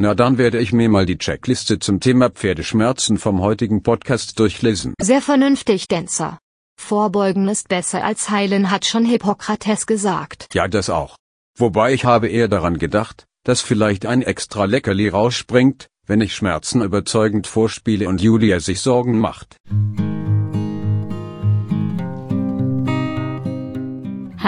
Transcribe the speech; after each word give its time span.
Na 0.00 0.14
dann 0.14 0.38
werde 0.38 0.60
ich 0.60 0.72
mir 0.72 0.88
mal 0.88 1.06
die 1.06 1.18
Checkliste 1.18 1.80
zum 1.80 1.98
Thema 1.98 2.30
Pferdeschmerzen 2.30 3.18
vom 3.18 3.40
heutigen 3.40 3.82
Podcast 3.82 4.38
durchlesen. 4.38 4.94
Sehr 5.00 5.20
vernünftig, 5.20 5.88
Dancer. 5.88 6.38
Vorbeugen 6.80 7.48
ist 7.48 7.68
besser 7.68 8.04
als 8.04 8.30
heilen, 8.30 8.70
hat 8.70 8.86
schon 8.86 9.04
Hippokrates 9.04 9.88
gesagt. 9.88 10.46
Ja, 10.54 10.68
das 10.68 10.88
auch. 10.88 11.16
Wobei 11.58 11.92
ich 11.92 12.04
habe 12.04 12.28
eher 12.28 12.46
daran 12.46 12.78
gedacht, 12.78 13.26
dass 13.42 13.60
vielleicht 13.60 14.06
ein 14.06 14.22
extra 14.22 14.66
Leckerli 14.66 15.08
rausspringt, 15.08 15.88
wenn 16.06 16.20
ich 16.20 16.32
Schmerzen 16.32 16.80
überzeugend 16.80 17.48
vorspiele 17.48 18.08
und 18.08 18.22
Julia 18.22 18.60
sich 18.60 18.80
Sorgen 18.80 19.18
macht. 19.18 19.56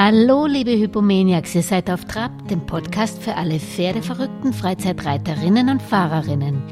Hallo, 0.02 0.46
liebe 0.46 0.70
Hypomaniacs, 0.70 1.54
ihr 1.54 1.62
seid 1.62 1.90
auf 1.90 2.06
Trab, 2.06 2.48
dem 2.48 2.64
Podcast 2.64 3.22
für 3.22 3.34
alle 3.34 3.60
pferdeverrückten 3.60 4.54
Freizeitreiterinnen 4.54 5.68
und 5.68 5.82
Fahrerinnen. 5.82 6.62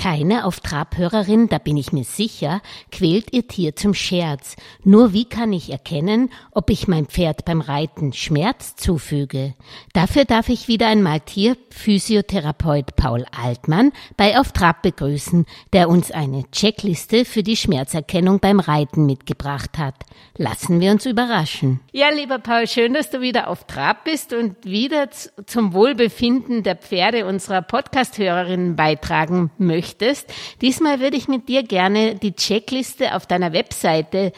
Keine 0.00 0.46
auf 0.46 0.60
Trabhörerin, 0.60 1.50
da 1.50 1.58
bin 1.58 1.76
ich 1.76 1.92
mir 1.92 2.04
sicher, 2.04 2.62
quält 2.90 3.34
ihr 3.34 3.46
Tier 3.46 3.76
zum 3.76 3.92
Scherz. 3.92 4.56
Nur 4.82 5.12
wie 5.12 5.26
kann 5.26 5.52
ich 5.52 5.70
erkennen, 5.70 6.30
ob 6.52 6.70
ich 6.70 6.88
mein 6.88 7.04
Pferd 7.04 7.44
beim 7.44 7.60
Reiten 7.60 8.14
Schmerz 8.14 8.76
zufüge? 8.76 9.52
Dafür 9.92 10.24
darf 10.24 10.48
ich 10.48 10.68
wieder 10.68 10.86
einmal 10.86 11.20
Tierphysiotherapeut 11.20 12.96
Paul 12.96 13.26
Altmann 13.44 13.92
bei 14.16 14.40
Auf 14.40 14.52
Trab 14.52 14.80
begrüßen, 14.80 15.44
der 15.74 15.90
uns 15.90 16.10
eine 16.10 16.50
Checkliste 16.50 17.26
für 17.26 17.42
die 17.42 17.58
Schmerzerkennung 17.58 18.40
beim 18.40 18.58
Reiten 18.58 19.04
mitgebracht 19.04 19.76
hat. 19.76 19.96
Lassen 20.38 20.80
wir 20.80 20.92
uns 20.92 21.04
überraschen. 21.04 21.80
Ja, 21.92 22.08
lieber 22.08 22.38
Paul, 22.38 22.66
schön, 22.66 22.94
dass 22.94 23.10
du 23.10 23.20
wieder 23.20 23.48
auf 23.48 23.66
Trab 23.66 24.04
bist 24.04 24.32
und 24.32 24.64
wieder 24.64 25.10
zum 25.10 25.74
Wohlbefinden 25.74 26.62
der 26.62 26.76
Pferde 26.76 27.26
unserer 27.26 27.60
Podcasthörerinnen 27.60 28.76
beitragen 28.76 29.50
möchtest 29.58 29.89
möchtest. 29.90 30.32
Diesmal 30.60 31.00
würde 31.00 31.16
ich 31.16 31.28
mit 31.28 31.48
dir 31.48 31.62
gerne 31.62 32.14
die 32.14 32.34
Checkliste 32.34 33.14
auf 33.14 33.26
deiner 33.26 33.52
Webseite 33.52 34.32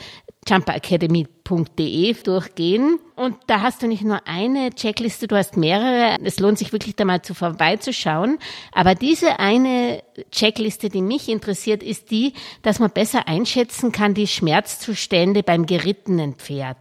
jumperacademy.de 0.48 2.14
durchgehen. 2.24 2.98
Und 3.14 3.36
da 3.46 3.60
hast 3.60 3.82
du 3.82 3.86
nicht 3.86 4.02
nur 4.02 4.26
eine 4.26 4.70
Checkliste, 4.70 5.28
du 5.28 5.36
hast 5.36 5.56
mehrere. 5.56 6.18
Es 6.24 6.40
lohnt 6.40 6.58
sich 6.58 6.72
wirklich 6.72 6.96
da 6.96 7.04
mal 7.04 7.22
zu 7.22 7.34
vorbeizuschauen. 7.34 8.38
Aber 8.72 8.96
diese 8.96 9.38
eine 9.38 10.02
Checkliste, 10.32 10.88
die 10.88 11.02
mich 11.02 11.28
interessiert, 11.28 11.82
ist 11.82 12.10
die, 12.10 12.32
dass 12.62 12.80
man 12.80 12.90
besser 12.90 13.28
einschätzen 13.28 13.92
kann, 13.92 14.14
die 14.14 14.26
Schmerzzustände 14.26 15.44
beim 15.44 15.66
gerittenen 15.66 16.34
Pferd. 16.34 16.78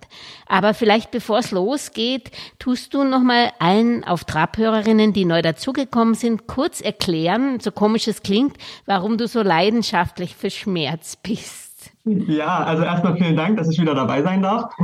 Aber 0.47 0.73
vielleicht 0.73 1.11
bevor 1.11 1.39
es 1.39 1.51
losgeht, 1.51 2.31
tust 2.57 2.93
du 2.93 3.03
nochmal 3.03 3.51
allen 3.59 4.03
auf 4.03 4.23
Trabhörerinnen, 4.23 5.13
die 5.13 5.25
neu 5.25 5.41
dazugekommen 5.43 6.15
sind, 6.15 6.47
kurz 6.47 6.81
erklären, 6.81 7.59
so 7.59 7.71
komisch 7.71 8.07
es 8.07 8.23
klingt, 8.23 8.57
warum 8.85 9.17
du 9.17 9.27
so 9.27 9.43
leidenschaftlich 9.43 10.35
für 10.35 10.49
Schmerz 10.49 11.15
bist. 11.15 11.70
Ja, 12.03 12.63
also 12.63 12.83
erstmal 12.83 13.15
vielen 13.15 13.35
Dank, 13.35 13.57
dass 13.57 13.69
ich 13.69 13.79
wieder 13.79 13.93
dabei 13.93 14.23
sein 14.23 14.41
darf. 14.41 14.73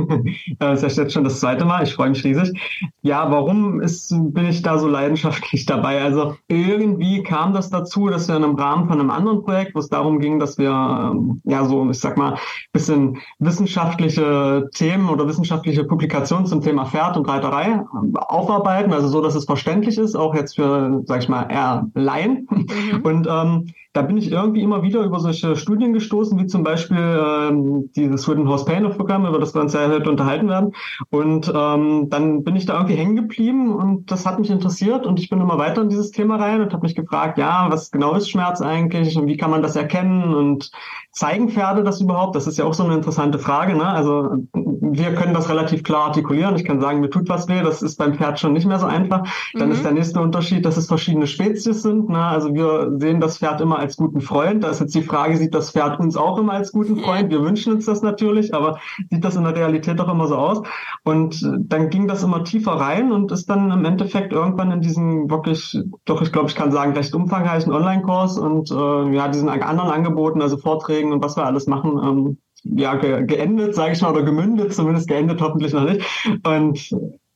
Das 0.58 0.82
ist 0.82 0.96
jetzt 0.98 1.12
schon 1.12 1.24
das 1.24 1.40
zweite 1.40 1.64
Mal. 1.64 1.84
Ich 1.84 1.94
freue 1.94 2.10
mich 2.10 2.24
riesig. 2.24 2.58
Ja, 3.02 3.30
warum 3.30 3.80
ist, 3.80 4.14
bin 4.32 4.46
ich 4.46 4.62
da 4.62 4.78
so 4.78 4.88
leidenschaftlich 4.88 5.66
dabei? 5.66 6.02
Also 6.02 6.36
irgendwie 6.48 7.22
kam 7.22 7.52
das 7.52 7.70
dazu, 7.70 8.08
dass 8.08 8.28
wir 8.28 8.36
in 8.36 8.44
einem 8.44 8.56
Rahmen 8.56 8.88
von 8.88 9.00
einem 9.00 9.10
anderen 9.10 9.42
Projekt, 9.44 9.74
wo 9.74 9.78
es 9.78 9.88
darum 9.88 10.18
ging, 10.18 10.38
dass 10.38 10.58
wir 10.58 10.70
ähm, 10.70 11.40
ja 11.44 11.64
so, 11.64 11.88
ich 11.90 12.00
sag 12.00 12.16
mal, 12.16 12.38
bisschen 12.72 13.18
wissenschaftliche 13.38 14.68
Themen 14.74 15.08
oder 15.08 15.26
wissenschaftliche 15.28 15.84
Publikationen 15.84 16.46
zum 16.46 16.60
Thema 16.60 16.86
Pferd 16.86 17.16
und 17.16 17.28
Reiterei 17.28 17.66
ähm, 17.66 18.16
aufarbeiten, 18.16 18.92
also 18.92 19.08
so, 19.08 19.22
dass 19.22 19.34
es 19.34 19.44
verständlich 19.44 19.98
ist, 19.98 20.16
auch 20.16 20.34
jetzt 20.34 20.56
für, 20.56 21.02
sag 21.06 21.22
ich 21.22 21.28
mal, 21.28 21.44
eher 21.50 21.86
Laien. 21.94 22.48
Mhm. 22.50 23.00
Und 23.02 23.28
ähm, 23.30 23.66
da 23.92 24.02
bin 24.02 24.16
ich 24.16 24.30
irgendwie 24.30 24.62
immer 24.62 24.82
wieder 24.82 25.02
über 25.02 25.18
solche 25.18 25.56
Studien 25.56 25.92
gestoßen, 25.92 26.38
wie 26.38 26.46
zum 26.46 26.62
Beispiel 26.62 26.98
ähm, 26.98 27.90
dieses 27.96 28.22
Sweden 28.22 28.48
Horse 28.48 28.64
Pain 28.64 28.88
Programm, 28.90 29.26
über 29.26 29.38
das 29.38 29.54
wir 29.54 29.62
uns 29.62 29.72
ja 29.72 29.88
heute 29.88 30.10
unterhalten 30.10 30.48
werden. 30.48 30.72
Und 31.10 31.52
ähm, 31.54 32.08
dann 32.10 32.44
bin 32.44 32.54
ich 32.54 32.66
da 32.66 32.74
irgendwie 32.74 32.96
hängen 32.96 33.16
geblieben 33.16 33.74
und 33.74 34.10
das 34.10 34.26
hat 34.26 34.38
mich 34.38 34.50
interessiert 34.50 35.06
und 35.06 35.18
ich 35.18 35.30
bin 35.30 35.40
immer 35.40 35.58
weiter 35.58 35.82
in 35.82 35.88
dieses 35.88 36.10
Thema 36.10 36.36
rein 36.36 36.60
und 36.60 36.72
habe 36.72 36.82
mich 36.82 36.94
gefragt, 36.94 37.38
ja, 37.38 37.66
was 37.70 37.90
genau 37.90 38.14
ist 38.14 38.30
Schmerz 38.30 38.60
eigentlich 38.60 39.16
und 39.16 39.26
wie 39.26 39.36
kann 39.36 39.50
man 39.50 39.62
das 39.62 39.74
erkennen 39.74 40.34
und 40.34 40.70
zeigen 41.10 41.48
Pferde 41.48 41.82
das 41.82 42.00
überhaupt? 42.00 42.36
Das 42.36 42.46
ist 42.46 42.58
ja 42.58 42.64
auch 42.64 42.74
so 42.74 42.84
eine 42.84 42.94
interessante 42.94 43.38
Frage. 43.38 43.74
Ne? 43.74 43.86
Also 43.86 44.30
wir 44.52 45.14
können 45.14 45.34
das 45.34 45.48
relativ 45.48 45.82
klar 45.82 46.06
artikulieren. 46.06 46.56
Ich 46.56 46.64
kann 46.64 46.80
sagen, 46.80 47.00
mir 47.00 47.10
tut 47.10 47.28
was 47.28 47.48
weh. 47.48 47.62
Das 47.62 47.82
ist 47.82 47.96
beim 47.96 48.14
Pferd 48.14 48.38
schon 48.38 48.52
nicht 48.52 48.66
mehr 48.66 48.78
so 48.78 48.86
einfach. 48.86 49.22
Dann 49.54 49.68
mhm. 49.68 49.74
ist 49.74 49.84
der 49.84 49.92
nächste 49.92 50.20
Unterschied, 50.20 50.64
dass 50.64 50.76
es 50.76 50.86
verschiedene 50.86 51.26
Spezies 51.26 51.82
sind. 51.82 52.08
Ne? 52.08 52.22
Also 52.22 52.54
wir 52.54 52.92
sehen 52.98 53.20
das 53.20 53.38
Pferd 53.38 53.60
immer 53.60 53.77
als 53.78 53.96
guten 53.96 54.20
Freund. 54.20 54.64
Da 54.64 54.70
ist 54.70 54.80
jetzt 54.80 54.94
die 54.94 55.02
Frage, 55.02 55.36
sieht 55.36 55.54
das 55.54 55.70
Pferd 55.70 56.00
uns 56.00 56.16
auch 56.16 56.38
immer 56.38 56.52
als 56.52 56.72
guten 56.72 56.96
Freund? 56.98 57.30
Wir 57.30 57.42
wünschen 57.42 57.72
uns 57.72 57.86
das 57.86 58.02
natürlich, 58.02 58.54
aber 58.54 58.78
sieht 59.10 59.24
das 59.24 59.36
in 59.36 59.44
der 59.44 59.56
Realität 59.56 59.98
doch 59.98 60.08
immer 60.08 60.26
so 60.26 60.36
aus? 60.36 60.62
Und 61.04 61.48
dann 61.58 61.90
ging 61.90 62.08
das 62.08 62.22
immer 62.22 62.44
tiefer 62.44 62.72
rein 62.72 63.12
und 63.12 63.32
ist 63.32 63.48
dann 63.48 63.70
im 63.70 63.84
Endeffekt 63.84 64.32
irgendwann 64.32 64.70
in 64.72 64.80
diesen 64.80 65.30
wirklich, 65.30 65.78
doch 66.04 66.22
ich 66.22 66.32
glaube, 66.32 66.48
ich 66.48 66.54
kann 66.54 66.72
sagen, 66.72 66.92
recht 66.92 67.14
umfangreichen 67.14 67.72
Online-Kurs 67.72 68.38
und 68.38 68.70
äh, 68.70 69.14
ja, 69.14 69.28
diesen 69.28 69.48
anderen 69.48 69.90
Angeboten, 69.90 70.42
also 70.42 70.56
Vorträgen 70.58 71.12
und 71.12 71.22
was 71.22 71.36
wir 71.36 71.46
alles 71.46 71.66
machen, 71.66 72.00
ähm, 72.02 72.38
ja, 72.64 72.96
ge 72.96 73.24
geendet, 73.24 73.74
sage 73.74 73.92
ich 73.92 74.02
mal, 74.02 74.12
oder 74.12 74.22
gemündet, 74.22 74.74
zumindest 74.74 75.08
geendet 75.08 75.40
hoffentlich 75.40 75.72
noch 75.72 75.84
nicht. 75.84 76.04
Und 76.44 76.90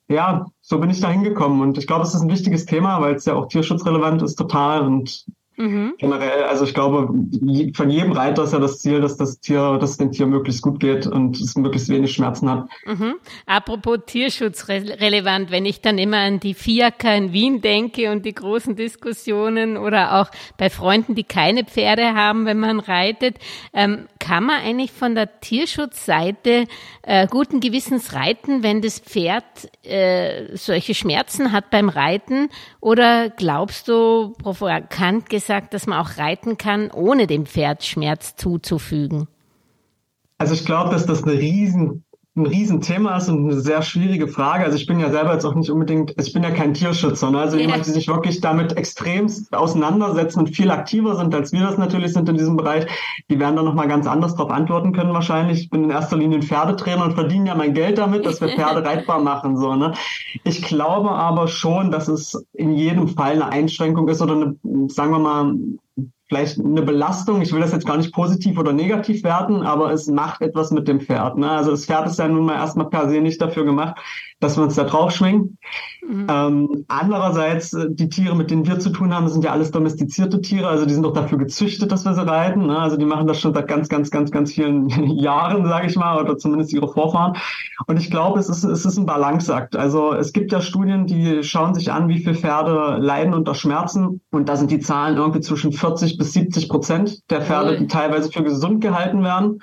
ja, 0.09 0.47
so 0.61 0.79
bin 0.79 0.91
ich 0.91 1.01
da 1.01 1.11
hingekommen. 1.11 1.61
Und 1.61 1.79
ich 1.79 1.87
glaube, 1.87 2.03
es 2.03 2.15
ist 2.15 2.21
ein 2.21 2.31
wichtiges 2.31 2.67
Thema, 2.67 3.01
weil 3.01 3.15
es 3.15 3.25
ja 3.25 3.35
auch 3.35 3.47
tierschutzrelevant 3.47 4.23
ist, 4.23 4.37
total. 4.37 4.83
Und 4.83 5.27
Mhm. 5.63 5.95
Generell, 5.99 6.43
also 6.43 6.65
ich 6.65 6.75
glaube, 6.75 7.07
von 7.75 7.91
jedem 7.91 8.11
Reiter 8.11 8.43
ist 8.43 8.53
ja 8.53 8.59
das 8.59 8.81
Ziel, 8.81 9.01
dass 9.01 9.17
das 9.17 9.39
Tier, 9.39 9.79
dass 9.79 9.91
es 9.91 9.97
dem 9.97 10.11
Tier 10.11 10.27
möglichst 10.27 10.61
gut 10.61 10.81
geht 10.81 11.07
und 11.07 11.41
es 11.41 11.55
möglichst 11.57 11.89
wenig 11.89 12.13
Schmerzen 12.13 12.51
hat. 12.51 12.69
Mhm. 12.85 13.15
Apropos 13.47 14.01
Tierschutzrelevant, 14.05 15.53
wenn 15.53 15.65
ich 15.65 15.81
dann 15.81 15.99
immer 15.99 16.19
an 16.19 16.41
die 16.41 16.55
FIACA 16.55 17.15
in 17.15 17.33
Wien 17.33 17.61
denke 17.61 18.11
und 18.11 18.27
die 18.27 18.35
großen 18.35 18.75
Diskussionen 18.75 19.77
oder 19.77 20.21
auch 20.21 20.31
bei 20.57 20.69
Freunden, 20.69 21.15
die 21.15 21.23
keine 21.23 21.63
Pferde 21.63 22.13
haben, 22.13 22.45
wenn 22.45 22.59
man 22.59 22.81
reitet, 22.81 23.37
ähm, 23.73 24.09
kann 24.19 24.45
man 24.45 24.63
eigentlich 24.63 24.91
von 24.91 25.15
der 25.15 25.41
Tierschutzseite 25.41 26.67
äh, 27.03 27.29
guten 27.29 27.61
Gewissens 27.61 28.15
reiten, 28.15 28.65
wenn 28.65 28.83
das 28.83 28.99
Pferd 28.99 29.45
äh, 29.85 30.57
solche 30.57 30.95
Schmerzen 30.95 31.53
hat 31.53 31.71
beim 31.71 31.89
Reiten? 31.89 32.49
Oder 32.81 33.31
glaubst 33.31 33.87
du, 33.87 34.33
provokant 34.43 35.31
gesagt, 35.31 35.52
gesagt, 35.53 35.75
dass 35.75 35.87
man 35.87 35.99
auch 35.99 36.17
reiten 36.17 36.57
kann, 36.57 36.91
ohne 36.91 37.27
dem 37.27 37.45
Pferd 37.45 37.85
Schmerz 37.85 38.37
zuzufügen? 38.37 39.29
Also 40.39 40.55
ich 40.55 40.65
glaube, 40.65 40.91
dass 40.91 41.05
das 41.05 41.25
eine 41.25 41.33
riesen 41.33 42.05
ein 42.35 42.47
Riesenthema 42.47 43.19
ist 43.19 43.29
und 43.29 43.45
eine 43.45 43.61
sehr 43.61 43.83
schwierige 43.83 44.27
Frage. 44.27 44.65
Also 44.65 44.77
ich 44.77 44.87
bin 44.87 44.99
ja 44.99 45.11
selber 45.11 45.35
jetzt 45.35 45.45
auch 45.45 45.55
nicht 45.55 45.71
unbedingt, 45.71 46.15
ich 46.19 46.33
bin 46.33 46.43
ja 46.43 46.51
kein 46.51 46.73
Tierschützer, 46.73 47.31
ne? 47.31 47.39
also 47.39 47.59
jemand, 47.59 47.85
die 47.85 47.91
sich 47.91 48.09
wirklich 48.09 48.41
damit 48.41 48.75
extremst 48.79 49.53
auseinandersetzen 49.55 50.39
und 50.39 50.49
viel 50.49 50.71
aktiver 50.71 51.17
sind, 51.17 51.35
als 51.35 51.53
wir 51.53 51.61
das 51.61 51.77
natürlich 51.77 52.15
sind 52.15 52.31
in 52.31 52.39
diesem 52.39 52.57
Bereich, 52.57 52.87
die 53.29 53.39
werden 53.39 53.57
da 53.57 53.63
nochmal 53.63 53.87
ganz 53.87 54.07
anders 54.07 54.35
darauf 54.35 54.51
antworten 54.51 54.93
können 54.93 55.13
wahrscheinlich. 55.13 55.61
Ich 55.61 55.71
bin 55.71 55.85
in 55.85 55.91
erster 55.91 56.17
Linie 56.17 56.39
ein 56.39 56.43
Pferdetrainer 56.43 57.05
und 57.05 57.13
verdiene 57.13 57.49
ja 57.49 57.55
mein 57.55 57.75
Geld 57.75 57.99
damit, 57.99 58.25
dass 58.25 58.41
wir 58.41 58.49
Pferde 58.49 58.83
reitbar 58.87 59.21
machen. 59.21 59.59
So, 59.59 59.75
ne? 59.75 59.93
Ich 60.43 60.63
glaube 60.63 61.11
aber 61.11 61.49
schon, 61.49 61.91
dass 61.91 62.09
es 62.09 62.47
in 62.55 62.73
jedem 62.73 63.09
Fall 63.09 63.33
eine 63.33 63.49
Einschränkung 63.49 64.09
ist 64.09 64.23
oder 64.23 64.37
eine, 64.37 64.89
sagen 64.89 65.11
wir 65.11 65.19
mal, 65.19 65.55
vielleicht 66.29 66.59
eine 66.59 66.83
Belastung. 66.83 67.43
Ich 67.43 67.53
will 67.53 67.61
das 67.61 67.73
jetzt 67.73 67.87
gar 67.87 67.97
nicht 67.97 68.13
positiv 68.13 68.59
oder 68.59 68.73
negativ 68.73 69.23
werten, 69.23 69.63
aber 69.63 69.93
es 69.93 70.07
macht 70.07 70.41
etwas 70.41 70.71
mit 70.71 70.89
dem 70.89 71.01
Pferd. 71.01 71.37
Ne? 71.37 71.51
Also 71.51 71.71
das 71.71 71.85
Pferd 71.85 72.07
ist 72.07 72.19
ja 72.19 72.29
nun 72.29 72.47
mal 72.47 72.55
erstmal 72.55 72.89
per 72.89 73.11
se 73.11 73.21
nicht 73.21 73.41
dafür 73.41 73.65
gemacht, 73.65 73.99
dass 74.41 74.57
wir 74.57 74.65
uns 74.65 74.75
da 74.75 74.85
drauf 74.85 75.13
schwingen. 75.13 75.59
Mhm. 76.05 76.27
Ähm, 76.29 76.85
andererseits, 76.89 77.73
äh, 77.75 77.87
die 77.89 78.09
Tiere, 78.09 78.35
mit 78.35 78.51
denen 78.51 78.67
wir 78.67 78.81
zu 78.81 78.91
tun 78.91 79.15
haben, 79.15 79.29
sind 79.29 79.45
ja 79.45 79.53
alles 79.53 79.71
domestizierte 79.71 80.41
Tiere, 80.41 80.67
also 80.67 80.85
die 80.85 80.95
sind 80.95 81.05
doch 81.05 81.13
dafür 81.13 81.39
gezüchtet, 81.39 81.93
dass 81.93 82.05
wir 82.05 82.15
sie 82.15 82.27
reiten. 82.27 82.67
Ne? 82.67 82.79
Also 82.79 82.97
die 82.97 83.05
machen 83.05 83.29
das 83.29 83.41
schon 83.41 83.55
seit 83.55 83.69
ganz, 83.69 83.89
ganz, 83.89 84.11
ganz, 84.11 84.33
ganz 84.33 84.53
vielen 84.53 84.89
Jahren, 85.17 85.65
sage 85.67 85.87
ich 85.87 85.97
mal, 85.97 86.21
oder 86.21 86.37
zumindest 86.37 86.73
ihre 86.73 86.89
Vorfahren. 86.89 87.37
Und 87.87 88.01
ich 88.01 88.11
glaube, 88.11 88.41
es 88.41 88.49
ist, 88.49 88.65
es 88.65 88.85
ist 88.85 88.99
ein 88.99 89.07
Balanceakt. 89.07 89.77
Also 89.77 90.13
es 90.13 90.33
gibt 90.33 90.51
ja 90.51 90.61
Studien, 90.61 91.07
die 91.07 91.45
schauen 91.45 91.75
sich 91.75 91.93
an, 91.93 92.09
wie 92.09 92.19
viele 92.19 92.35
Pferde 92.35 92.99
leiden 93.01 93.33
unter 93.33 93.55
Schmerzen. 93.55 94.21
Und 94.33 94.49
da 94.49 94.57
sind 94.57 94.73
die 94.73 94.81
Zahlen 94.81 95.17
irgendwie 95.17 95.41
zwischen 95.41 95.73
40 95.73 96.19
bis 96.19 96.33
70 96.33 96.69
Prozent 96.69 97.31
der 97.31 97.43
Pferde, 97.43 97.79
die 97.79 97.87
teilweise 97.87 98.31
für 98.31 98.43
gesund 98.43 98.81
gehalten 98.81 99.23
werden 99.23 99.61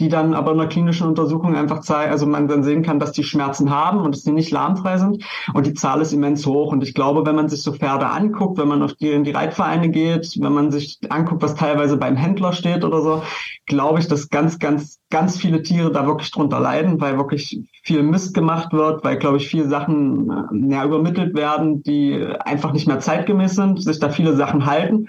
die 0.00 0.08
dann 0.08 0.34
aber 0.34 0.52
in 0.52 0.58
der 0.58 0.68
klinischen 0.68 1.06
Untersuchung 1.06 1.54
einfach 1.54 1.80
zeigen, 1.80 2.10
also 2.10 2.26
man 2.26 2.48
dann 2.48 2.62
sehen 2.62 2.82
kann, 2.82 2.98
dass 2.98 3.12
die 3.12 3.22
Schmerzen 3.22 3.70
haben 3.70 4.00
und 4.00 4.14
dass 4.14 4.22
die 4.22 4.32
nicht 4.32 4.50
lahmfrei 4.50 4.98
sind. 4.98 5.22
Und 5.52 5.66
die 5.66 5.74
Zahl 5.74 6.00
ist 6.00 6.12
immens 6.12 6.46
hoch. 6.46 6.72
Und 6.72 6.82
ich 6.82 6.94
glaube, 6.94 7.26
wenn 7.26 7.36
man 7.36 7.48
sich 7.48 7.62
so 7.62 7.72
Pferde 7.72 8.06
anguckt, 8.06 8.58
wenn 8.58 8.68
man 8.68 8.82
auf 8.82 8.94
die, 8.94 9.10
in 9.10 9.24
die 9.24 9.30
Reitvereine 9.30 9.90
geht, 9.90 10.36
wenn 10.40 10.52
man 10.52 10.70
sich 10.70 10.98
anguckt, 11.08 11.42
was 11.42 11.54
teilweise 11.54 11.98
beim 11.98 12.16
Händler 12.16 12.52
steht 12.52 12.84
oder 12.84 13.02
so, 13.02 13.22
glaube 13.66 14.00
ich, 14.00 14.08
dass 14.08 14.30
ganz, 14.30 14.58
ganz, 14.58 14.98
ganz 15.10 15.36
viele 15.36 15.62
Tiere 15.62 15.92
da 15.92 16.06
wirklich 16.06 16.30
drunter 16.30 16.58
leiden, 16.58 17.00
weil 17.00 17.18
wirklich 17.18 17.60
viel 17.84 18.02
Mist 18.02 18.34
gemacht 18.34 18.72
wird, 18.72 19.04
weil, 19.04 19.18
glaube 19.18 19.36
ich, 19.36 19.48
viele 19.48 19.68
Sachen 19.68 20.30
äh, 20.30 20.72
ja, 20.72 20.84
übermittelt 20.84 21.34
werden, 21.34 21.82
die 21.82 22.24
einfach 22.40 22.72
nicht 22.72 22.88
mehr 22.88 23.00
zeitgemäß 23.00 23.54
sind, 23.54 23.82
sich 23.82 23.98
da 23.98 24.08
viele 24.08 24.36
Sachen 24.36 24.66
halten. 24.66 25.08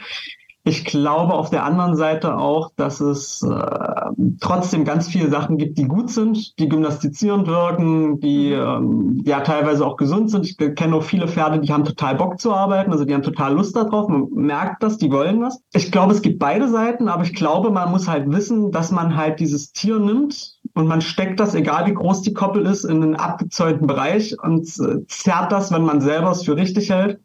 Ich 0.65 0.85
glaube 0.85 1.33
auf 1.33 1.49
der 1.49 1.65
anderen 1.65 1.97
Seite 1.97 2.37
auch, 2.37 2.71
dass 2.77 3.01
es 3.01 3.43
äh, 3.43 4.11
trotzdem 4.39 4.85
ganz 4.85 5.09
viele 5.09 5.29
Sachen 5.29 5.57
gibt, 5.57 5.77
die 5.77 5.89
gut 5.89 6.09
sind, 6.09 6.57
die 6.57 6.69
gymnastizierend 6.69 7.47
wirken, 7.47 8.21
die 8.21 8.53
ähm, 8.53 9.21
ja 9.25 9.41
teilweise 9.41 9.85
auch 9.85 9.97
gesund 9.97 10.31
sind. 10.31 10.45
Ich 10.45 10.57
kenne 10.57 10.95
auch 10.95 11.03
viele 11.03 11.27
Pferde, 11.27 11.59
die 11.59 11.73
haben 11.73 11.83
total 11.83 12.15
Bock 12.15 12.39
zu 12.39 12.53
arbeiten, 12.53 12.93
also 12.93 13.03
die 13.03 13.13
haben 13.13 13.23
total 13.23 13.55
Lust 13.55 13.75
darauf. 13.75 14.07
Man 14.07 14.29
merkt 14.31 14.81
das, 14.83 14.97
die 14.97 15.11
wollen 15.11 15.41
das. 15.41 15.59
Ich 15.73 15.91
glaube, 15.91 16.13
es 16.13 16.21
gibt 16.21 16.39
beide 16.39 16.69
Seiten, 16.69 17.09
aber 17.09 17.23
ich 17.23 17.33
glaube, 17.33 17.69
man 17.69 17.91
muss 17.91 18.07
halt 18.07 18.31
wissen, 18.31 18.71
dass 18.71 18.89
man 18.89 19.17
halt 19.17 19.41
dieses 19.41 19.73
Tier 19.73 19.99
nimmt 19.99 20.59
und 20.75 20.87
man 20.87 21.01
steckt 21.01 21.41
das, 21.41 21.55
egal 21.55 21.87
wie 21.87 21.93
groß 21.93 22.21
die 22.21 22.33
Koppel 22.33 22.65
ist, 22.65 22.85
in 22.85 23.03
einen 23.03 23.15
abgezäunten 23.15 23.85
Bereich 23.85 24.33
und 24.41 24.65
äh, 24.79 25.05
zerrt 25.07 25.51
das, 25.51 25.73
wenn 25.73 25.83
man 25.83 25.99
selber 25.99 26.31
es 26.31 26.45
für 26.45 26.55
richtig 26.55 26.89
hält 26.89 27.19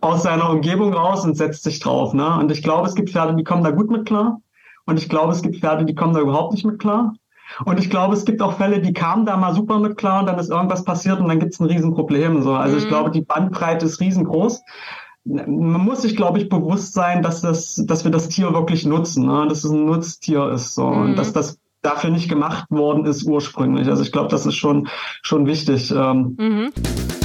aus 0.00 0.22
seiner 0.22 0.50
Umgebung 0.50 0.92
raus 0.92 1.24
und 1.24 1.36
setzt 1.36 1.62
sich 1.62 1.80
drauf. 1.80 2.14
Ne? 2.14 2.38
Und 2.38 2.50
ich 2.50 2.62
glaube, 2.62 2.86
es 2.86 2.94
gibt 2.94 3.10
Pferde, 3.10 3.34
die 3.34 3.44
kommen 3.44 3.64
da 3.64 3.70
gut 3.70 3.90
mit 3.90 4.06
klar. 4.06 4.40
Und 4.84 4.98
ich 4.98 5.08
glaube, 5.08 5.32
es 5.32 5.42
gibt 5.42 5.56
Pferde, 5.56 5.84
die 5.84 5.94
kommen 5.94 6.14
da 6.14 6.20
überhaupt 6.20 6.52
nicht 6.52 6.64
mit 6.64 6.78
klar. 6.78 7.14
Und 7.64 7.78
ich 7.78 7.90
glaube, 7.90 8.14
es 8.14 8.24
gibt 8.24 8.42
auch 8.42 8.56
Fälle, 8.56 8.80
die 8.80 8.92
kamen 8.92 9.26
da 9.26 9.36
mal 9.36 9.54
super 9.54 9.78
mit 9.78 9.96
klar 9.96 10.20
und 10.20 10.26
dann 10.26 10.38
ist 10.38 10.50
irgendwas 10.50 10.84
passiert 10.84 11.20
und 11.20 11.28
dann 11.28 11.38
gibt 11.38 11.52
es 11.52 11.60
ein 11.60 11.66
Riesenproblem. 11.66 12.42
So. 12.42 12.54
Also 12.54 12.76
mhm. 12.76 12.82
ich 12.82 12.88
glaube, 12.88 13.10
die 13.10 13.20
Bandbreite 13.20 13.86
ist 13.86 14.00
riesengroß. 14.00 14.62
Man 15.24 15.80
muss 15.84 16.02
sich, 16.02 16.16
glaube 16.16 16.38
ich, 16.38 16.48
bewusst 16.48 16.94
sein, 16.94 17.22
dass 17.22 17.42
das, 17.42 17.80
dass 17.86 18.04
wir 18.04 18.10
das 18.10 18.28
Tier 18.28 18.52
wirklich 18.54 18.84
nutzen, 18.86 19.26
ne? 19.26 19.46
dass 19.48 19.64
es 19.64 19.70
ein 19.70 19.84
Nutztier 19.84 20.50
ist, 20.50 20.74
so 20.74 20.86
mhm. 20.86 21.02
und 21.02 21.16
dass 21.16 21.32
das 21.32 21.58
dafür 21.80 22.10
nicht 22.10 22.28
gemacht 22.28 22.66
worden 22.70 23.04
ist 23.06 23.24
ursprünglich. 23.24 23.88
Also 23.88 24.02
ich 24.02 24.12
glaube, 24.12 24.28
das 24.28 24.46
ist 24.46 24.56
schon 24.56 24.88
schon 25.22 25.46
wichtig. 25.46 25.92
Ähm. 25.92 26.36
Mhm. 26.38 27.21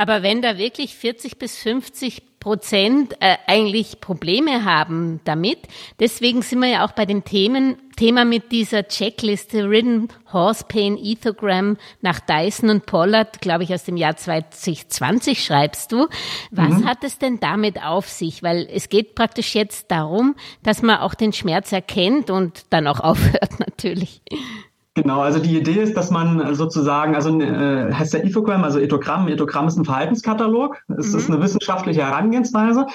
Aber 0.00 0.22
wenn 0.22 0.40
da 0.40 0.56
wirklich 0.56 0.94
40 0.94 1.38
bis 1.38 1.58
50 1.58 2.22
Prozent 2.40 3.20
äh, 3.20 3.36
eigentlich 3.46 4.00
Probleme 4.00 4.64
haben 4.64 5.20
damit, 5.24 5.58
deswegen 5.98 6.40
sind 6.40 6.60
wir 6.60 6.68
ja 6.68 6.86
auch 6.86 6.92
bei 6.92 7.04
den 7.04 7.22
Themen, 7.22 7.76
Thema 7.96 8.24
mit 8.24 8.50
dieser 8.50 8.88
Checkliste 8.88 9.68
Ridden 9.68 10.08
Horse 10.32 10.64
Pain 10.66 10.96
Ethogram 10.96 11.76
nach 12.00 12.18
Dyson 12.18 12.70
und 12.70 12.86
Pollard, 12.86 13.42
glaube 13.42 13.64
ich, 13.64 13.74
aus 13.74 13.84
dem 13.84 13.98
Jahr 13.98 14.16
2020 14.16 15.44
schreibst 15.44 15.92
du. 15.92 16.08
Was 16.50 16.78
mhm. 16.78 16.86
hat 16.86 17.04
es 17.04 17.18
denn 17.18 17.38
damit 17.38 17.84
auf 17.84 18.08
sich? 18.08 18.42
Weil 18.42 18.66
es 18.72 18.88
geht 18.88 19.14
praktisch 19.14 19.54
jetzt 19.54 19.90
darum, 19.90 20.34
dass 20.62 20.80
man 20.80 21.00
auch 21.00 21.12
den 21.12 21.34
Schmerz 21.34 21.72
erkennt 21.72 22.30
und 22.30 22.64
dann 22.70 22.86
auch 22.86 23.00
aufhört 23.04 23.60
natürlich. 23.60 24.22
Genau, 25.02 25.20
also 25.20 25.38
die 25.38 25.56
Idee 25.56 25.80
ist, 25.80 25.96
dass 25.96 26.10
man 26.10 26.54
sozusagen, 26.54 27.14
also 27.14 27.40
äh, 27.40 27.90
heißt 27.92 28.12
der 28.12 28.24
Ethogram, 28.24 28.64
also 28.64 28.78
Ethogramm, 28.78 29.28
Ethogramm 29.28 29.66
ist 29.66 29.78
ein 29.78 29.86
Verhaltenskatalog, 29.86 30.82
es 30.98 31.12
mhm. 31.12 31.18
ist 31.18 31.30
eine 31.30 31.42
wissenschaftliche 31.42 32.04
Herangehensweise 32.04 32.86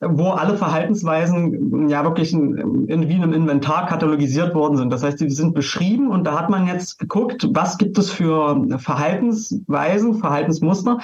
wo 0.00 0.30
alle 0.30 0.58
Verhaltensweisen 0.58 1.88
ja 1.88 2.04
wirklich 2.04 2.32
in, 2.32 2.86
in, 2.86 3.08
wie 3.08 3.14
in 3.14 3.22
einem 3.22 3.32
Inventar 3.32 3.86
katalogisiert 3.86 4.54
worden 4.54 4.76
sind. 4.76 4.92
Das 4.92 5.02
heißt, 5.02 5.20
die 5.20 5.30
sind 5.30 5.54
beschrieben 5.54 6.10
und 6.10 6.24
da 6.24 6.38
hat 6.38 6.50
man 6.50 6.66
jetzt 6.66 6.98
geguckt, 6.98 7.48
was 7.52 7.78
gibt 7.78 7.96
es 7.96 8.10
für 8.10 8.62
Verhaltensweisen, 8.78 10.16
Verhaltensmuster, 10.16 10.98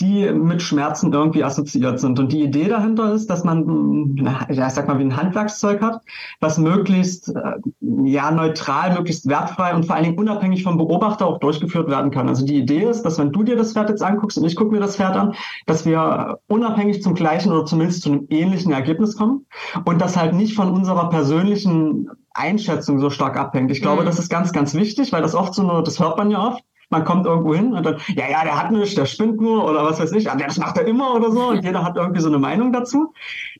die 0.00 0.30
mit 0.30 0.62
Schmerzen 0.62 1.12
irgendwie 1.12 1.44
assoziiert 1.44 2.00
sind. 2.00 2.18
Und 2.18 2.32
die 2.32 2.42
Idee 2.42 2.68
dahinter 2.68 3.12
ist, 3.12 3.28
dass 3.28 3.44
man, 3.44 4.16
ja, 4.16 4.46
ich 4.48 4.74
sag 4.74 4.88
mal, 4.88 4.98
wie 4.98 5.04
ein 5.04 5.16
Handwerkszeug 5.16 5.82
hat, 5.82 6.00
was 6.40 6.56
möglichst 6.56 7.28
äh, 7.28 7.58
ja 8.04 8.30
neutral, 8.30 8.94
möglichst 8.94 9.28
wertfrei 9.28 9.74
und 9.74 9.84
vor 9.84 9.94
allen 9.94 10.04
Dingen 10.04 10.18
unabhängig 10.18 10.62
vom 10.62 10.78
Beobachter 10.78 11.26
auch 11.26 11.38
durchgeführt 11.38 11.90
werden 11.90 12.10
kann. 12.10 12.28
Also 12.28 12.46
die 12.46 12.56
Idee 12.56 12.84
ist, 12.84 13.02
dass 13.02 13.18
wenn 13.18 13.32
du 13.32 13.42
dir 13.42 13.56
das 13.56 13.74
Pferd 13.74 13.90
jetzt 13.90 14.02
anguckst 14.02 14.38
und 14.38 14.46
ich 14.46 14.56
gucke 14.56 14.72
mir 14.72 14.80
das 14.80 14.96
Pferd 14.96 15.16
an, 15.16 15.34
dass 15.66 15.84
wir 15.84 16.38
unabhängig 16.46 17.02
zum 17.02 17.14
gleichen 17.14 17.52
oder 17.52 17.66
zumindest 17.66 18.02
zu 18.02 18.10
einem 18.10 18.26
ähnlichen 18.40 18.72
Ergebnis 18.72 19.16
kommen 19.16 19.46
und 19.84 20.00
das 20.00 20.16
halt 20.16 20.34
nicht 20.34 20.54
von 20.54 20.70
unserer 20.70 21.08
persönlichen 21.10 22.10
Einschätzung 22.34 22.98
so 22.98 23.10
stark 23.10 23.36
abhängt. 23.36 23.70
Ich 23.70 23.82
glaube, 23.82 24.02
mhm. 24.02 24.06
das 24.06 24.18
ist 24.18 24.30
ganz, 24.30 24.52
ganz 24.52 24.74
wichtig, 24.74 25.12
weil 25.12 25.22
das 25.22 25.34
oft 25.34 25.54
so 25.54 25.62
nur, 25.62 25.82
das 25.82 25.98
hört 25.98 26.16
man 26.18 26.30
ja 26.30 26.46
oft, 26.46 26.62
man 26.90 27.04
kommt 27.04 27.26
irgendwo 27.26 27.54
hin 27.54 27.74
und 27.74 27.84
dann, 27.84 27.96
ja, 28.16 28.28
ja, 28.30 28.44
der 28.44 28.58
hat 28.58 28.72
nichts, 28.72 28.94
der 28.94 29.04
spinnt 29.04 29.40
nur 29.40 29.68
oder 29.68 29.84
was 29.84 30.00
weiß 30.00 30.12
ich, 30.12 30.24
ja, 30.24 30.34
das 30.34 30.58
macht 30.58 30.78
er 30.78 30.86
immer 30.86 31.14
oder 31.14 31.30
so 31.30 31.48
und 31.48 31.62
jeder 31.64 31.84
hat 31.84 31.96
irgendwie 31.96 32.20
so 32.20 32.28
eine 32.28 32.38
Meinung 32.38 32.72
dazu. 32.72 33.12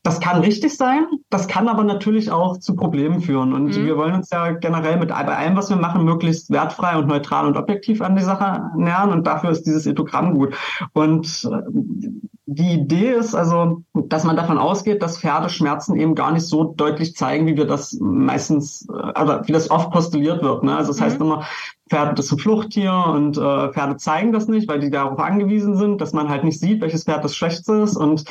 Das 0.03 0.19
kann 0.19 0.41
richtig 0.41 0.75
sein, 0.75 1.05
das 1.29 1.47
kann 1.47 1.67
aber 1.67 1.83
natürlich 1.83 2.31
auch 2.31 2.57
zu 2.57 2.75
Problemen 2.75 3.21
führen 3.21 3.53
und 3.53 3.65
mhm. 3.65 3.85
wir 3.85 3.97
wollen 3.97 4.15
uns 4.15 4.29
ja 4.31 4.51
generell 4.51 4.97
mit 4.97 5.09
bei 5.09 5.35
allem, 5.35 5.55
was 5.55 5.69
wir 5.69 5.77
machen, 5.77 6.05
möglichst 6.05 6.49
wertfrei 6.49 6.97
und 6.97 7.07
neutral 7.07 7.45
und 7.45 7.57
objektiv 7.57 8.01
an 8.01 8.15
die 8.15 8.23
Sache 8.23 8.71
nähern 8.75 9.11
und 9.11 9.27
dafür 9.27 9.51
ist 9.51 9.63
dieses 9.63 9.85
Ethogramm 9.85 10.33
gut. 10.33 10.55
Und 10.93 11.47
äh, 11.51 12.09
die 12.51 12.73
Idee 12.73 13.11
ist 13.11 13.35
also, 13.35 13.83
dass 13.93 14.23
man 14.23 14.35
davon 14.35 14.57
ausgeht, 14.57 15.03
dass 15.03 15.19
Pferde 15.19 15.49
Schmerzen 15.49 15.95
eben 15.95 16.15
gar 16.15 16.31
nicht 16.31 16.47
so 16.47 16.63
deutlich 16.63 17.15
zeigen, 17.15 17.45
wie 17.45 17.55
wir 17.55 17.65
das 17.65 17.95
meistens, 17.99 18.87
äh, 18.89 19.21
oder 19.21 19.47
wie 19.47 19.51
das 19.51 19.69
oft 19.69 19.91
postuliert 19.91 20.41
wird. 20.41 20.63
Ne? 20.63 20.75
Also 20.75 20.89
das 20.89 20.99
mhm. 20.99 21.03
heißt 21.03 21.21
immer, 21.21 21.45
Pferde 21.89 22.21
ist 22.21 22.31
ein 22.31 22.37
Fluchttier 22.37 22.93
und 22.93 23.37
äh, 23.37 23.71
Pferde 23.73 23.97
zeigen 23.97 24.31
das 24.31 24.47
nicht, 24.47 24.67
weil 24.67 24.79
die 24.79 24.91
darauf 24.91 25.19
angewiesen 25.19 25.75
sind, 25.75 25.99
dass 26.01 26.13
man 26.13 26.29
halt 26.29 26.43
nicht 26.43 26.59
sieht, 26.59 26.81
welches 26.81 27.03
Pferd 27.03 27.23
das 27.23 27.35
Schwächste 27.35 27.73
ist. 27.73 27.97
Und 27.97 28.25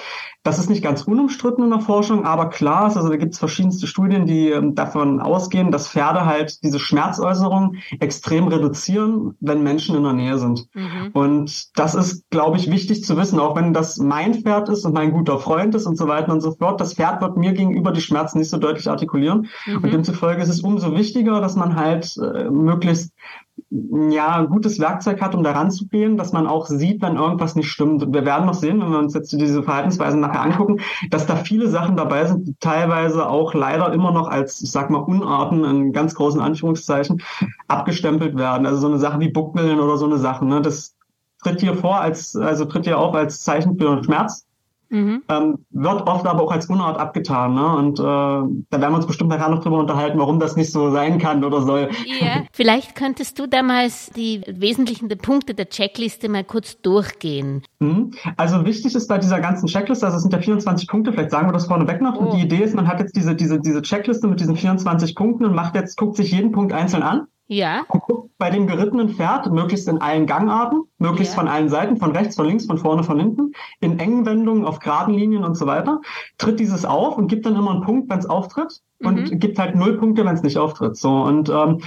das 0.45 0.59
ist 0.59 0.71
nicht 0.71 0.83
ganz 0.83 1.03
unumstritten 1.03 1.65
in 1.65 1.71
der 1.71 1.81
Forschung, 1.81 2.25
aber 2.25 2.49
klar 2.49 2.87
ist, 2.87 2.97
also 2.97 3.09
da 3.09 3.17
gibt 3.17 3.35
es 3.35 3.39
verschiedenste 3.39 3.87
Studien, 3.87 4.27
die 4.27 4.51
ähm, 4.51 4.75
davon 4.75 5.21
ausgehen, 5.21 5.71
dass 5.71 5.89
Pferde 5.89 6.25
halt 6.25 6.63
diese 6.63 6.79
Schmerzäußerung 6.79 7.77
extrem 8.01 8.49
reduzieren, 8.49 9.35
wenn 9.41 9.63
Menschen 9.63 9.97
in 9.97 10.05
der 10.05 10.13
Nähe 10.13 10.39
sind. 10.39 10.67
Mhm. 10.75 11.11
Und 11.13 11.79
das 11.79 11.95
ist, 11.95 12.31
glaube 12.31 12.57
ich, 12.57 12.71
wichtig 12.71 13.05
zu 13.05 13.17
wissen, 13.17 13.41
auch 13.41 13.57
wenn 13.57 13.75
das 13.75 13.99
mein 13.99 14.35
Pferd 14.35 14.69
ist 14.69 14.87
und 14.87 14.95
mein 14.95 15.13
guter 15.13 15.39
Freund 15.39 15.75
ist 15.75 15.87
und 15.87 15.97
so 15.97 16.07
weiter 16.09 16.33
und 16.33 16.41
so 16.41 16.53
fort. 16.53 16.81
Das 16.81 16.95
Pferd 16.95 17.21
wird 17.21 17.37
mir 17.37 17.53
gegenüber 17.53 17.93
die 17.93 18.01
Schmerzen 18.01 18.39
nicht 18.39 18.51
so 18.51 18.59
deutlich 18.59 18.89
artikulieren. 18.89 19.49
Mhm. 19.67 19.77
Und 19.77 19.93
demzufolge 19.93 20.43
ist 20.43 20.49
es 20.49 20.61
umso 20.61 20.95
wichtiger, 20.95 21.41
dass 21.41 21.57
man 21.57 21.77
halt 21.77 22.17
äh, 22.17 22.49
möglichst 22.49 23.13
ja, 23.71 24.37
ein 24.37 24.49
gutes 24.49 24.79
Werkzeug 24.79 25.21
hat, 25.21 25.35
um 25.35 25.43
da 25.43 25.53
ranzugehen, 25.53 26.17
dass 26.17 26.33
man 26.33 26.47
auch 26.47 26.67
sieht, 26.67 27.03
wenn 27.03 27.17
irgendwas 27.17 27.55
nicht 27.55 27.71
stimmt. 27.71 28.03
Und 28.03 28.15
wir 28.15 28.25
werden 28.25 28.47
noch 28.47 28.55
sehen, 28.55 28.81
wenn 28.81 28.91
wir 28.91 28.99
uns 28.99 29.13
jetzt 29.13 29.31
diese 29.33 29.63
Verhaltensweisen 29.63 30.21
nachher 30.21 30.43
angucken, 30.43 30.81
dass 31.11 31.27
da 31.27 31.37
viele 31.37 31.69
Sachen 31.69 31.97
dabei 31.97 32.25
sind, 32.25 32.49
die 32.49 32.55
teilweise 32.61 33.29
auch 33.29 33.53
leider 33.53 33.93
immer 33.93 34.11
noch 34.11 34.29
als, 34.29 34.63
ich 34.63 34.71
sag 34.71 34.89
mal, 34.89 34.99
Unarten 34.99 35.65
in 35.65 35.93
ganz 35.93 36.15
großen 36.15 36.41
Anführungszeichen 36.41 37.23
abgestempelt 37.67 38.39
werden. 38.39 38.67
Also 38.67 38.81
so 38.81 38.89
eine 38.89 38.99
Sache 38.99 39.21
wie 39.21 39.29
Buckeln 39.29 39.81
oder 39.81 39.99
so 39.99 40.07
eine 40.07 40.19
Sache, 40.19 40.47
ne, 40.47 40.63
das 40.63 40.97
tritt 41.43 41.61
hier 41.61 41.75
vor 41.75 42.01
als, 42.01 42.35
also 42.37 42.65
tritt 42.65 42.85
hier 42.85 42.99
auf 42.99 43.15
als 43.15 43.43
Zeichen 43.43 43.79
für 43.79 44.03
Schmerz. 44.03 44.48
Mhm. 44.91 45.23
Ähm, 45.29 45.59
wird 45.71 46.07
oft 46.09 46.27
aber 46.27 46.43
auch 46.43 46.51
als 46.51 46.67
Unart 46.67 46.99
abgetan. 46.99 47.55
Ne? 47.55 47.77
Und 47.77 47.99
äh, 47.99 48.03
da 48.03 48.81
werden 48.81 48.93
wir 48.93 48.97
uns 48.97 49.07
bestimmt 49.07 49.31
nachher 49.31 49.51
noch 49.51 49.63
drüber 49.63 49.79
unterhalten, 49.79 50.19
warum 50.19 50.39
das 50.39 50.57
nicht 50.57 50.73
so 50.73 50.91
sein 50.91 51.19
kann 51.19 51.45
oder 51.45 51.63
soll. 51.63 51.91
Ja, 52.21 52.45
vielleicht 52.53 52.95
könntest 52.95 53.39
du 53.39 53.47
damals 53.47 54.11
die 54.17 54.43
wesentlichen 54.47 55.09
Punkte 55.19 55.55
der 55.55 55.69
Checkliste 55.69 56.29
mal 56.29 56.45
kurz 56.45 56.81
durchgehen. 56.81 57.63
Mhm. 57.81 58.13
Also 58.37 58.65
wichtig 58.65 58.95
ist 58.95 59.09
bei 59.09 59.19
dieser 59.19 59.41
ganzen 59.41 59.67
Checkliste, 59.67 60.07
also 60.07 60.17
es 60.17 60.23
sind 60.23 60.33
ja 60.33 60.41
24 60.41 60.89
Punkte, 60.89 61.13
vielleicht 61.13 61.31
sagen 61.31 61.49
wir 61.49 61.53
das 61.53 61.67
vorneweg 61.67 62.01
noch. 62.01 62.17
Oh. 62.17 62.21
Und 62.21 62.35
die 62.35 62.43
Idee 62.43 62.63
ist, 62.63 62.75
man 62.75 62.89
hat 62.89 63.01
jetzt 63.01 63.17
diese, 63.17 63.35
diese, 63.35 63.61
diese 63.61 63.83
Checkliste 63.83 64.27
mit 64.29 64.41
diesen 64.41 64.57
24 64.57 65.15
Punkten 65.15 65.45
und 65.45 65.55
macht 65.55 65.75
jetzt, 65.75 65.97
guckt 65.97 66.17
sich 66.17 66.33
jeden 66.33 66.53
Punkt 66.53 66.73
einzeln 66.73 67.03
an. 67.03 67.27
Ja. 67.49 67.85
Und 67.89 68.03
guckt 68.03 68.31
bei 68.39 68.51
dem 68.51 68.67
gerittenen 68.67 69.09
Pferd 69.09 69.51
möglichst 69.51 69.89
in 69.89 70.01
allen 70.01 70.27
Gangarten, 70.27 70.85
möglichst 70.99 71.35
ja. 71.35 71.41
von 71.41 71.49
allen 71.49 71.69
Seiten, 71.69 71.97
von 71.97 72.13
rechts, 72.13 72.37
von 72.37 72.47
links, 72.47 72.67
von 72.67 72.79
vorne, 72.79 73.03
von 73.03 73.19
hinten, 73.19 73.53
in 73.81 73.99
engen 73.99 74.27
Wendungen, 74.27 74.65
auf 74.65 74.79
geraden 74.79 75.15
Linien 75.15 75.45
und 75.45 75.57
so 75.57 75.67
weiter, 75.67 76.01
tritt 76.37 76.61
dieses 76.61 76.85
auf 76.85 77.19
und 77.19 77.29
gibt 77.29 77.47
dann 77.47 77.57
immer 77.57 77.73
einen 77.73 77.83
Punkt, 77.83 78.09
wenn 78.11 78.19
es 78.19 78.27
auftritt 78.27 78.83
und 79.03 79.31
mhm. 79.31 79.39
gibt 79.41 79.59
halt 79.59 79.75
null 79.75 79.99
Punkte, 79.99 80.25
wenn 80.25 80.35
es 80.35 80.43
nicht 80.43 80.59
auftritt. 80.59 80.97
So 80.97 81.11
und 81.23 81.49
ähm, 81.49 81.81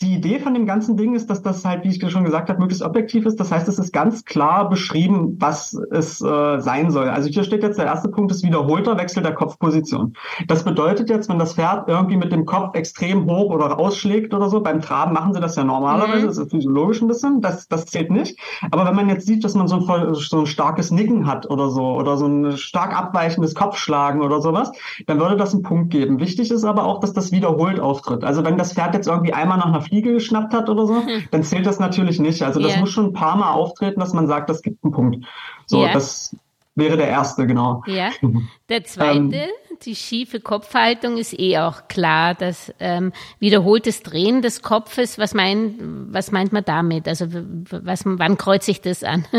die 0.00 0.14
Idee 0.14 0.38
von 0.38 0.54
dem 0.54 0.64
ganzen 0.64 0.96
Ding 0.96 1.14
ist, 1.14 1.28
dass 1.28 1.42
das 1.42 1.64
halt, 1.64 1.82
wie 1.82 1.88
ich 1.88 2.10
schon 2.10 2.24
gesagt 2.24 2.48
habe, 2.48 2.60
möglichst 2.60 2.84
objektiv 2.84 3.26
ist. 3.26 3.40
Das 3.40 3.50
heißt, 3.50 3.66
es 3.66 3.80
ist 3.80 3.92
ganz 3.92 4.24
klar 4.24 4.68
beschrieben, 4.68 5.36
was 5.40 5.74
es 5.90 6.20
äh, 6.20 6.60
sein 6.60 6.92
soll. 6.92 7.08
Also 7.08 7.28
hier 7.28 7.42
steht 7.42 7.64
jetzt 7.64 7.78
der 7.78 7.86
erste 7.86 8.08
Punkt, 8.08 8.30
ist 8.30 8.44
wiederholter 8.44 8.96
Wechsel 8.96 9.24
der 9.24 9.34
Kopfposition. 9.34 10.14
Das 10.46 10.62
bedeutet 10.62 11.10
jetzt, 11.10 11.28
wenn 11.28 11.40
das 11.40 11.54
Pferd 11.54 11.88
irgendwie 11.88 12.16
mit 12.16 12.30
dem 12.30 12.46
Kopf 12.46 12.76
extrem 12.76 13.26
hoch 13.26 13.50
oder 13.50 13.76
ausschlägt 13.76 14.34
oder 14.34 14.48
so, 14.48 14.60
beim 14.60 14.80
Traben 14.80 15.12
machen 15.12 15.34
sie 15.34 15.40
das 15.40 15.56
ja 15.56 15.64
normalerweise, 15.64 16.22
mhm. 16.22 16.26
das 16.28 16.38
ist 16.38 16.50
physiologisch 16.52 17.02
ein 17.02 17.08
bisschen, 17.08 17.40
das, 17.40 17.66
das 17.66 17.86
zählt 17.86 18.12
nicht. 18.12 18.38
Aber 18.70 18.86
wenn 18.86 18.94
man 18.94 19.08
jetzt 19.08 19.26
sieht, 19.26 19.42
dass 19.42 19.54
man 19.54 19.66
so 19.66 19.84
ein, 19.84 20.14
so 20.14 20.38
ein 20.38 20.46
starkes 20.46 20.92
Nicken 20.92 21.26
hat 21.26 21.50
oder 21.50 21.70
so, 21.70 21.96
oder 21.96 22.16
so 22.16 22.26
ein 22.26 22.56
stark 22.56 22.96
abweichendes 22.96 23.56
Kopfschlagen 23.56 24.22
oder 24.22 24.40
sowas, 24.40 24.70
dann 25.06 25.18
würde 25.18 25.36
das 25.36 25.54
einen 25.54 25.64
Punkt 25.64 25.90
geben. 25.90 26.20
Wichtig 26.20 26.52
ist 26.52 26.64
aber 26.64 26.84
auch, 26.84 27.00
dass 27.00 27.12
das 27.12 27.32
wiederholt 27.32 27.80
auftritt. 27.80 28.22
Also 28.22 28.44
wenn 28.44 28.56
das 28.56 28.74
Pferd 28.74 28.94
jetzt 28.94 29.08
irgendwie 29.08 29.32
einmal 29.32 29.58
nach 29.58 29.66
einer 29.66 29.87
Fliege 29.88 30.12
geschnappt 30.12 30.54
hat 30.54 30.68
oder 30.68 30.86
so, 30.86 30.96
hm. 30.96 31.24
dann 31.30 31.42
zählt 31.42 31.66
das 31.66 31.78
natürlich 31.78 32.18
nicht. 32.18 32.42
Also 32.42 32.60
das 32.60 32.72
yeah. 32.72 32.80
muss 32.80 32.90
schon 32.90 33.06
ein 33.06 33.12
paar 33.12 33.36
Mal 33.36 33.52
auftreten, 33.52 34.00
dass 34.00 34.12
man 34.12 34.26
sagt, 34.26 34.48
das 34.50 34.62
gibt 34.62 34.84
einen 34.84 34.92
Punkt. 34.92 35.24
So, 35.66 35.82
yeah. 35.82 35.92
das 35.92 36.36
wäre 36.74 36.96
der 36.96 37.08
erste, 37.08 37.46
genau. 37.46 37.82
Ja. 37.86 38.10
Der 38.68 38.84
zweite, 38.84 39.36
ähm, 39.36 39.50
die 39.84 39.96
schiefe 39.96 40.40
Kopfhaltung 40.40 41.16
ist 41.16 41.38
eh 41.38 41.58
auch 41.58 41.88
klar, 41.88 42.34
dass 42.34 42.72
ähm, 42.78 43.12
wiederholtes 43.38 44.02
Drehen 44.02 44.42
des 44.42 44.62
Kopfes, 44.62 45.18
was, 45.18 45.34
mein, 45.34 46.06
was 46.10 46.30
meint 46.30 46.52
man 46.52 46.64
damit? 46.64 47.08
Also 47.08 47.26
was, 47.30 48.02
wann 48.04 48.38
kreuze 48.38 48.70
ich 48.70 48.80
das 48.80 49.04
an? 49.04 49.24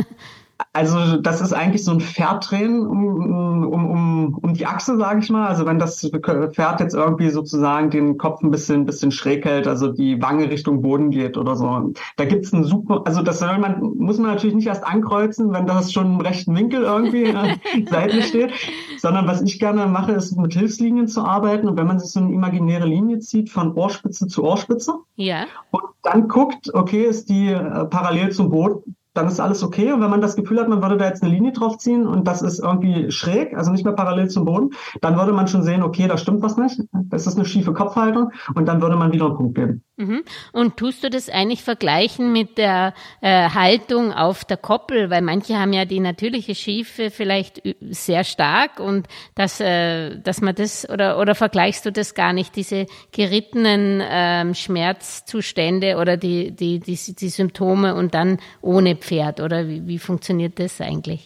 Also 0.73 1.17
das 1.17 1.39
ist 1.39 1.53
eigentlich 1.53 1.83
so 1.85 1.91
ein 1.91 2.01
Pferddrehen 2.01 2.85
um, 2.85 3.63
um, 3.63 3.91
um, 3.91 4.39
um 4.41 4.53
die 4.53 4.65
Achse, 4.65 4.97
sage 4.97 5.19
ich 5.19 5.29
mal. 5.29 5.47
Also 5.47 5.65
wenn 5.65 5.79
das 5.79 6.01
Pferd 6.01 6.79
jetzt 6.81 6.95
irgendwie 6.95 7.29
sozusagen 7.29 7.89
den 7.89 8.17
Kopf 8.17 8.41
ein 8.41 8.51
bisschen, 8.51 8.85
bisschen 8.85 9.11
schräg 9.11 9.45
hält, 9.45 9.67
also 9.67 9.87
die 9.87 10.21
Wange 10.21 10.49
Richtung 10.49 10.81
Boden 10.81 11.11
geht 11.11 11.37
oder 11.37 11.55
so. 11.55 11.93
Da 12.17 12.25
gibt's 12.25 12.53
einen 12.53 12.65
super, 12.65 13.03
also 13.05 13.21
das 13.21 13.39
soll 13.39 13.57
man, 13.57 13.79
muss 13.97 14.17
man 14.17 14.31
natürlich 14.31 14.55
nicht 14.55 14.67
erst 14.67 14.85
ankreuzen, 14.85 15.53
wenn 15.53 15.65
das 15.65 15.93
schon 15.93 16.15
im 16.15 16.21
rechten 16.21 16.55
Winkel 16.55 16.83
irgendwie 16.83 17.23
äh, 17.23 17.55
seitlich 17.89 18.27
steht, 18.27 18.51
sondern 18.97 19.27
was 19.27 19.41
ich 19.41 19.59
gerne 19.59 19.87
mache, 19.87 20.11
ist 20.11 20.37
mit 20.37 20.53
Hilfslinien 20.53 21.07
zu 21.07 21.23
arbeiten. 21.23 21.69
Und 21.69 21.77
wenn 21.77 21.87
man 21.87 21.99
sich 21.99 22.11
so 22.11 22.19
eine 22.19 22.33
imaginäre 22.33 22.85
Linie 22.85 23.19
zieht 23.19 23.49
von 23.49 23.73
Ohrspitze 23.73 24.27
zu 24.27 24.43
Ohrspitze 24.43 24.93
ja. 25.15 25.45
und 25.71 25.83
dann 26.03 26.27
guckt, 26.27 26.73
okay, 26.73 27.03
ist 27.03 27.29
die 27.29 27.47
äh, 27.47 27.85
parallel 27.85 28.31
zum 28.31 28.49
Boden, 28.49 28.95
dann 29.13 29.27
ist 29.27 29.39
alles 29.39 29.63
okay. 29.63 29.91
Und 29.91 30.01
wenn 30.01 30.09
man 30.09 30.21
das 30.21 30.35
Gefühl 30.35 30.59
hat, 30.59 30.69
man 30.69 30.81
würde 30.81 30.97
da 30.97 31.07
jetzt 31.07 31.23
eine 31.23 31.31
Linie 31.31 31.51
drauf 31.51 31.77
ziehen 31.77 32.07
und 32.07 32.27
das 32.27 32.41
ist 32.41 32.59
irgendwie 32.59 33.11
schräg, 33.11 33.55
also 33.55 33.71
nicht 33.71 33.83
mehr 33.83 33.93
parallel 33.93 34.29
zum 34.29 34.45
Boden, 34.45 34.71
dann 35.01 35.17
würde 35.17 35.33
man 35.33 35.47
schon 35.47 35.63
sehen, 35.63 35.83
okay, 35.83 36.07
da 36.07 36.17
stimmt 36.17 36.41
was 36.41 36.57
nicht. 36.57 36.81
Das 36.91 37.27
ist 37.27 37.35
eine 37.35 37.45
schiefe 37.45 37.73
Kopfhaltung 37.73 38.31
und 38.55 38.67
dann 38.67 38.81
würde 38.81 38.95
man 38.95 39.11
wieder 39.11 39.25
einen 39.25 39.35
Punkt 39.35 39.55
geben. 39.55 39.83
Mhm. 39.99 40.23
Und 40.53 40.77
tust 40.77 41.03
du 41.03 41.09
das 41.09 41.27
eigentlich 41.27 41.61
vergleichen 41.61 42.31
mit 42.31 42.57
der 42.57 42.93
äh, 43.19 43.49
Haltung 43.49 44.13
auf 44.13 44.45
der 44.45 44.55
Koppel? 44.55 45.09
Weil 45.09 45.21
manche 45.21 45.59
haben 45.59 45.73
ja 45.73 45.83
die 45.83 45.99
natürliche 45.99 46.55
Schiefe 46.55 47.11
vielleicht 47.11 47.61
sehr 47.81 48.23
stark 48.23 48.79
und 48.79 49.07
dass, 49.35 49.59
äh, 49.59 50.17
dass 50.17 50.39
man 50.39 50.55
das 50.55 50.89
oder, 50.89 51.19
oder 51.19 51.35
vergleichst 51.35 51.85
du 51.85 51.91
das 51.91 52.13
gar 52.15 52.31
nicht, 52.31 52.55
diese 52.55 52.85
gerittenen 53.11 54.01
ähm, 54.09 54.53
Schmerzzustände 54.55 55.97
oder 55.97 56.15
die, 56.15 56.51
die, 56.51 56.79
die, 56.79 56.97
die 56.97 57.29
Symptome 57.29 57.93
und 57.93 58.13
dann 58.13 58.37
ohne 58.61 58.95
Pferd? 58.95 59.41
Oder 59.41 59.67
wie, 59.67 59.85
wie 59.85 59.99
funktioniert 59.99 60.59
das 60.59 60.79
eigentlich? 60.79 61.25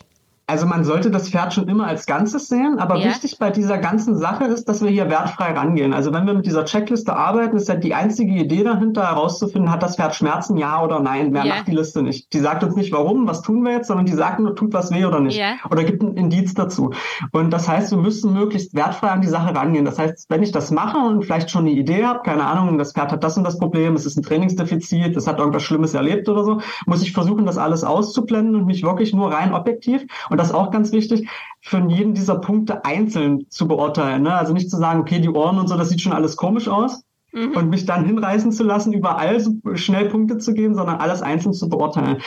Also 0.53 0.67
man 0.67 0.83
sollte 0.83 1.09
das 1.09 1.29
Pferd 1.29 1.51
schon 1.51 1.67
immer 1.67 1.87
als 1.87 2.05
Ganzes 2.05 2.47
sehen, 2.47 2.77
aber 2.77 2.97
ja. 2.97 3.07
wichtig 3.07 3.39
bei 3.39 3.49
dieser 3.49 3.79
ganzen 3.79 4.15
Sache 4.19 4.43
ist, 4.43 4.69
dass 4.69 4.83
wir 4.83 4.91
hier 4.91 5.09
wertfrei 5.09 5.51
rangehen. 5.51 5.93
Also 5.93 6.13
wenn 6.13 6.27
wir 6.27 6.35
mit 6.35 6.45
dieser 6.45 6.63
Checkliste 6.63 7.15
arbeiten, 7.15 7.57
ist 7.57 7.69
ja 7.69 7.73
die 7.73 7.95
einzige 7.95 8.33
Idee 8.33 8.63
dahinter 8.63 9.01
herauszufinden, 9.01 9.71
hat 9.71 9.81
das 9.81 9.95
Pferd 9.95 10.13
Schmerzen, 10.13 10.55
ja 10.57 10.83
oder 10.83 10.99
nein. 10.99 11.31
Mehr 11.31 11.43
ja. 11.43 11.55
macht 11.55 11.67
die 11.67 11.71
Liste 11.71 12.03
nicht. 12.03 12.31
Die 12.33 12.37
sagt 12.37 12.63
uns 12.63 12.75
nicht, 12.75 12.91
warum, 12.91 13.27
was 13.27 13.41
tun 13.41 13.63
wir 13.63 13.71
jetzt, 13.71 13.87
sondern 13.87 14.05
die 14.05 14.11
sagt 14.11 14.41
nur, 14.41 14.55
tut 14.55 14.73
was 14.73 14.91
weh 14.91 15.05
oder 15.05 15.21
nicht. 15.21 15.39
Ja. 15.39 15.55
Oder 15.71 15.85
gibt 15.85 16.03
ein 16.03 16.17
Indiz 16.17 16.53
dazu. 16.53 16.91
Und 17.31 17.49
das 17.49 17.67
heißt, 17.67 17.89
wir 17.89 17.97
müssen 17.97 18.31
möglichst 18.31 18.75
wertfrei 18.75 19.07
an 19.07 19.21
die 19.21 19.29
Sache 19.29 19.55
rangehen. 19.55 19.85
Das 19.85 19.97
heißt, 19.97 20.29
wenn 20.29 20.43
ich 20.43 20.51
das 20.51 20.69
mache 20.69 20.99
und 20.99 21.23
vielleicht 21.25 21.49
schon 21.49 21.61
eine 21.61 21.71
Idee 21.71 22.05
habe, 22.05 22.19
keine 22.23 22.45
Ahnung, 22.45 22.77
das 22.77 22.93
Pferd 22.93 23.11
hat 23.11 23.23
das 23.23 23.39
und 23.39 23.43
das 23.43 23.57
Problem, 23.57 23.95
es 23.95 24.05
ist 24.05 24.17
ein 24.17 24.21
Trainingsdefizit, 24.21 25.17
es 25.17 25.25
hat 25.25 25.39
irgendwas 25.39 25.63
Schlimmes 25.63 25.95
erlebt 25.95 26.29
oder 26.29 26.43
so, 26.43 26.61
muss 26.85 27.01
ich 27.01 27.11
versuchen, 27.11 27.47
das 27.47 27.57
alles 27.57 27.83
auszublenden 27.83 28.55
und 28.55 28.67
mich 28.67 28.83
wirklich 28.83 29.15
nur 29.15 29.31
rein 29.31 29.51
objektiv 29.55 30.05
und 30.29 30.37
das 30.43 30.53
auch 30.53 30.71
ganz 30.71 30.91
wichtig, 30.91 31.29
für 31.61 31.79
jeden 31.87 32.13
dieser 32.13 32.35
Punkte 32.35 32.85
einzeln 32.85 33.49
zu 33.49 33.67
beurteilen. 33.67 34.23
Ne? 34.23 34.33
Also 34.33 34.53
nicht 34.53 34.69
zu 34.69 34.77
sagen, 34.77 35.01
okay, 35.01 35.19
die 35.19 35.29
Ohren 35.29 35.57
und 35.57 35.67
so, 35.67 35.77
das 35.77 35.89
sieht 35.89 36.01
schon 36.01 36.13
alles 36.13 36.35
komisch 36.37 36.67
aus. 36.67 37.03
Mhm. 37.31 37.55
Und 37.55 37.69
mich 37.69 37.85
dann 37.85 38.05
hinreißen 38.05 38.51
zu 38.51 38.63
lassen, 38.63 38.93
überall 38.93 39.39
so 39.39 39.53
schnell 39.73 40.09
Punkte 40.09 40.37
zu 40.37 40.53
geben, 40.53 40.75
sondern 40.75 40.97
alles 40.97 41.23
einzeln 41.23 41.53
zu 41.53 41.67
beurteilen 41.67 42.21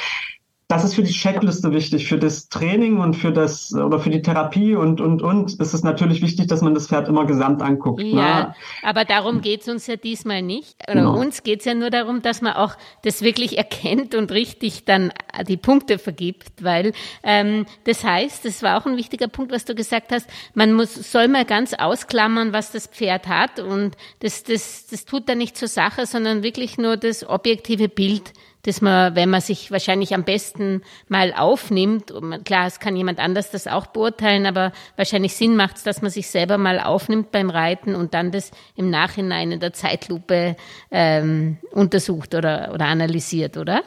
das 0.68 0.82
ist 0.82 0.94
für 0.94 1.04
die 1.04 1.12
Checkliste 1.12 1.72
wichtig, 1.72 2.08
für 2.08 2.18
das 2.18 2.48
Training 2.48 2.98
und 2.98 3.14
für 3.14 3.30
das 3.30 3.72
oder 3.72 4.00
für 4.00 4.10
die 4.10 4.20
Therapie 4.20 4.74
und 4.74 5.00
und 5.00 5.22
und 5.22 5.60
ist 5.60 5.74
es 5.74 5.84
natürlich 5.84 6.22
wichtig, 6.22 6.48
dass 6.48 6.60
man 6.60 6.74
das 6.74 6.88
Pferd 6.88 7.08
immer 7.08 7.24
gesamt 7.24 7.62
anguckt. 7.62 8.02
Ja, 8.02 8.40
ne? 8.40 8.54
aber 8.82 9.04
darum 9.04 9.42
geht's 9.42 9.68
uns 9.68 9.86
ja 9.86 9.94
diesmal 9.94 10.42
nicht. 10.42 10.76
Oder 10.90 11.02
genau. 11.02 11.16
uns 11.16 11.44
geht's 11.44 11.66
ja 11.66 11.74
nur 11.74 11.90
darum, 11.90 12.20
dass 12.20 12.42
man 12.42 12.54
auch 12.54 12.74
das 13.02 13.22
wirklich 13.22 13.56
erkennt 13.56 14.16
und 14.16 14.32
richtig 14.32 14.84
dann 14.84 15.12
die 15.46 15.56
Punkte 15.56 15.98
vergibt, 15.98 16.64
weil 16.64 16.92
ähm, 17.22 17.66
das 17.84 18.02
heißt, 18.02 18.44
das 18.44 18.64
war 18.64 18.80
auch 18.80 18.86
ein 18.86 18.96
wichtiger 18.96 19.28
Punkt, 19.28 19.52
was 19.52 19.66
du 19.66 19.76
gesagt 19.76 20.10
hast, 20.10 20.28
man 20.54 20.72
muss 20.72 20.94
soll 20.94 21.28
mal 21.28 21.44
ganz 21.44 21.74
ausklammern, 21.74 22.52
was 22.52 22.72
das 22.72 22.88
Pferd 22.88 23.28
hat 23.28 23.60
und 23.60 23.96
das 24.18 24.42
das 24.42 24.88
das 24.88 25.04
tut 25.04 25.28
dann 25.28 25.38
nicht 25.38 25.56
zur 25.56 25.68
Sache, 25.68 26.06
sondern 26.06 26.42
wirklich 26.42 26.76
nur 26.76 26.96
das 26.96 27.28
objektive 27.28 27.88
Bild 27.88 28.32
dass 28.66 28.80
man, 28.80 29.14
wenn 29.14 29.30
man 29.30 29.40
sich 29.40 29.70
wahrscheinlich 29.70 30.14
am 30.14 30.24
besten 30.24 30.82
mal 31.08 31.32
aufnimmt, 31.36 32.12
klar, 32.44 32.66
es 32.66 32.80
kann 32.80 32.96
jemand 32.96 33.18
anders 33.18 33.50
das 33.50 33.66
auch 33.66 33.86
beurteilen, 33.86 34.46
aber 34.46 34.72
wahrscheinlich 34.96 35.34
Sinn 35.34 35.56
macht 35.56 35.76
es, 35.76 35.82
dass 35.84 36.02
man 36.02 36.10
sich 36.10 36.28
selber 36.28 36.58
mal 36.58 36.80
aufnimmt 36.80 37.30
beim 37.30 37.50
Reiten 37.50 37.94
und 37.94 38.14
dann 38.14 38.30
das 38.30 38.50
im 38.74 38.90
Nachhinein 38.90 39.52
in 39.52 39.60
der 39.60 39.72
Zeitlupe 39.72 40.56
ähm, 40.90 41.58
untersucht 41.72 42.34
oder, 42.34 42.70
oder 42.74 42.86
analysiert, 42.86 43.56
oder? 43.56 43.82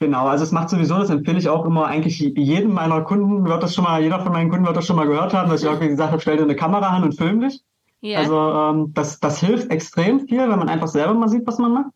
Genau, 0.00 0.26
also 0.26 0.44
es 0.44 0.52
macht 0.52 0.68
sowieso, 0.70 0.98
das 0.98 1.10
empfehle 1.10 1.38
ich 1.38 1.48
auch 1.48 1.64
immer 1.64 1.86
eigentlich 1.86 2.18
jedem 2.18 2.74
meiner 2.74 3.00
Kunden, 3.02 3.46
wird 3.46 3.62
das 3.62 3.74
schon 3.74 3.84
mal, 3.84 4.02
jeder 4.02 4.20
von 4.20 4.32
meinen 4.32 4.50
Kunden 4.50 4.66
wird 4.66 4.76
das 4.76 4.86
schon 4.86 4.96
mal 4.96 5.06
gehört 5.06 5.32
haben, 5.32 5.48
dass 5.48 5.62
ich 5.62 5.66
irgendwie 5.66 5.88
gesagt 5.88 6.12
habe, 6.12 6.20
stell 6.20 6.36
dir 6.36 6.42
eine 6.42 6.56
Kamera 6.56 6.88
an 6.88 7.04
und 7.04 7.16
film 7.16 7.40
dich. 7.40 7.62
Yeah. 8.02 8.20
Also 8.20 8.36
ähm, 8.36 8.92
das, 8.92 9.18
das 9.18 9.40
hilft 9.40 9.70
extrem 9.70 10.20
viel, 10.28 10.40
wenn 10.40 10.58
man 10.58 10.68
einfach 10.68 10.88
selber 10.88 11.14
mal 11.14 11.28
sieht, 11.28 11.46
was 11.46 11.58
man 11.58 11.72
macht. 11.72 11.90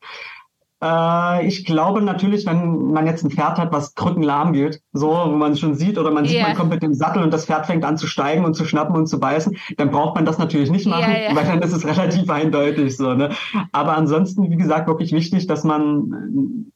Äh, 0.82 1.46
ich 1.46 1.64
glaube 1.64 2.02
natürlich, 2.02 2.46
wenn 2.46 2.92
man 2.92 3.06
jetzt 3.06 3.24
ein 3.24 3.30
Pferd 3.30 3.58
hat, 3.58 3.72
was 3.72 3.94
krückenlahm 3.94 4.52
geht, 4.52 4.80
so, 4.92 5.08
wo 5.08 5.36
man 5.36 5.56
schon 5.56 5.74
sieht, 5.74 5.98
oder 5.98 6.10
man 6.10 6.24
sieht, 6.24 6.36
yeah. 6.36 6.48
man 6.48 6.56
kommt 6.56 6.70
mit 6.70 6.82
dem 6.82 6.94
Sattel 6.94 7.22
und 7.22 7.32
das 7.32 7.46
Pferd 7.46 7.66
fängt 7.66 7.84
an 7.84 7.96
zu 7.96 8.06
steigen 8.06 8.44
und 8.44 8.54
zu 8.54 8.64
schnappen 8.64 8.94
und 8.94 9.06
zu 9.06 9.18
beißen, 9.18 9.56
dann 9.76 9.90
braucht 9.90 10.14
man 10.14 10.24
das 10.24 10.38
natürlich 10.38 10.70
nicht 10.70 10.86
machen, 10.86 11.10
yeah, 11.10 11.30
yeah. 11.30 11.36
weil 11.36 11.46
dann 11.46 11.60
ist 11.62 11.72
es 11.72 11.86
relativ 11.98 12.30
eindeutig 12.30 12.96
so. 12.96 13.14
Ne? 13.14 13.30
Aber 13.72 13.96
ansonsten, 13.96 14.50
wie 14.50 14.56
gesagt, 14.56 14.86
wirklich 14.86 15.12
wichtig, 15.12 15.46
dass 15.46 15.64
man 15.64 16.66
äh, 16.66 16.70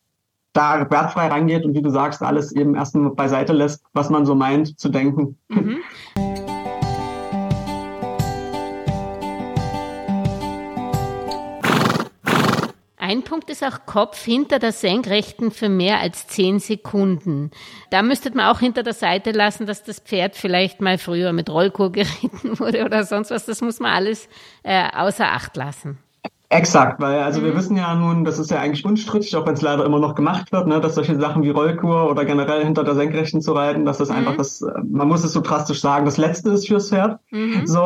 da 0.53 0.91
wertfrei 0.91 1.29
rangeht 1.29 1.65
und 1.65 1.75
wie 1.75 1.83
du 1.83 1.91
sagst, 1.91 2.23
alles 2.23 2.53
eben 2.53 2.75
erstmal 2.75 3.11
beiseite 3.11 3.53
lässt, 3.53 3.85
was 3.93 4.11
man 4.11 4.27
so 4.27 4.35
meint 4.35 4.79
zu 4.79 4.89
denken. 4.89 5.39
Mhm. 5.49 5.79
Ein 13.13 13.25
Punkt 13.25 13.51
ist 13.51 13.63
auch 13.63 13.85
Kopf 13.85 14.25
hinter 14.25 14.59
der 14.59 14.73
Senkrechten 14.73 15.51
für 15.51 15.69
mehr 15.69 16.01
als 16.01 16.29
zehn 16.29 16.61
Sekunden. 16.61 17.51
Da 17.91 18.01
müsste 18.01 18.35
man 18.35 18.47
auch 18.47 18.61
hinter 18.61 18.83
der 18.83 18.95
Seite 18.95 19.33
lassen, 19.33 19.67
dass 19.67 19.85
das 19.85 20.01
Pferd 20.01 20.35
vielleicht 20.35 20.81
mal 20.81 20.97
früher 20.97 21.35
mit 21.35 21.51
Rollkur 21.51 21.93
geritten 21.93 22.59
wurde 22.59 22.87
oder 22.87 23.05
sonst 23.05 23.31
was. 23.31 23.45
Das 23.45 23.61
muss 23.61 23.81
man 23.81 23.93
alles 23.93 24.31
äh, 24.63 24.89
außer 24.95 25.27
Acht 25.27 25.59
lassen. 25.59 25.99
Exakt, 26.53 27.01
weil 27.01 27.21
also 27.21 27.41
mhm. 27.41 27.45
wir 27.47 27.57
wissen 27.57 27.77
ja 27.79 27.95
nun, 27.95 28.25
das 28.25 28.39
ist 28.39 28.51
ja 28.51 28.59
eigentlich 28.59 28.85
unstrittig, 28.85 29.35
auch 29.37 29.47
wenn 29.47 29.55
es 29.55 29.63
leider 29.63 29.87
immer 29.87 29.99
noch 29.99 30.15
gemacht 30.15 30.53
wird, 30.53 30.67
ne, 30.67 30.81
dass 30.81 30.97
solche 30.97 31.19
Sachen 31.19 31.43
wie 31.43 31.49
Rollkur 31.49 32.11
oder 32.11 32.27
generell 32.27 32.63
hinter 32.63 32.85
der 32.85 32.95
Senkrechten 32.95 33.41
zu 33.41 33.53
reiten, 33.53 33.87
dass 33.87 33.97
das 33.97 34.11
mhm. 34.11 34.17
einfach 34.17 34.37
das, 34.37 34.63
man 34.85 35.09
muss 35.09 35.25
es 35.25 35.33
so 35.33 35.41
drastisch 35.41 35.81
sagen, 35.81 36.05
das 36.05 36.19
Letzte 36.19 36.51
ist 36.51 36.69
fürs 36.69 36.91
Pferd. 36.91 37.21
Mhm. 37.31 37.67
So 37.67 37.83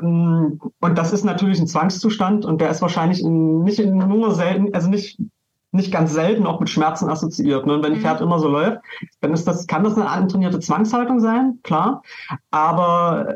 ähm, 0.00 0.58
und 0.80 0.96
das 0.96 1.12
ist 1.12 1.24
natürlich 1.24 1.60
ein 1.60 1.66
Zwangszustand 1.66 2.46
und 2.46 2.62
der 2.62 2.70
ist 2.70 2.80
wahrscheinlich 2.80 3.22
nicht 3.22 3.84
nur 3.84 4.34
selten, 4.34 4.72
also 4.72 4.88
nicht 4.88 5.20
nicht 5.72 5.92
ganz 5.92 6.14
selten 6.14 6.46
auch 6.46 6.58
mit 6.58 6.70
Schmerzen 6.70 7.10
assoziiert. 7.10 7.66
Ne? 7.66 7.74
Und 7.74 7.84
wenn 7.84 7.92
ein 7.92 7.98
mhm. 7.98 8.02
Pferd 8.02 8.22
immer 8.22 8.38
so 8.38 8.48
läuft, 8.48 8.78
dann 9.20 9.34
ist 9.34 9.46
das, 9.46 9.66
kann 9.66 9.84
das 9.84 9.94
eine 9.94 10.08
antrainierte 10.08 10.58
Zwangshaltung 10.58 11.20
sein, 11.20 11.58
klar. 11.62 12.02
Aber 12.50 13.34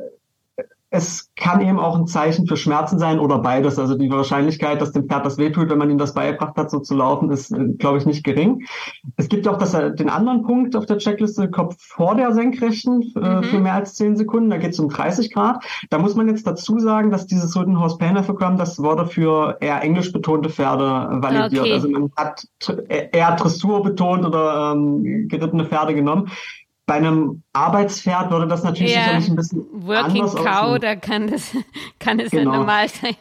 es 0.93 1.31
kann 1.37 1.61
eben 1.61 1.79
auch 1.79 1.97
ein 1.97 2.09
Zeichen 2.09 2.49
für 2.49 2.57
Schmerzen 2.57 2.99
sein 2.99 3.21
oder 3.21 3.39
beides. 3.39 3.79
Also 3.79 3.97
die 3.97 4.11
Wahrscheinlichkeit, 4.11 4.81
dass 4.81 4.91
dem 4.91 5.09
Pferd 5.09 5.25
das 5.25 5.39
wehtut, 5.39 5.71
wenn 5.71 5.79
man 5.79 5.89
ihm 5.89 5.99
das 5.99 6.15
beigebracht 6.15 6.57
hat, 6.57 6.71
so 6.71 6.81
zu 6.81 6.97
laufen, 6.97 7.31
ist, 7.31 7.53
äh, 7.53 7.69
glaube 7.79 7.99
ich, 7.99 8.07
nicht 8.07 8.25
gering. 8.25 8.67
Es 9.17 9.29
gibt 9.29 9.47
auch 9.47 9.57
das, 9.57 9.73
äh, 9.75 9.95
den 9.95 10.11
anderen 10.11 10.43
Punkt 10.43 10.75
auf 10.75 10.87
der 10.87 10.99
Checkliste, 10.99 11.49
Kopf 11.49 11.77
vor 11.79 12.17
der 12.17 12.33
Senkrechten 12.33 13.03
äh, 13.15 13.37
mhm. 13.37 13.43
für 13.45 13.61
mehr 13.61 13.75
als 13.75 13.95
zehn 13.95 14.17
Sekunden. 14.17 14.51
Da 14.51 14.57
geht 14.57 14.73
es 14.73 14.81
um 14.81 14.89
30 14.89 15.33
Grad. 15.33 15.65
Da 15.91 15.99
muss 15.99 16.17
man 16.17 16.29
jetzt 16.29 16.45
dazu 16.47 16.81
sagen, 16.81 17.11
dass 17.11 17.27
dieses 17.27 17.57
Rittenhouse 17.57 17.97
Painter 17.97 18.23
Programm, 18.23 18.59
das 18.59 18.81
wurde 18.81 19.07
für 19.07 19.59
eher 19.61 19.81
englisch 19.83 20.13
betonte 20.13 20.51
Pferde 20.51 21.09
validiert. 21.23 21.63
Okay. 21.63 21.73
Also 21.73 21.89
man 21.89 22.11
hat 22.17 22.49
eher 22.89 23.37
Dressur 23.37 23.85
betont 23.85 24.27
oder 24.27 24.73
ähm, 24.75 25.29
gerittene 25.29 25.65
Pferde 25.65 25.95
genommen. 25.95 26.31
Bei 26.91 26.97
einem 26.97 27.45
Arbeitspferd 27.53 28.33
würde 28.33 28.49
das 28.49 28.65
natürlich 28.65 28.93
ja, 28.93 29.05
sicherlich 29.05 29.29
ein 29.29 29.37
bisschen 29.37 29.65
Working 29.71 30.23
anders 30.23 30.35
Cow, 30.35 30.45
aussehen. 30.45 30.81
da 30.81 30.97
kann 30.97 31.29
das 31.29 31.53
kann 32.01 32.19
es 32.19 32.33
genau. 32.33 32.57
normal 32.57 32.89
sein. 32.89 33.15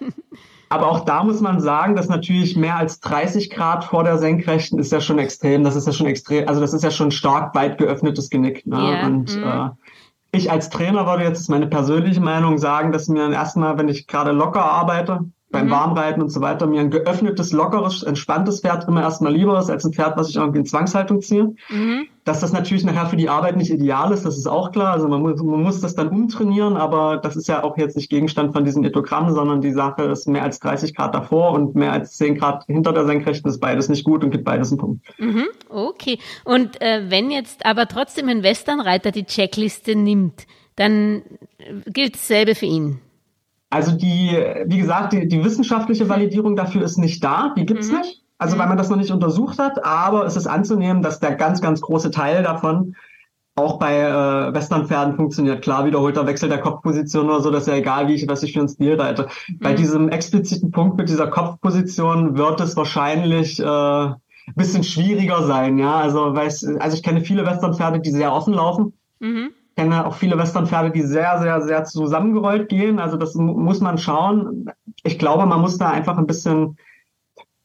Aber 0.70 0.88
auch 0.90 1.02
da 1.02 1.24
muss 1.24 1.40
man 1.40 1.62
sagen, 1.62 1.96
dass 1.96 2.10
natürlich 2.10 2.58
mehr 2.58 2.78
als 2.78 3.00
30 3.00 3.52
Grad 3.52 3.84
vor 3.84 4.04
der 4.04 4.18
Senkrechten 4.18 4.80
ist 4.80 4.92
ja 4.92 5.02
schon 5.02 5.20
extrem. 5.20 5.64
Das 5.64 5.76
ist 5.76 5.86
ja 5.86 5.94
schon 5.94 6.08
extrem, 6.08 6.48
also 6.48 6.60
das 6.62 6.74
ist 6.74 6.84
ja 6.84 6.90
schon 6.90 7.12
stark 7.12 7.54
weit 7.54 7.78
geöffnetes 7.78 8.32
Genick. 8.32 8.66
Ne? 8.66 8.76
Yeah. 8.76 9.06
Und 9.06 9.38
mhm. 9.38 9.44
äh, 9.44 9.70
ich 10.32 10.50
als 10.50 10.72
Trainer 10.72 11.06
würde 11.06 11.26
jetzt 11.26 11.48
meine 11.48 11.68
persönliche 11.68 12.22
Meinung 12.22 12.58
sagen, 12.58 12.92
dass 12.92 13.08
mir 13.08 13.20
dann 13.20 13.34
erstmal, 13.34 13.78
wenn 13.78 13.88
ich 13.88 14.08
gerade 14.08 14.32
locker 14.32 14.66
arbeite, 14.66 15.26
beim 15.52 15.68
mhm. 15.68 15.72
Warmreiten 15.72 16.22
und 16.22 16.30
so 16.30 16.42
weiter 16.42 16.68
mir 16.68 16.80
ein 16.82 16.92
geöffnetes, 16.92 17.52
lockeres, 17.52 18.04
entspanntes 18.04 18.62
Pferd 18.62 18.88
immer 18.88 19.02
erstmal 19.02 19.34
lieber 19.34 19.58
ist 19.58 19.70
als 19.70 19.84
ein 19.84 19.94
Pferd, 19.94 20.16
was 20.16 20.30
ich 20.30 20.36
irgendwie 20.36 20.60
in 20.60 20.66
Zwangshaltung 20.66 21.22
ziehe. 21.22 21.56
Mhm. 21.70 22.08
Dass 22.24 22.42
das 22.42 22.54
natürlich 22.54 22.84
nachher 22.84 23.08
für 23.08 23.16
die 23.16 23.30
Arbeit 23.30 23.58
nicht 23.58 23.72
ideal 23.72 24.12
ist, 24.12 24.24
das 24.24 24.38
ist 24.38 24.46
auch 24.46 24.72
klar. 24.72 24.94
Also 24.94 25.08
man 25.08 25.22
muss, 25.22 25.42
man 25.42 25.64
muss 25.64 25.82
das 25.82 25.96
dann 25.96 26.10
umtrainieren, 26.10 26.78
aber 26.78 27.18
das 27.18 27.36
ist 27.36 27.48
ja 27.48 27.64
auch 27.64 27.78
jetzt 27.78 27.96
nicht 27.96 28.10
Gegenstand 28.12 28.54
von 28.54 28.64
diesem 28.64 28.84
Ethogramm, 28.84 29.34
sondern 29.34 29.62
die 29.62 29.72
Sache 29.72 30.04
ist 30.04 30.28
mehr 30.28 30.44
als 30.44 30.60
30 30.60 30.96
Grad 30.96 31.16
davor 31.16 31.54
und 31.54 31.74
mehr 31.74 31.94
als 31.94 32.18
10 32.18 32.38
Grad 32.38 32.66
hinter 32.66 32.94
der 32.94 33.06
Senkrechten 33.06 33.50
ist 33.50 33.60
beides 33.60 33.90
nicht 33.90 34.04
gut 34.04 34.24
und 34.24 34.30
gibt 34.30 34.44
beides 34.44 34.72
einen 34.72 34.80
Punkt. 34.80 35.06
Mhm. 35.18 35.46
Okay. 35.70 36.20
Und 36.44 36.80
äh, 36.82 37.10
wenn 37.10 37.32
jetzt 37.32 37.66
aber 37.66 37.88
trotzdem 37.88 38.30
ein 38.30 38.44
Westernreiter 38.44 39.12
die 39.12 39.26
Checkliste 39.26 39.96
nimmt, 39.96 40.46
dann 40.76 41.24
gilt 41.88 42.14
dasselbe 42.14 42.54
für 42.54 42.68
ihn. 42.68 43.00
Also 43.70 43.92
die, 43.92 44.38
wie 44.66 44.78
gesagt, 44.78 45.14
die, 45.14 45.28
die 45.28 45.44
wissenschaftliche 45.44 46.10
Validierung 46.10 46.56
dafür 46.56 46.84
ist 46.84 46.98
nicht 46.98 47.24
da, 47.24 47.54
die 47.56 47.66
gibt's 47.66 47.92
mhm. 47.92 48.00
nicht. 48.00 48.24
Also 48.38 48.58
weil 48.58 48.68
man 48.68 48.78
das 48.78 48.90
noch 48.90 48.98
nicht 48.98 49.12
untersucht 49.12 49.60
hat, 49.60 49.84
aber 49.84 50.26
es 50.26 50.38
ist 50.38 50.48
anzunehmen, 50.48 51.02
dass 51.02 51.20
der 51.20 51.36
ganz, 51.36 51.62
ganz 51.62 51.82
große 51.82 52.10
Teil 52.10 52.42
davon 52.42 52.96
auch 53.56 53.78
bei 53.78 54.00
äh, 54.00 54.54
Westernpferden 54.54 55.18
funktioniert. 55.18 55.62
Klar, 55.62 55.86
wiederholter 55.86 56.26
Wechsel 56.26 56.48
der 56.48 56.60
Kopfposition 56.60 57.26
oder 57.26 57.42
so, 57.42 57.52
das 57.52 57.64
ist 57.64 57.68
ja 57.68 57.76
egal, 57.76 58.08
wie 58.08 58.14
ich, 58.14 58.28
was 58.30 58.42
ich 58.42 58.54
für 58.54 58.60
einen 58.60 58.70
Stil 58.70 59.00
reite. 59.00 59.28
Mhm. 59.50 59.60
Bei 59.60 59.74
diesem 59.74 60.08
expliziten 60.08 60.72
Punkt 60.72 60.98
mit 60.98 61.10
dieser 61.10 61.28
Kopfposition 61.28 62.38
wird 62.38 62.62
es 62.62 62.78
wahrscheinlich 62.78 63.60
äh, 63.60 64.10
bisschen 64.56 64.84
schwieriger 64.84 65.44
sein, 65.44 65.78
ja. 65.78 65.96
Also, 65.96 66.34
weiß, 66.34 66.66
also 66.80 66.96
ich 66.96 67.04
kenne 67.04 67.22
viele 67.22 67.46
Westernpferde, 67.46 68.00
die 68.00 68.12
sehr 68.12 68.34
offen 68.34 68.54
laufen. 68.54 68.94
Mhm 69.20 69.52
kenne 69.80 70.06
auch 70.06 70.16
viele 70.16 70.38
Westernpferde, 70.38 70.92
die 70.92 71.04
sehr, 71.04 71.40
sehr, 71.40 71.62
sehr 71.62 71.86
zusammengerollt 71.86 72.68
gehen. 72.68 73.00
Also 73.00 73.16
das 73.16 73.36
muss 73.36 73.80
man 73.80 73.98
schauen. 73.98 74.70
Ich 75.04 75.18
glaube, 75.18 75.46
man 75.46 75.62
muss 75.62 75.78
da 75.78 75.90
einfach 75.90 76.18
ein 76.18 76.28
bisschen 76.28 76.78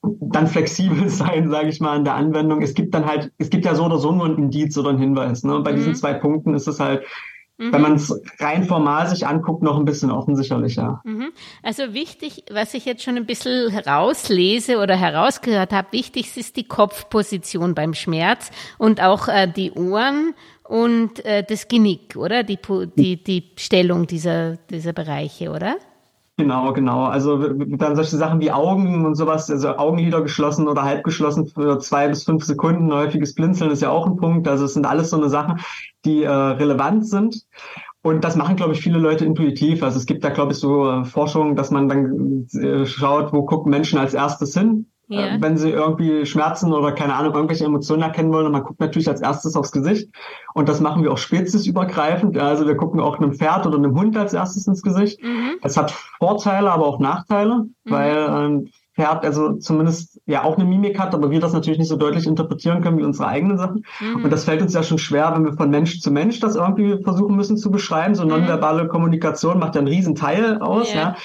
dann 0.02 0.47
flexibel 0.47 1.09
sein, 1.09 1.50
sage 1.50 1.68
ich 1.68 1.80
mal, 1.80 1.97
in 1.97 2.04
der 2.04 2.14
Anwendung. 2.14 2.62
Es 2.62 2.75
gibt 2.75 2.94
dann 2.94 3.04
halt, 3.04 3.33
es 3.38 3.50
gibt 3.50 3.64
ja 3.64 3.75
so 3.75 3.87
oder 3.87 3.99
so 3.99 4.12
nur 4.12 4.26
ein 4.26 4.37
Indiz 4.38 4.78
oder 4.78 4.90
ein 4.90 4.99
Hinweis. 4.99 5.42
Ne? 5.42 5.59
bei 5.61 5.73
mhm. 5.73 5.76
diesen 5.76 5.94
zwei 5.97 6.14
Punkten 6.14 6.54
ist 6.54 6.68
es 6.68 6.78
halt, 6.78 7.04
mhm. 7.58 7.73
wenn 7.73 7.80
man 7.80 7.94
es 7.94 8.14
rein 8.38 8.64
formal 8.64 9.08
sich 9.08 9.26
anguckt, 9.26 9.62
noch 9.62 9.78
ein 9.78 9.84
bisschen 9.84 10.11
offensichtlicher. 10.11 11.00
Mhm. 11.04 11.32
Also 11.62 11.94
wichtig, 11.94 12.44
was 12.50 12.75
ich 12.75 12.84
jetzt 12.84 13.02
schon 13.02 13.16
ein 13.16 13.26
bisschen 13.26 13.70
herauslese 13.70 14.78
oder 14.78 14.96
herausgehört 14.96 15.73
habe, 15.73 15.88
wichtig 15.92 16.37
ist 16.37 16.56
die 16.56 16.68
Kopfposition 16.68 17.75
beim 17.75 17.94
Schmerz 17.94 18.50
und 18.78 19.02
auch 19.02 19.28
äh, 19.28 19.46
die 19.46 19.73
Ohren 19.73 20.34
und 20.64 21.25
äh, 21.25 21.42
das 21.42 21.68
Genick, 21.68 22.16
oder? 22.16 22.42
Die, 22.42 22.58
die, 22.96 23.23
die 23.23 23.50
Stellung 23.56 24.06
dieser, 24.06 24.56
dieser 24.70 24.92
Bereiche, 24.92 25.50
oder? 25.50 25.76
Genau, 26.36 26.72
genau. 26.72 27.04
Also 27.04 27.36
dann 27.38 27.94
solche 27.94 28.16
Sachen 28.16 28.40
wie 28.40 28.50
Augen 28.50 29.06
und 29.06 29.14
sowas, 29.14 29.48
also 29.52 29.76
Augenlider 29.76 30.20
geschlossen 30.20 30.66
oder 30.66 30.82
halb 30.82 31.04
geschlossen 31.04 31.46
für 31.46 31.78
zwei 31.78 32.08
bis 32.08 32.24
fünf 32.24 32.44
Sekunden, 32.44 32.92
häufiges 32.92 33.34
Blinzeln 33.36 33.70
ist 33.70 33.82
ja 33.82 33.90
auch 33.90 34.06
ein 34.06 34.16
Punkt. 34.16 34.48
Also 34.48 34.64
es 34.64 34.74
sind 34.74 34.84
alles 34.84 35.10
so 35.10 35.16
eine 35.16 35.28
Sachen, 35.28 35.60
die 36.04 36.24
äh, 36.24 36.28
relevant 36.30 37.06
sind. 37.06 37.46
Und 38.02 38.24
das 38.24 38.34
machen, 38.34 38.56
glaube 38.56 38.72
ich, 38.72 38.80
viele 38.80 38.98
Leute 38.98 39.24
intuitiv. 39.24 39.82
Also 39.84 39.96
es 39.96 40.06
gibt 40.06 40.24
da, 40.24 40.30
glaube 40.30 40.52
ich, 40.52 40.58
so 40.58 40.90
äh, 40.90 41.04
Forschungen, 41.04 41.54
dass 41.54 41.70
man 41.70 41.88
dann 41.88 42.48
äh, 42.52 42.84
schaut, 42.84 43.32
wo 43.32 43.44
gucken 43.44 43.70
Menschen 43.70 43.98
als 44.00 44.12
erstes 44.12 44.54
hin. 44.54 44.86
Ja. 45.08 45.26
Äh, 45.26 45.42
wenn 45.42 45.56
sie 45.56 45.70
irgendwie 45.70 46.26
Schmerzen 46.26 46.73
oder 46.73 46.92
keine 46.92 47.14
Ahnung, 47.14 47.34
irgendwelche 47.34 47.64
Emotionen 47.64 48.02
erkennen 48.02 48.32
wollen. 48.32 48.46
Und 48.46 48.52
man 48.52 48.62
guckt 48.62 48.80
natürlich 48.80 49.08
als 49.08 49.20
erstes 49.20 49.56
aufs 49.56 49.73
Gesicht. 49.73 50.08
Und 50.54 50.68
das 50.68 50.80
machen 50.80 51.02
wir 51.02 51.12
auch 51.12 51.18
speziesübergreifend. 51.18 52.38
Also 52.38 52.66
wir 52.66 52.76
gucken 52.76 53.00
auch 53.00 53.18
einem 53.18 53.34
Pferd 53.34 53.66
oder 53.66 53.76
einem 53.78 53.94
Hund 53.94 54.16
als 54.16 54.32
erstes 54.32 54.66
ins 54.66 54.82
Gesicht. 54.82 55.23
Mhm. 55.23 55.58
Das 55.62 55.76
hat 55.76 55.90
Vorteile, 55.90 56.70
aber 56.70 56.87
auch 56.87 57.00
Nachteile, 57.00 57.66
mhm. 57.84 57.90
weil 57.90 58.28
ein 58.28 58.70
Pferd 58.94 59.25
also 59.25 59.54
zumindest 59.54 60.20
ja 60.25 60.44
auch 60.44 60.56
eine 60.56 60.64
Mimik 60.64 61.00
hat, 61.00 61.14
aber 61.14 61.30
wir 61.30 61.40
das 61.40 61.52
natürlich 61.52 61.80
nicht 61.80 61.88
so 61.88 61.96
deutlich 61.96 62.26
interpretieren 62.26 62.80
können 62.80 62.99
wie 62.99 63.02
unsere 63.02 63.26
eigenen 63.26 63.58
Sachen. 63.58 63.84
Mhm. 64.00 64.25
Und 64.25 64.32
das 64.32 64.44
fällt 64.44 64.62
uns 64.62 64.73
ja 64.73 64.84
schon 64.84 64.99
schwer, 64.99 65.32
wenn 65.34 65.44
wir 65.44 65.54
von 65.54 65.68
Mensch 65.68 66.00
zu 66.00 66.12
Mensch 66.12 66.38
das 66.38 66.54
irgendwie 66.54 67.02
versuchen 67.02 67.34
müssen 67.34 67.56
zu 67.56 67.73
beschreiben. 67.73 68.14
So 68.14 68.23
mhm. 68.23 68.30
nonverbale 68.30 68.87
Kommunikation 68.87 69.58
macht 69.58 69.75
ja 69.75 69.80
einen 69.80 69.88
riesen 69.88 70.14
Teil 70.14 70.58
aus, 70.58 70.92
yeah. 70.94 71.02
ja. 71.02 71.16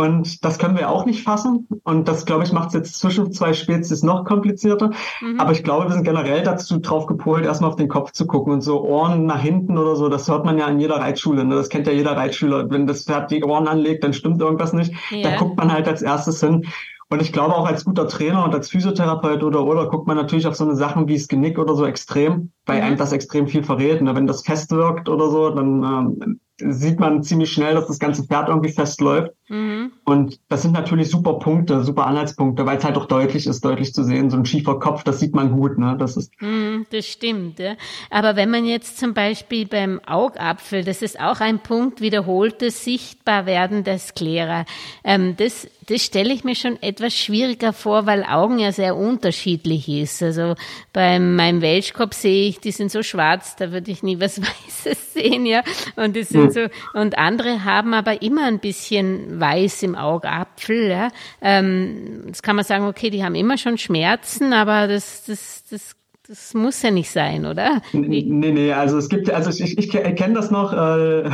Und 0.00 0.46
das 0.46 0.58
können 0.58 0.78
wir 0.78 0.88
auch 0.88 1.04
nicht 1.04 1.22
fassen. 1.22 1.68
Und 1.84 2.08
das, 2.08 2.24
glaube 2.24 2.44
ich, 2.44 2.52
macht 2.52 2.68
es 2.68 2.74
jetzt 2.74 2.98
zwischen 2.98 3.32
zwei 3.32 3.52
Spezies 3.52 4.02
noch 4.02 4.24
komplizierter. 4.24 4.92
Mhm. 5.20 5.38
Aber 5.38 5.52
ich 5.52 5.62
glaube, 5.62 5.88
wir 5.88 5.92
sind 5.92 6.04
generell 6.04 6.42
dazu 6.42 6.78
drauf 6.78 7.04
gepolt, 7.04 7.44
erstmal 7.44 7.68
auf 7.68 7.76
den 7.76 7.88
Kopf 7.88 8.12
zu 8.12 8.26
gucken 8.26 8.54
und 8.54 8.62
so 8.62 8.82
Ohren 8.82 9.26
nach 9.26 9.42
hinten 9.42 9.76
oder 9.76 9.96
so. 9.96 10.08
Das 10.08 10.26
hört 10.26 10.46
man 10.46 10.56
ja 10.56 10.68
in 10.68 10.80
jeder 10.80 10.96
Reitschule. 10.96 11.44
Ne? 11.44 11.54
Das 11.54 11.68
kennt 11.68 11.86
ja 11.86 11.92
jeder 11.92 12.16
Reitschüler. 12.16 12.70
Wenn 12.70 12.86
das 12.86 13.04
Pferd 13.04 13.30
die 13.30 13.44
Ohren 13.44 13.68
anlegt, 13.68 14.02
dann 14.02 14.14
stimmt 14.14 14.40
irgendwas 14.40 14.72
nicht. 14.72 14.94
Yeah. 15.12 15.22
Da 15.22 15.36
guckt 15.36 15.58
man 15.58 15.70
halt 15.70 15.86
als 15.86 16.00
erstes 16.00 16.40
hin. 16.40 16.66
Und 17.10 17.20
ich 17.20 17.32
glaube 17.32 17.54
auch 17.54 17.66
als 17.66 17.84
guter 17.84 18.08
Trainer 18.08 18.44
und 18.44 18.54
als 18.54 18.70
Physiotherapeut 18.70 19.42
oder 19.42 19.66
oder 19.66 19.88
guckt 19.88 20.06
man 20.06 20.16
natürlich 20.16 20.46
auf 20.46 20.54
so 20.54 20.64
eine 20.64 20.76
Sachen 20.76 21.08
wie 21.08 21.14
das 21.14 21.28
Genick 21.28 21.58
oder 21.58 21.74
so 21.74 21.84
extrem, 21.84 22.52
weil 22.64 22.78
mhm. 22.78 22.84
einem 22.84 22.96
das 22.96 23.12
extrem 23.12 23.48
viel 23.48 23.64
verrät. 23.64 24.00
Ne? 24.00 24.14
Wenn 24.14 24.28
das 24.28 24.42
fest 24.46 24.70
wirkt 24.70 25.10
oder 25.10 25.28
so, 25.28 25.50
dann 25.50 25.82
ähm, 25.82 26.40
sieht 26.68 27.00
man 27.00 27.22
ziemlich 27.22 27.52
schnell, 27.52 27.74
dass 27.74 27.86
das 27.86 27.98
ganze 27.98 28.24
Pferd 28.24 28.48
irgendwie 28.48 28.72
festläuft. 28.72 29.32
Mhm. 29.48 29.90
Und 30.04 30.38
das 30.48 30.62
sind 30.62 30.72
natürlich 30.72 31.10
super 31.10 31.34
Punkte, 31.40 31.82
super 31.82 32.06
Anhaltspunkte, 32.06 32.66
weil 32.66 32.78
es 32.78 32.84
halt 32.84 32.96
auch 32.96 33.06
deutlich 33.06 33.48
ist, 33.48 33.64
deutlich 33.64 33.92
zu 33.92 34.04
sehen. 34.04 34.30
So 34.30 34.36
ein 34.36 34.46
schiefer 34.46 34.78
Kopf, 34.78 35.02
das 35.02 35.18
sieht 35.18 35.34
man 35.34 35.50
gut, 35.50 35.76
ne? 35.76 35.96
Das 35.98 36.16
ist. 36.16 36.32
Mhm, 36.40 36.86
das 36.90 37.06
stimmt, 37.06 37.58
ja. 37.58 37.74
Aber 38.10 38.36
wenn 38.36 38.50
man 38.50 38.64
jetzt 38.64 38.98
zum 38.98 39.12
Beispiel 39.12 39.66
beim 39.66 40.00
Augapfel, 40.06 40.84
das 40.84 41.02
ist 41.02 41.18
auch 41.18 41.40
ein 41.40 41.58
Punkt, 41.58 42.00
wiederholtes 42.00 42.84
Sichtbarwerden 42.84 43.82
der 43.82 43.98
Sklera. 43.98 44.66
Ähm, 45.02 45.34
das, 45.36 45.66
das 45.88 46.04
stelle 46.04 46.32
ich 46.32 46.44
mir 46.44 46.54
schon 46.54 46.80
etwas 46.80 47.14
schwieriger 47.14 47.72
vor, 47.72 48.06
weil 48.06 48.22
Augen 48.22 48.60
ja 48.60 48.70
sehr 48.70 48.94
unterschiedlich 48.94 49.88
ist. 49.88 50.22
Also 50.22 50.54
bei 50.92 51.18
meinem 51.18 51.60
Welschkopf 51.60 52.14
sehe 52.14 52.48
ich, 52.48 52.60
die 52.60 52.70
sind 52.70 52.92
so 52.92 53.02
schwarz, 53.02 53.56
da 53.56 53.72
würde 53.72 53.90
ich 53.90 54.04
nie 54.04 54.20
was 54.20 54.40
Weißes 54.40 55.12
sehen, 55.14 55.44
ja. 55.44 55.62
Und 55.96 56.14
die 56.14 56.22
sind 56.22 56.49
so, 56.50 56.60
und 56.94 57.18
andere 57.18 57.64
haben 57.64 57.94
aber 57.94 58.22
immer 58.22 58.44
ein 58.44 58.58
bisschen 58.58 59.40
weiß 59.40 59.82
im 59.82 59.94
Augapfel, 59.94 60.88
ja. 60.88 61.08
Ähm, 61.40 62.24
jetzt 62.26 62.42
kann 62.42 62.56
man 62.56 62.64
sagen, 62.64 62.86
okay, 62.86 63.10
die 63.10 63.24
haben 63.24 63.34
immer 63.34 63.58
schon 63.58 63.78
Schmerzen, 63.78 64.52
aber 64.52 64.88
das, 64.88 65.24
das, 65.24 65.64
das 65.70 65.96
das 66.28 66.54
muss 66.54 66.80
ja 66.80 66.92
nicht 66.92 67.10
sein, 67.10 67.44
oder? 67.44 67.82
Nee, 67.92 68.22
nee, 68.28 68.72
also 68.72 68.98
es 68.98 69.08
gibt, 69.08 69.28
also 69.28 69.50
ich, 69.50 69.76
ich 69.76 69.90
kenne 69.90 70.34
das 70.34 70.52
noch, 70.52 70.72
äh, 70.72 71.28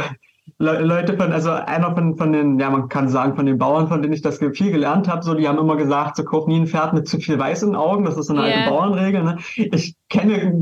Leute 0.58 1.16
von, 1.18 1.32
also 1.32 1.50
einer 1.50 1.94
von, 1.94 2.16
von 2.16 2.32
den, 2.32 2.58
ja, 2.58 2.70
man 2.70 2.88
kann 2.88 3.08
sagen, 3.08 3.36
von 3.36 3.44
den 3.44 3.58
Bauern, 3.58 3.88
von 3.88 4.00
denen 4.00 4.14
ich 4.14 4.22
das 4.22 4.38
viel 4.38 4.72
gelernt 4.72 5.06
habe, 5.06 5.22
so, 5.22 5.34
die 5.34 5.46
haben 5.46 5.58
immer 5.58 5.76
gesagt, 5.76 6.16
so 6.16 6.24
kauf 6.24 6.46
nie 6.46 6.60
ein 6.60 6.66
Pferd 6.66 6.94
mit 6.94 7.06
zu 7.06 7.18
viel 7.18 7.38
Weiß 7.38 7.62
in 7.62 7.70
den 7.70 7.76
Augen, 7.76 8.04
das 8.04 8.16
ist 8.16 8.28
so 8.28 8.32
eine 8.34 8.46
yeah. 8.46 8.56
alte 8.56 8.70
Bauernregel, 8.70 9.22
ne? 9.22 9.36
Ich 9.56 9.96
kenne 10.08 10.54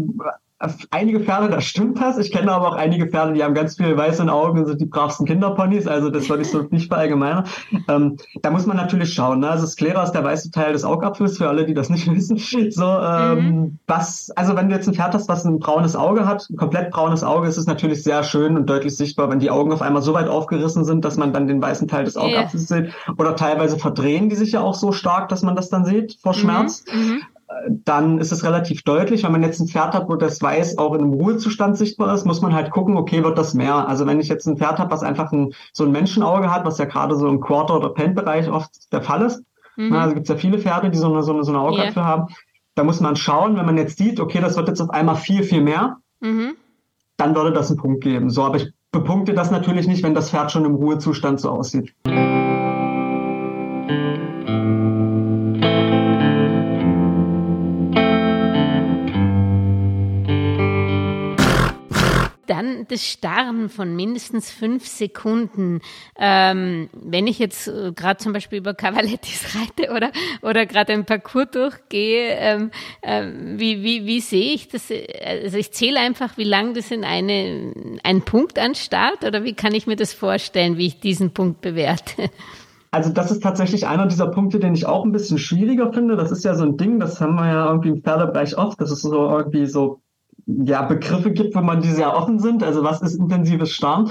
einige 0.90 1.20
Pferde, 1.20 1.48
da 1.48 1.60
stimmt 1.60 2.00
das. 2.00 2.18
Ich 2.18 2.32
kenne 2.32 2.52
aber 2.52 2.68
auch 2.68 2.74
einige 2.74 3.06
Pferde, 3.06 3.32
die 3.32 3.42
haben 3.42 3.54
ganz 3.54 3.76
viel 3.76 3.96
weiße 3.96 4.24
Augen 4.30 4.60
und 4.60 4.66
sind 4.66 4.80
die 4.80 4.86
bravsten 4.86 5.26
Kinderponys. 5.26 5.86
Also 5.86 6.10
das 6.10 6.26
soll 6.26 6.40
ich 6.40 6.50
so 6.50 6.66
nicht 6.70 6.88
verallgemeinern. 6.88 7.44
Ähm, 7.88 8.16
da 8.42 8.50
muss 8.50 8.66
man 8.66 8.76
natürlich 8.76 9.12
schauen. 9.12 9.40
Ne? 9.40 9.50
Also 9.50 9.66
Sklera 9.66 10.02
ist 10.02 10.12
der 10.12 10.24
weiße 10.24 10.50
Teil 10.50 10.72
des 10.72 10.84
Augapfels, 10.84 11.38
für 11.38 11.48
alle, 11.48 11.64
die 11.64 11.74
das 11.74 11.90
nicht 11.90 12.10
wissen. 12.14 12.38
So, 12.70 12.84
ähm, 12.84 13.38
mhm. 13.38 13.78
was, 13.86 14.30
also 14.36 14.56
wenn 14.56 14.68
du 14.68 14.74
jetzt 14.74 14.88
ein 14.88 14.94
Pferd 14.94 15.14
hast, 15.14 15.28
was 15.28 15.44
ein 15.44 15.58
braunes 15.58 15.96
Auge 15.96 16.26
hat, 16.26 16.48
ein 16.50 16.56
komplett 16.56 16.90
braunes 16.90 17.22
Auge, 17.22 17.48
ist 17.48 17.56
es 17.56 17.66
natürlich 17.66 18.02
sehr 18.02 18.22
schön 18.24 18.56
und 18.56 18.66
deutlich 18.68 18.96
sichtbar, 18.96 19.30
wenn 19.30 19.38
die 19.38 19.50
Augen 19.50 19.72
auf 19.72 19.82
einmal 19.82 20.02
so 20.02 20.14
weit 20.14 20.28
aufgerissen 20.28 20.84
sind, 20.84 21.04
dass 21.04 21.16
man 21.16 21.32
dann 21.32 21.46
den 21.46 21.60
weißen 21.62 21.88
Teil 21.88 22.04
des 22.04 22.16
Augapfels 22.16 22.70
yeah. 22.70 22.84
sieht. 22.84 22.94
Oder 23.18 23.36
teilweise 23.36 23.78
verdrehen 23.78 24.28
die 24.28 24.36
sich 24.36 24.52
ja 24.52 24.60
auch 24.60 24.74
so 24.74 24.92
stark, 24.92 25.28
dass 25.28 25.42
man 25.42 25.56
das 25.56 25.68
dann 25.68 25.84
sieht 25.84 26.18
vor 26.22 26.32
mhm. 26.32 26.38
Schmerz. 26.38 26.84
Mhm. 26.92 27.22
Dann 27.68 28.18
ist 28.18 28.32
es 28.32 28.44
relativ 28.44 28.82
deutlich. 28.82 29.24
Wenn 29.24 29.32
man 29.32 29.42
jetzt 29.42 29.60
ein 29.60 29.68
Pferd 29.68 29.94
hat, 29.94 30.08
wo 30.08 30.16
das 30.16 30.40
Weiß 30.40 30.78
auch 30.78 30.94
in 30.94 31.00
einem 31.00 31.12
Ruhezustand 31.14 31.76
sichtbar 31.76 32.14
ist, 32.14 32.26
muss 32.26 32.40
man 32.40 32.54
halt 32.54 32.70
gucken, 32.70 32.96
okay, 32.96 33.24
wird 33.24 33.38
das 33.38 33.54
mehr? 33.54 33.88
Also 33.88 34.06
wenn 34.06 34.20
ich 34.20 34.28
jetzt 34.28 34.46
ein 34.46 34.56
Pferd 34.56 34.78
habe, 34.78 34.90
was 34.90 35.02
einfach 35.02 35.32
ein, 35.32 35.52
so 35.72 35.84
ein 35.84 35.92
Menschenauge 35.92 36.50
hat, 36.50 36.64
was 36.64 36.78
ja 36.78 36.84
gerade 36.84 37.16
so 37.16 37.28
im 37.28 37.40
Quarter- 37.40 37.76
oder 37.76 37.90
Pen-Bereich 37.90 38.50
oft 38.50 38.92
der 38.92 39.02
Fall 39.02 39.22
ist, 39.22 39.42
mhm. 39.76 39.88
na, 39.90 40.02
also 40.02 40.14
gibt 40.14 40.28
es 40.28 40.30
ja 40.30 40.36
viele 40.36 40.58
Pferde, 40.58 40.90
die 40.90 40.98
so 40.98 41.12
eine, 41.12 41.22
so 41.22 41.32
eine, 41.32 41.44
so 41.44 41.52
eine 41.52 41.60
Augapfel 41.60 42.02
yeah. 42.02 42.04
haben, 42.04 42.34
da 42.74 42.84
muss 42.84 43.00
man 43.00 43.16
schauen, 43.16 43.56
wenn 43.56 43.66
man 43.66 43.78
jetzt 43.78 43.98
sieht, 43.98 44.20
okay, 44.20 44.40
das 44.40 44.56
wird 44.56 44.68
jetzt 44.68 44.80
auf 44.80 44.90
einmal 44.90 45.16
viel, 45.16 45.42
viel 45.42 45.62
mehr, 45.62 45.98
mhm. 46.20 46.54
dann 47.16 47.34
würde 47.34 47.52
das 47.52 47.70
einen 47.70 47.78
Punkt 47.78 48.02
geben. 48.02 48.30
So, 48.30 48.42
aber 48.42 48.56
ich 48.56 48.72
bepunkte 48.90 49.34
das 49.34 49.50
natürlich 49.50 49.86
nicht, 49.86 50.02
wenn 50.02 50.14
das 50.14 50.30
Pferd 50.30 50.52
schon 50.52 50.64
im 50.64 50.74
Ruhezustand 50.74 51.40
so 51.40 51.50
aussieht. 51.50 51.94
Dann 52.04 52.33
das 62.90 63.04
Starren 63.04 63.68
von 63.68 63.94
mindestens 63.94 64.50
fünf 64.50 64.86
Sekunden. 64.86 65.80
Ähm, 66.18 66.88
wenn 66.92 67.26
ich 67.26 67.38
jetzt 67.38 67.68
äh, 67.68 67.92
gerade 67.94 68.18
zum 68.18 68.32
Beispiel 68.32 68.58
über 68.58 68.74
Cavalettis 68.74 69.54
reite 69.56 69.92
oder, 69.92 70.10
oder 70.42 70.66
gerade 70.66 70.92
ein 70.92 71.04
Parcours 71.04 71.50
durchgehe, 71.52 72.36
ähm, 72.38 72.70
äh, 73.02 73.26
wie, 73.56 73.82
wie, 73.82 74.06
wie 74.06 74.20
sehe 74.20 74.54
ich 74.54 74.68
das? 74.68 74.92
Also 75.24 75.56
ich 75.56 75.72
zähle 75.72 76.00
einfach, 76.00 76.36
wie 76.36 76.44
lang 76.44 76.74
das 76.74 76.90
in 76.90 77.04
eine, 77.04 77.72
ein 78.02 78.22
Punkt 78.22 78.58
anstarrt 78.58 79.24
oder 79.24 79.44
wie 79.44 79.54
kann 79.54 79.74
ich 79.74 79.86
mir 79.86 79.96
das 79.96 80.12
vorstellen, 80.12 80.78
wie 80.78 80.86
ich 80.86 81.00
diesen 81.00 81.32
Punkt 81.32 81.60
bewerte? 81.60 82.30
Also 82.94 83.10
das 83.10 83.32
ist 83.32 83.42
tatsächlich 83.42 83.88
einer 83.88 84.06
dieser 84.06 84.28
Punkte, 84.28 84.60
den 84.60 84.72
ich 84.72 84.86
auch 84.86 85.04
ein 85.04 85.10
bisschen 85.10 85.38
schwieriger 85.38 85.92
finde. 85.92 86.14
Das 86.14 86.30
ist 86.30 86.44
ja 86.44 86.54
so 86.54 86.62
ein 86.62 86.76
Ding, 86.76 87.00
das 87.00 87.20
haben 87.20 87.34
wir 87.34 87.48
ja 87.48 87.66
irgendwie 87.66 87.88
im 87.88 88.02
Pferdebereich 88.02 88.56
oft. 88.56 88.80
Das 88.80 88.92
ist 88.92 89.02
so 89.02 89.28
irgendwie 89.30 89.66
so 89.66 90.03
ja, 90.46 90.82
Begriffe 90.82 91.32
gibt, 91.32 91.54
wo 91.54 91.60
man 91.60 91.80
die 91.80 91.90
sehr 91.90 92.16
offen 92.16 92.38
sind. 92.38 92.62
Also 92.62 92.82
was 92.82 93.02
ist 93.02 93.14
intensives 93.14 93.72
Starren? 93.72 94.10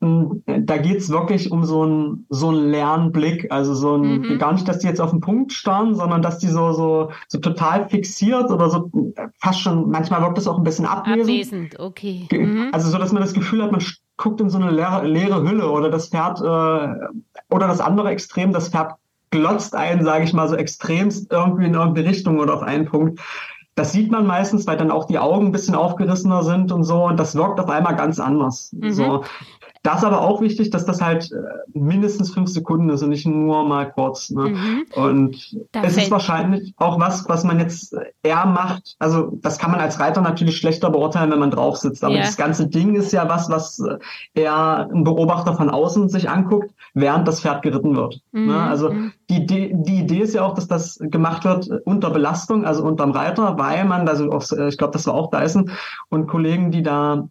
Hm, 0.00 0.42
da 0.46 0.76
geht's 0.76 1.10
wirklich 1.10 1.50
um 1.50 1.64
so 1.64 1.82
einen 1.82 2.26
so 2.28 2.48
einen 2.48 2.70
Lernblick. 2.70 3.50
Also 3.50 3.74
so 3.74 3.96
ein, 3.96 4.20
mhm. 4.20 4.38
gar 4.38 4.52
nicht, 4.52 4.68
dass 4.68 4.78
die 4.78 4.86
jetzt 4.86 5.00
auf 5.00 5.10
den 5.10 5.20
Punkt 5.20 5.52
starren, 5.52 5.94
sondern 5.94 6.22
dass 6.22 6.38
die 6.38 6.48
so, 6.48 6.72
so, 6.72 7.10
so 7.28 7.38
total 7.38 7.88
fixiert 7.88 8.50
oder 8.50 8.70
so 8.70 8.90
fast 9.38 9.60
schon, 9.60 9.90
manchmal 9.90 10.22
wirkt 10.22 10.38
das 10.38 10.46
auch 10.46 10.58
ein 10.58 10.64
bisschen 10.64 10.86
abwesend. 10.86 11.22
Abwesend, 11.22 11.80
okay. 11.80 12.28
Mhm. 12.32 12.68
Also 12.72 12.90
so, 12.90 12.98
dass 12.98 13.12
man 13.12 13.22
das 13.22 13.34
Gefühl 13.34 13.62
hat, 13.62 13.72
man 13.72 13.82
guckt 14.16 14.40
in 14.40 14.50
so 14.50 14.58
eine 14.58 14.70
leere, 14.70 15.06
leere 15.06 15.42
Hülle 15.42 15.70
oder 15.70 15.90
das 15.90 16.08
Pferd, 16.08 16.40
äh, 16.40 16.44
oder 17.52 17.66
das 17.66 17.80
andere 17.80 18.10
Extrem, 18.10 18.52
das 18.52 18.68
Pferd 18.68 18.94
glotzt 19.32 19.74
ein, 19.74 20.04
sage 20.04 20.24
ich 20.24 20.32
mal, 20.32 20.46
so 20.46 20.54
extremst 20.54 21.32
irgendwie 21.32 21.66
in 21.66 21.74
irgendeine 21.74 22.08
Richtung 22.08 22.38
oder 22.38 22.54
auf 22.54 22.62
einen 22.62 22.84
Punkt. 22.84 23.20
Das 23.74 23.92
sieht 23.92 24.10
man 24.10 24.26
meistens, 24.26 24.66
weil 24.66 24.76
dann 24.76 24.90
auch 24.90 25.06
die 25.06 25.18
Augen 25.18 25.46
ein 25.46 25.52
bisschen 25.52 25.74
aufgerissener 25.74 26.42
sind 26.42 26.72
und 26.72 26.84
so. 26.84 27.04
Und 27.06 27.18
das 27.18 27.34
wirkt 27.34 27.58
auf 27.58 27.70
einmal 27.70 27.96
ganz 27.96 28.20
anders. 28.20 28.72
Mhm. 28.72 28.92
So. 28.92 29.24
Da 29.82 29.96
ist 29.96 30.04
aber 30.04 30.20
auch 30.20 30.40
wichtig, 30.40 30.70
dass 30.70 30.84
das 30.84 31.02
halt 31.02 31.32
äh, 31.32 31.78
mindestens 31.78 32.32
fünf 32.32 32.48
Sekunden 32.48 32.88
ist 32.90 33.02
und 33.02 33.08
nicht 33.08 33.26
nur 33.26 33.64
mal 33.66 33.90
kurz. 33.90 34.30
Ne? 34.30 34.50
Mhm. 34.50 34.84
Und 34.94 35.56
da 35.72 35.82
es 35.82 35.96
ist 35.96 36.10
wahrscheinlich 36.10 36.72
auch 36.76 37.00
was, 37.00 37.28
was 37.28 37.42
man 37.42 37.58
jetzt 37.58 37.96
eher 38.22 38.46
macht. 38.46 38.94
Also 39.00 39.38
das 39.42 39.58
kann 39.58 39.72
man 39.72 39.80
als 39.80 39.98
Reiter 39.98 40.20
natürlich 40.20 40.56
schlechter 40.56 40.90
beurteilen, 40.90 41.32
wenn 41.32 41.40
man 41.40 41.50
drauf 41.50 41.78
sitzt. 41.78 42.04
Aber 42.04 42.14
ja. 42.14 42.20
das 42.20 42.36
ganze 42.36 42.68
Ding 42.68 42.94
ist 42.94 43.12
ja 43.12 43.28
was, 43.28 43.50
was 43.50 43.82
eher 44.34 44.88
ein 44.92 45.02
Beobachter 45.02 45.54
von 45.54 45.68
außen 45.68 46.08
sich 46.08 46.30
anguckt, 46.30 46.72
während 46.94 47.26
das 47.26 47.40
Pferd 47.40 47.62
geritten 47.62 47.96
wird. 47.96 48.20
Ne? 48.30 48.40
Mhm. 48.40 48.46
Ne? 48.46 48.60
Also 48.62 48.92
mhm. 48.92 49.12
die 49.30 49.36
Idee, 49.38 49.72
die 49.74 49.98
Idee 50.00 50.20
ist 50.20 50.34
ja 50.34 50.44
auch, 50.44 50.54
dass 50.54 50.68
das 50.68 51.00
gemacht 51.00 51.44
wird 51.44 51.68
unter 51.84 52.10
Belastung, 52.10 52.64
also 52.64 52.84
unterm 52.84 53.10
Reiter, 53.10 53.58
weil 53.58 53.84
man, 53.84 54.08
also 54.08 54.30
auch, 54.30 54.42
ich 54.42 54.78
glaube, 54.78 54.92
das 54.92 55.08
war 55.08 55.14
auch 55.14 55.30
Dyson 55.30 55.72
und 56.08 56.28
Kollegen, 56.28 56.70
die 56.70 56.84
da 56.84 57.28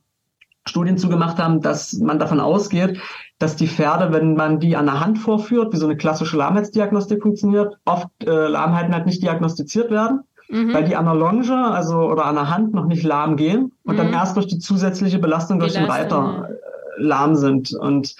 Studien 0.67 0.97
zugemacht 0.97 1.38
haben, 1.39 1.62
dass 1.62 1.93
man 1.93 2.19
davon 2.19 2.39
ausgeht, 2.39 3.00
dass 3.39 3.56
die 3.56 3.67
Pferde, 3.67 4.13
wenn 4.13 4.36
man 4.36 4.60
die 4.60 4.76
an 4.76 4.86
der 4.86 5.00
Hand 5.00 5.17
vorführt, 5.17 5.74
wie 5.74 5.78
so 5.78 5.88
eine 5.88 5.97
klassische 5.97 6.38
Lahmheitsdiagnostik 6.38 7.21
funktioniert, 7.24 7.78
oft 7.86 8.08
äh, 8.24 8.47
Lahmheiten 8.47 8.93
halt 8.93 9.08
nicht 9.08 9.24
diagnostiziert 9.24 9.89
werden, 9.89 10.21
mhm. 10.50 10.74
weil 10.74 10.84
die 10.84 10.95
an 10.95 11.06
der 11.06 11.15
Longe, 11.15 11.56
also 11.56 11.97
oder 11.97 12.26
an 12.26 12.36
der 12.36 12.50
Hand 12.50 12.74
noch 12.74 12.86
nicht 12.86 13.04
lahm 13.04 13.38
gehen 13.38 13.71
und 13.84 13.95
mhm. 13.95 13.97
dann 13.97 14.13
erst 14.13 14.36
durch 14.36 14.47
die 14.47 14.60
zusätzliche 14.60 15.17
Belastung 15.17 15.60
durch 15.60 15.74
den 15.74 15.86
Reiter 15.86 16.50
äh, 16.50 17.02
lahm 17.02 17.36
sind. 17.36 17.74
Und 17.74 18.15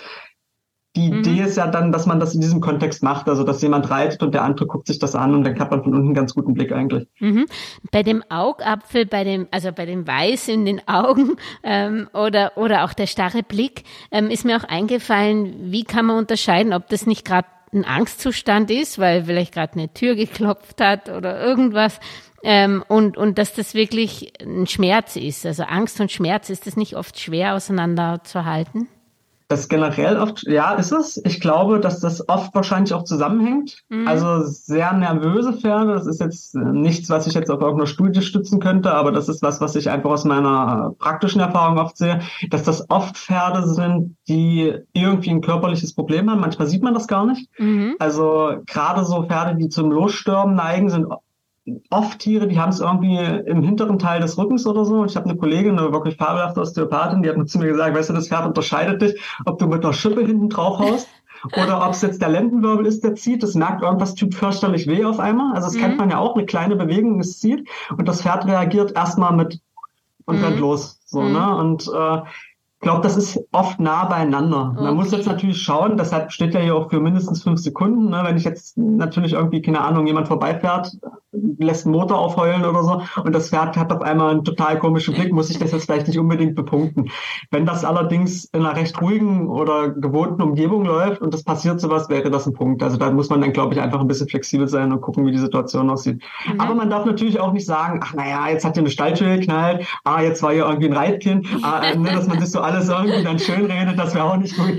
die 0.95 1.10
mhm. 1.10 1.19
Idee 1.19 1.43
ist 1.43 1.56
ja 1.56 1.67
dann, 1.67 1.93
dass 1.93 2.06
man 2.06 2.19
das 2.19 2.36
in 2.36 2.41
diesem 2.41 2.60
Kontext 2.60 3.01
macht, 3.01 3.30
also 3.30 3.43
dass 3.43 3.62
jemand 3.62 3.89
reitet 3.89 4.21
und 4.23 4.34
der 4.34 4.43
andere 4.43 4.67
guckt 4.67 4.88
sich 4.88 4.99
das 4.99 5.15
an 5.15 5.34
und 5.34 5.45
dann 5.45 5.58
hat 5.58 5.71
man 5.71 5.84
von 5.84 5.93
unten 5.93 6.08
einen 6.08 6.13
ganz 6.13 6.34
guten 6.34 6.54
Blick 6.54 6.73
eigentlich. 6.73 7.08
Mhm. 7.19 7.45
Bei 7.91 8.04
dem 8.04 8.23
Augapfel, 8.30 9.06
bei 9.06 9.23
dem, 9.23 9.47
also 9.51 9.71
bei 9.71 9.86
dem 9.86 10.06
Weiß 10.06 10.49
in 10.49 10.65
den 10.65 10.86
Augen 10.89 11.38
ähm, 11.63 12.10
oder, 12.13 12.58
oder 12.58 12.84
auch 12.84 12.93
der 12.93 13.08
starre 13.08 13.41
Blick, 13.41 13.84
ähm, 14.12 14.30
ist 14.30 14.43
mir 14.43 14.58
auch 14.58 14.65
eingefallen, 14.65 15.71
wie 15.71 15.86
kann 15.86 16.08
man 16.08 16.17
unterscheiden, 16.17 16.73
ob 16.73 16.89
das 16.89 17.06
nicht 17.06 17.23
gerade 17.23 17.47
ein 17.73 17.86
Angstzustand 17.86 18.69
ist, 18.69 18.99
weil 18.99 19.23
vielleicht 19.23 19.54
gerade 19.54 19.73
eine 19.73 19.93
Tür 19.93 20.15
geklopft 20.15 20.82
hat 20.82 21.08
oder 21.08 21.41
irgendwas. 21.41 22.01
Ähm, 22.43 22.84
und, 22.89 23.15
und 23.15 23.38
dass 23.38 23.54
das 23.54 23.75
wirklich 23.75 24.34
ein 24.41 24.67
Schmerz 24.67 25.15
ist. 25.15 25.45
Also 25.45 25.63
Angst 25.63 26.01
und 26.01 26.12
Schmerz, 26.12 26.49
ist 26.49 26.67
das 26.67 26.75
nicht 26.75 26.97
oft 26.97 27.17
schwer 27.17 27.56
auseinanderzuhalten? 27.56 28.89
Das 29.51 29.67
generell 29.67 30.17
oft, 30.17 30.47
ja, 30.47 30.71
ist 30.75 30.93
es. 30.93 31.21
Ich 31.25 31.41
glaube, 31.41 31.81
dass 31.81 31.99
das 31.99 32.29
oft 32.29 32.55
wahrscheinlich 32.55 32.93
auch 32.93 33.03
zusammenhängt. 33.03 33.83
Mhm. 33.89 34.07
Also 34.07 34.45
sehr 34.45 34.93
nervöse 34.93 35.51
Pferde, 35.51 35.93
das 35.93 36.07
ist 36.07 36.21
jetzt 36.21 36.55
nichts, 36.55 37.09
was 37.09 37.27
ich 37.27 37.33
jetzt 37.33 37.51
auf 37.51 37.59
irgendeiner 37.59 37.87
Studie 37.87 38.21
stützen 38.21 38.61
könnte, 38.61 38.93
aber 38.93 39.11
das 39.11 39.27
ist 39.27 39.41
was, 39.41 39.59
was 39.59 39.75
ich 39.75 39.89
einfach 39.89 40.09
aus 40.09 40.23
meiner 40.23 40.93
praktischen 40.97 41.41
Erfahrung 41.41 41.79
oft 41.79 41.97
sehe, 41.97 42.21
dass 42.49 42.63
das 42.63 42.89
oft 42.89 43.17
Pferde 43.17 43.67
sind, 43.67 44.15
die 44.29 44.73
irgendwie 44.93 45.31
ein 45.31 45.41
körperliches 45.41 45.93
Problem 45.95 46.31
haben. 46.31 46.39
Manchmal 46.39 46.69
sieht 46.69 46.81
man 46.81 46.93
das 46.93 47.09
gar 47.09 47.25
nicht. 47.25 47.49
Mhm. 47.59 47.97
Also 47.99 48.53
gerade 48.65 49.03
so 49.03 49.23
Pferde, 49.23 49.57
die 49.57 49.67
zum 49.67 49.91
Losstürmen 49.91 50.55
neigen, 50.55 50.89
sind 50.89 51.07
oft 51.89 52.19
Tiere, 52.19 52.47
die 52.47 52.60
haben 52.60 52.69
es 52.69 52.80
irgendwie 52.80 53.17
im 53.17 53.62
hinteren 53.62 54.00
Teil 54.00 54.21
des 54.21 54.38
Rückens 54.38 54.65
oder 54.65 54.84
so. 54.84 55.06
Ich 55.06 55.15
habe 55.15 55.30
eine 55.30 55.38
Kollegin, 55.38 55.78
eine 55.78 55.91
wirklich 55.91 56.15
fabelhafte 56.15 56.62
Osteopathin, 56.62 57.21
die 57.21 57.30
hat 57.30 57.38
mir 57.38 57.45
zu 57.45 57.60
mir 57.60 57.67
gesagt, 57.67 57.95
weißt 57.95 58.10
du, 58.10 58.13
das 58.13 58.28
Pferd 58.28 58.47
unterscheidet 58.47 59.02
dich, 59.02 59.21
ob 59.45 59.60
du 59.60 59.67
mit 59.67 59.84
einer 59.84 59.93
Schippe 59.93 60.26
hinten 60.26 60.50
drauf 60.50 60.80
haust 60.80 61.08
oder 61.62 61.86
ob 61.86 61.93
es 61.93 62.02
jetzt 62.02 62.21
der 62.21 62.30
Lendenwirbel 62.30 62.86
ist, 62.86 63.04
der 63.04 63.15
zieht. 63.15 63.43
Das 63.43 63.54
merkt 63.54 63.84
irgendwas 63.84 64.15
tut 64.15 64.34
fürchterlich 64.34 64.88
weh 64.88 65.06
auf 65.06 65.19
einmal. 65.19 65.54
Also 65.54 65.67
das 65.67 65.76
mhm. 65.76 65.82
kennt 65.82 65.97
man 65.97 66.10
ja 66.10 66.17
auch, 66.17 66.36
eine 66.36 66.45
kleine 66.45 66.76
Bewegung, 66.76 67.19
es 67.19 67.39
zieht 67.39 67.67
und 67.95 68.08
das 68.08 68.24
Pferd 68.24 68.45
reagiert 68.47 68.93
erstmal 68.95 69.34
mit 69.34 69.60
und 70.26 70.39
mhm. 70.39 70.45
rennt 70.45 70.60
los. 70.60 71.00
So, 71.06 71.21
mhm. 71.21 71.34
ne? 71.34 71.56
Und 71.58 71.88
äh, 71.93 72.21
ich 72.81 72.83
glaube, 72.83 73.01
das 73.01 73.15
ist 73.15 73.39
oft 73.51 73.79
nah 73.79 74.05
beieinander. 74.05 74.71
Okay. 74.73 74.85
Man 74.85 74.95
muss 74.95 75.11
jetzt 75.11 75.27
natürlich 75.27 75.61
schauen, 75.61 75.97
deshalb 75.97 76.31
steht 76.31 76.55
ja 76.55 76.61
hier 76.61 76.75
auch 76.75 76.89
für 76.89 76.99
mindestens 76.99 77.43
fünf 77.43 77.59
Sekunden. 77.59 78.09
Ne? 78.09 78.21
Wenn 78.23 78.37
ich 78.37 78.43
jetzt 78.43 78.75
natürlich 78.75 79.33
irgendwie, 79.33 79.61
keine 79.61 79.81
Ahnung, 79.81 80.07
jemand 80.07 80.27
vorbeifährt, 80.27 80.91
lässt 81.31 81.85
einen 81.85 81.95
Motor 81.95 82.17
aufheulen 82.17 82.65
oder 82.65 82.83
so 82.83 83.01
und 83.23 83.33
das 83.33 83.49
Pferd 83.49 83.77
hat 83.77 83.91
auf 83.93 84.01
einmal 84.01 84.31
einen 84.31 84.43
total 84.43 84.79
komischen 84.79 85.13
Blick, 85.13 85.31
muss 85.31 85.49
ich 85.49 85.59
das 85.59 85.71
jetzt 85.71 85.85
vielleicht 85.85 86.07
nicht 86.07 86.19
unbedingt 86.19 86.55
bepunkten. 86.55 87.09
Wenn 87.51 87.65
das 87.65 87.85
allerdings 87.85 88.45
in 88.45 88.65
einer 88.65 88.75
recht 88.75 88.99
ruhigen 89.01 89.47
oder 89.47 89.89
gewohnten 89.89 90.41
Umgebung 90.41 90.83
läuft 90.83 91.21
und 91.21 91.33
das 91.33 91.43
passiert 91.43 91.79
sowas, 91.79 92.09
wäre 92.09 92.31
das 92.31 92.47
ein 92.47 92.53
Punkt. 92.53 92.83
Also 92.83 92.97
da 92.97 93.11
muss 93.11 93.29
man 93.29 93.41
dann, 93.41 93.53
glaube 93.53 93.73
ich, 93.73 93.81
einfach 93.81 94.01
ein 94.01 94.07
bisschen 94.07 94.27
flexibel 94.27 94.67
sein 94.67 94.91
und 94.91 95.01
gucken, 95.01 95.25
wie 95.25 95.31
die 95.31 95.37
Situation 95.37 95.89
aussieht. 95.89 96.21
Mhm. 96.51 96.59
Aber 96.59 96.75
man 96.75 96.89
darf 96.89 97.05
natürlich 97.05 97.39
auch 97.39 97.53
nicht 97.53 97.65
sagen, 97.65 98.01
ach 98.03 98.13
naja, 98.13 98.49
jetzt 98.49 98.65
hat 98.65 98.73
hier 98.73 98.81
eine 98.81 98.89
Stalltür 98.89 99.37
geknallt, 99.37 99.87
ah, 100.03 100.21
jetzt 100.21 100.43
war 100.43 100.51
hier 100.51 100.65
irgendwie 100.65 100.87
ein 100.87 100.97
Reitkind, 100.97 101.47
ah, 101.61 101.81
ne, 101.95 102.11
dass 102.11 102.27
man 102.27 102.39
sich 102.39 102.51
so 102.51 102.59
alles 102.71 102.89
irgendwie 102.89 103.23
dann 103.23 103.39
schön 103.39 103.65
redet, 103.65 103.97
das 103.97 104.15
wäre 104.15 104.25
auch 104.25 104.38
nicht 104.38 104.55
gut. 104.55 104.71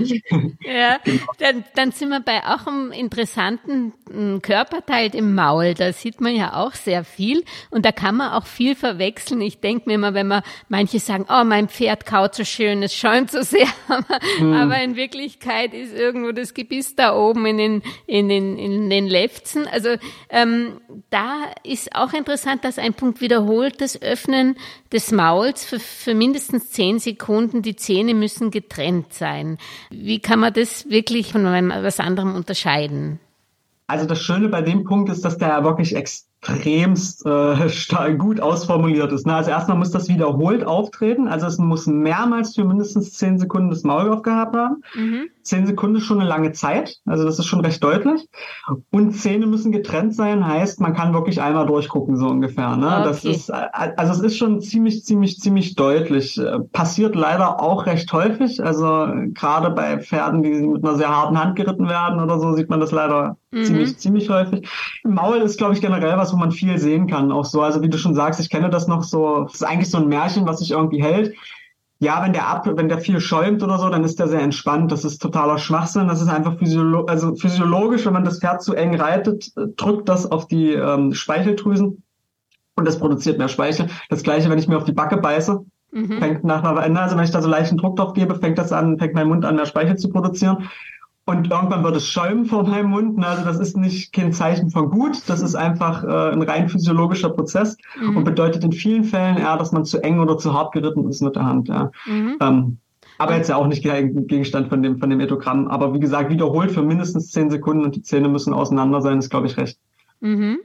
Ja, 0.61 0.97
genau. 1.03 1.23
dann, 1.39 1.63
dann 1.75 1.91
sind 1.91 2.09
wir 2.09 2.19
bei 2.19 2.43
auch 2.45 2.67
einem 2.67 2.91
interessanten 2.91 3.93
Körperteil 4.41 5.13
im 5.15 5.35
Maul. 5.35 5.73
Da 5.73 5.93
sieht 5.93 6.21
man 6.21 6.35
ja 6.35 6.53
auch 6.53 6.73
sehr 6.73 7.03
viel 7.03 7.43
und 7.69 7.85
da 7.85 7.91
kann 7.91 8.15
man 8.15 8.33
auch 8.33 8.45
viel 8.45 8.75
verwechseln. 8.75 9.41
Ich 9.41 9.59
denke 9.59 9.89
mir 9.89 9.95
immer, 9.95 10.13
wenn 10.13 10.27
man 10.27 10.43
manche 10.69 10.99
sagen, 10.99 11.25
oh, 11.29 11.43
mein 11.43 11.67
Pferd 11.67 12.05
kaut 12.05 12.35
so 12.35 12.43
schön, 12.43 12.83
es 12.83 12.93
schäumt 12.93 13.31
so 13.31 13.41
sehr, 13.41 13.67
aber, 13.87 14.19
hm. 14.37 14.53
aber 14.53 14.81
in 14.81 14.95
Wirklichkeit 14.95 15.73
ist 15.73 15.93
irgendwo 15.93 16.31
das 16.31 16.53
Gebiss 16.53 16.95
da 16.95 17.15
oben 17.15 17.45
in 17.45 17.57
den, 17.57 17.83
in 18.07 18.29
den, 18.29 18.57
in 18.57 18.89
den 18.89 19.07
Lefzen. 19.07 19.67
Also 19.67 19.89
ähm, 20.29 20.81
da 21.09 21.51
ist 21.63 21.95
auch 21.95 22.13
interessant, 22.13 22.63
dass 22.63 22.77
ein 22.79 22.93
Punkt 22.93 23.21
wiederholt, 23.21 23.81
das 23.81 24.01
Öffnen 24.01 24.55
des 24.91 25.11
Mauls 25.11 25.65
für, 25.65 25.79
für 25.79 26.13
mindestens 26.13 26.69
zehn 26.71 26.99
Sekunden. 26.99 27.61
Die 27.61 27.75
Zähne 27.83 28.13
müssen 28.13 28.49
getrennt 28.51 29.13
sein. 29.13 29.57
Wie 29.91 30.19
kann 30.19 30.39
man 30.39 30.53
das 30.53 30.89
wirklich 30.89 31.31
von 31.31 31.43
was 31.43 31.99
anderem 31.99 32.35
unterscheiden? 32.35 33.19
Also 33.87 34.05
das 34.05 34.21
Schöne 34.21 34.47
bei 34.47 34.61
dem 34.61 34.85
Punkt 34.85 35.09
ist, 35.09 35.25
dass 35.25 35.37
der 35.37 35.63
wirklich 35.63 35.95
extrem 35.95 36.33
extremst 36.43 37.25
äh, 37.25 38.15
gut 38.17 38.39
ausformuliert 38.39 39.11
ist. 39.11 39.25
Ne? 39.25 39.33
Also 39.35 39.49
erstmal 39.49 39.77
muss 39.77 39.91
das 39.91 40.07
wiederholt 40.09 40.65
auftreten. 40.65 41.27
Also 41.27 41.47
es 41.47 41.57
muss 41.57 41.87
mehrmals 41.87 42.55
für 42.55 42.63
mindestens 42.63 43.13
zehn 43.13 43.37
Sekunden 43.37 43.69
das 43.69 43.83
Maul 43.83 44.09
aufgehabt 44.09 44.55
haben. 44.55 44.83
Mhm. 44.95 45.29
Zehn 45.43 45.65
Sekunden 45.67 45.97
ist 45.97 46.05
schon 46.05 46.19
eine 46.19 46.29
lange 46.29 46.53
Zeit. 46.53 46.97
Also 47.05 47.25
das 47.25 47.37
ist 47.37 47.45
schon 47.45 47.59
recht 47.59 47.83
deutlich. 47.83 48.27
Und 48.91 49.11
Zähne 49.11 49.45
müssen 49.45 49.71
getrennt 49.71 50.15
sein, 50.15 50.47
heißt, 50.47 50.79
man 50.79 50.93
kann 50.93 51.13
wirklich 51.13 51.41
einmal 51.41 51.65
durchgucken, 51.65 52.15
so 52.15 52.27
ungefähr. 52.27 52.75
Ne? 52.77 52.87
Okay. 52.87 53.03
Das 53.03 53.25
ist, 53.25 53.51
also 53.51 54.13
es 54.13 54.19
ist 54.19 54.37
schon 54.37 54.61
ziemlich, 54.61 55.03
ziemlich, 55.03 55.39
ziemlich 55.39 55.75
deutlich. 55.75 56.39
Passiert 56.71 57.15
leider 57.15 57.61
auch 57.61 57.85
recht 57.85 58.11
häufig. 58.13 58.63
Also 58.63 59.07
gerade 59.33 59.69
bei 59.71 59.99
Pferden, 59.99 60.43
die 60.43 60.49
mit 60.49 60.83
einer 60.83 60.95
sehr 60.95 61.09
harten 61.09 61.37
Hand 61.37 61.55
geritten 61.57 61.89
werden 61.89 62.21
oder 62.21 62.39
so, 62.39 62.53
sieht 62.53 62.69
man 62.69 62.79
das 62.79 62.91
leider 62.91 63.37
mhm. 63.51 63.63
ziemlich, 63.63 63.97
ziemlich 63.97 64.29
häufig. 64.29 64.67
Maul 65.03 65.37
ist, 65.37 65.57
glaube 65.57 65.73
ich, 65.73 65.81
generell 65.81 66.17
was, 66.17 66.31
wo 66.31 66.37
man 66.37 66.51
viel 66.51 66.77
sehen 66.77 67.07
kann. 67.07 67.31
Auch 67.31 67.45
so, 67.45 67.61
also 67.61 67.81
wie 67.81 67.89
du 67.89 67.97
schon 67.97 68.15
sagst, 68.15 68.39
ich 68.39 68.49
kenne 68.49 68.69
das 68.69 68.87
noch 68.87 69.03
so, 69.03 69.41
das 69.43 69.55
ist 69.55 69.63
eigentlich 69.63 69.91
so 69.91 69.97
ein 69.97 70.07
Märchen, 70.07 70.47
was 70.47 70.59
sich 70.59 70.71
irgendwie 70.71 71.03
hält. 71.03 71.35
Ja, 72.03 72.21
wenn 72.21 72.33
der 72.33 72.47
ab, 72.47 72.67
wenn 72.69 72.89
der 72.89 72.99
viel 72.99 73.21
schäumt 73.21 73.63
oder 73.63 73.77
so, 73.79 73.89
dann 73.89 74.03
ist 74.03 74.19
der 74.19 74.27
sehr 74.27 74.41
entspannt. 74.41 74.91
Das 74.91 75.05
ist 75.05 75.21
totaler 75.21 75.57
Schwachsinn. 75.57 76.09
Das 76.09 76.21
ist 76.21 76.27
einfach 76.27 76.57
physiolo 76.57 77.05
also 77.05 77.33
physiologisch, 77.35 78.05
wenn 78.05 78.13
man 78.13 78.25
das 78.25 78.39
Pferd 78.39 78.61
zu 78.61 78.75
eng 78.75 78.93
reitet, 78.95 79.51
drückt 79.77 80.09
das 80.09 80.29
auf 80.29 80.47
die 80.47 80.73
ähm, 80.73 81.13
Speicheldrüsen 81.13 82.03
und 82.75 82.85
das 82.85 82.99
produziert 82.99 83.37
mehr 83.37 83.47
Speichel. 83.47 83.87
Das 84.09 84.21
gleiche, 84.23 84.49
wenn 84.49 84.59
ich 84.59 84.67
mir 84.67 84.75
auf 84.75 84.83
die 84.83 84.91
Backe 84.91 85.15
beiße, 85.15 85.63
mhm. 85.91 86.17
fängt 86.19 86.43
nach 86.43 86.61
einer 86.61 86.75
Weile, 86.75 86.99
also 86.99 87.15
wenn 87.15 87.23
ich 87.23 87.31
da 87.31 87.41
so 87.41 87.49
leichten 87.49 87.77
Druck 87.77 87.95
drauf 87.95 88.13
gebe, 88.13 88.35
fängt 88.35 88.57
das 88.57 88.73
an, 88.73 88.99
fängt 88.99 89.13
mein 89.13 89.29
Mund 89.29 89.45
an, 89.45 89.55
mehr 89.55 89.65
Speichel 89.65 89.95
zu 89.95 90.09
produzieren. 90.09 90.69
Und 91.25 91.49
irgendwann 91.49 91.83
wird 91.85 91.95
es 91.95 92.05
schäumen 92.05 92.45
vor 92.45 92.63
meinem 92.63 92.89
Mund. 92.89 93.23
Also 93.23 93.45
das 93.45 93.57
ist 93.57 93.77
nicht 93.77 94.11
kein 94.11 94.33
Zeichen 94.33 94.69
von 94.69 94.89
gut. 94.89 95.21
Das 95.27 95.41
ist 95.41 95.55
einfach 95.55 96.03
äh, 96.03 96.31
ein 96.33 96.41
rein 96.41 96.67
physiologischer 96.67 97.29
Prozess 97.29 97.77
mhm. 97.99 98.17
und 98.17 98.23
bedeutet 98.25 98.63
in 98.65 98.73
vielen 98.73 99.05
Fällen 99.05 99.37
eher, 99.37 99.55
dass 99.55 99.71
man 99.71 99.85
zu 99.85 100.03
eng 100.03 100.19
oder 100.19 100.37
zu 100.37 100.53
hart 100.53 100.73
geritten 100.73 101.07
ist 101.07 101.21
mit 101.21 101.37
der 101.37 101.45
Hand. 101.45 101.69
Ja. 101.69 101.91
Mhm. 102.05 102.37
Ähm, 102.41 102.77
aber 103.17 103.37
jetzt 103.37 103.47
ja 103.47 103.55
auch 103.55 103.67
nicht 103.67 103.83
Gegenstand 103.83 104.67
von 104.67 104.83
dem, 104.83 104.97
von 104.97 105.09
dem 105.09 105.21
Etogramm. 105.21 105.69
Aber 105.69 105.93
wie 105.93 105.99
gesagt, 105.99 106.29
wiederholt 106.29 106.71
für 106.71 106.81
mindestens 106.81 107.31
zehn 107.31 107.49
Sekunden 107.49 107.85
und 107.85 107.95
die 107.95 108.01
Zähne 108.01 108.27
müssen 108.27 108.53
auseinander 108.53 109.01
sein, 109.01 109.19
ist, 109.19 109.29
glaube 109.29 109.47
ich, 109.47 109.55
recht. 109.55 109.79
Mhm. 110.19 110.59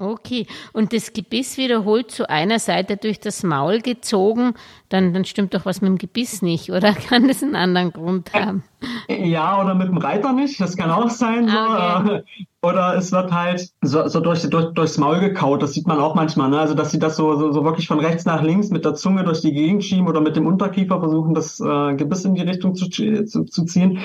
Okay, 0.00 0.46
und 0.72 0.94
das 0.94 1.12
Gebiss 1.12 1.58
wiederholt 1.58 2.10
zu 2.10 2.26
einer 2.30 2.58
Seite 2.58 2.96
durch 2.96 3.20
das 3.20 3.42
Maul 3.42 3.80
gezogen, 3.80 4.54
dann, 4.88 5.12
dann 5.12 5.26
stimmt 5.26 5.52
doch 5.52 5.66
was 5.66 5.82
mit 5.82 5.90
dem 5.90 5.98
Gebiss 5.98 6.40
nicht, 6.40 6.72
oder 6.72 6.94
kann 7.08 7.28
das 7.28 7.42
einen 7.42 7.54
anderen 7.54 7.92
Grund 7.92 8.32
haben? 8.32 8.64
Ja, 9.08 9.60
oder 9.60 9.74
mit 9.74 9.88
dem 9.88 9.98
Reiter 9.98 10.32
nicht, 10.32 10.58
das 10.58 10.74
kann 10.74 10.90
auch 10.90 11.10
sein. 11.10 11.50
Ah, 11.50 12.00
okay. 12.00 12.22
Oder 12.62 12.96
es 12.96 13.12
wird 13.12 13.30
halt 13.30 13.68
so, 13.82 14.08
so 14.08 14.20
durch, 14.20 14.48
durch, 14.48 14.72
durchs 14.72 14.96
Maul 14.96 15.20
gekaut, 15.20 15.62
das 15.62 15.74
sieht 15.74 15.86
man 15.86 15.98
auch 15.98 16.14
manchmal, 16.14 16.48
ne? 16.48 16.60
also 16.60 16.72
dass 16.72 16.92
sie 16.92 16.98
das 16.98 17.16
so, 17.16 17.36
so, 17.36 17.52
so 17.52 17.62
wirklich 17.64 17.86
von 17.86 18.00
rechts 18.00 18.24
nach 18.24 18.42
links 18.42 18.70
mit 18.70 18.86
der 18.86 18.94
Zunge 18.94 19.22
durch 19.24 19.42
die 19.42 19.52
Gegend 19.52 19.84
schieben 19.84 20.08
oder 20.08 20.22
mit 20.22 20.34
dem 20.34 20.46
Unterkiefer 20.46 20.98
versuchen, 20.98 21.34
das 21.34 21.60
äh, 21.60 21.94
Gebiss 21.94 22.24
in 22.24 22.34
die 22.34 22.42
Richtung 22.42 22.74
zu, 22.74 22.88
zu, 22.88 23.44
zu 23.44 23.64
ziehen 23.66 24.00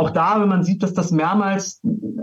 auch 0.00 0.10
da, 0.10 0.40
wenn 0.40 0.48
man 0.48 0.64
sieht, 0.64 0.82
dass 0.82 0.94
das 0.94 1.10
mehrmals 1.10 1.80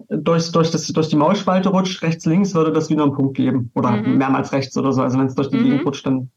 durch, 0.10 0.52
durch, 0.52 0.72
das, 0.72 0.88
durch 0.88 1.10
die 1.10 1.16
Maulspalte 1.16 1.70
rutscht, 1.70 2.02
rechts, 2.02 2.26
links, 2.26 2.54
würde 2.56 2.72
das 2.72 2.90
wieder 2.90 3.04
einen 3.04 3.14
Punkt 3.14 3.38
geben. 3.38 3.72
Oder 3.76 3.92
mhm. 3.92 4.18
mehrmals 4.18 4.52
rechts 4.52 4.76
oder 4.78 4.92
so. 4.92 5.02
Also 5.04 5.20
wenn 5.20 5.28
es 5.28 5.36
durch 5.36 5.50
die 5.50 5.58
mhm. 5.58 5.64
Gegend 5.64 5.86
rutscht, 5.86 6.06
dann 6.06 6.32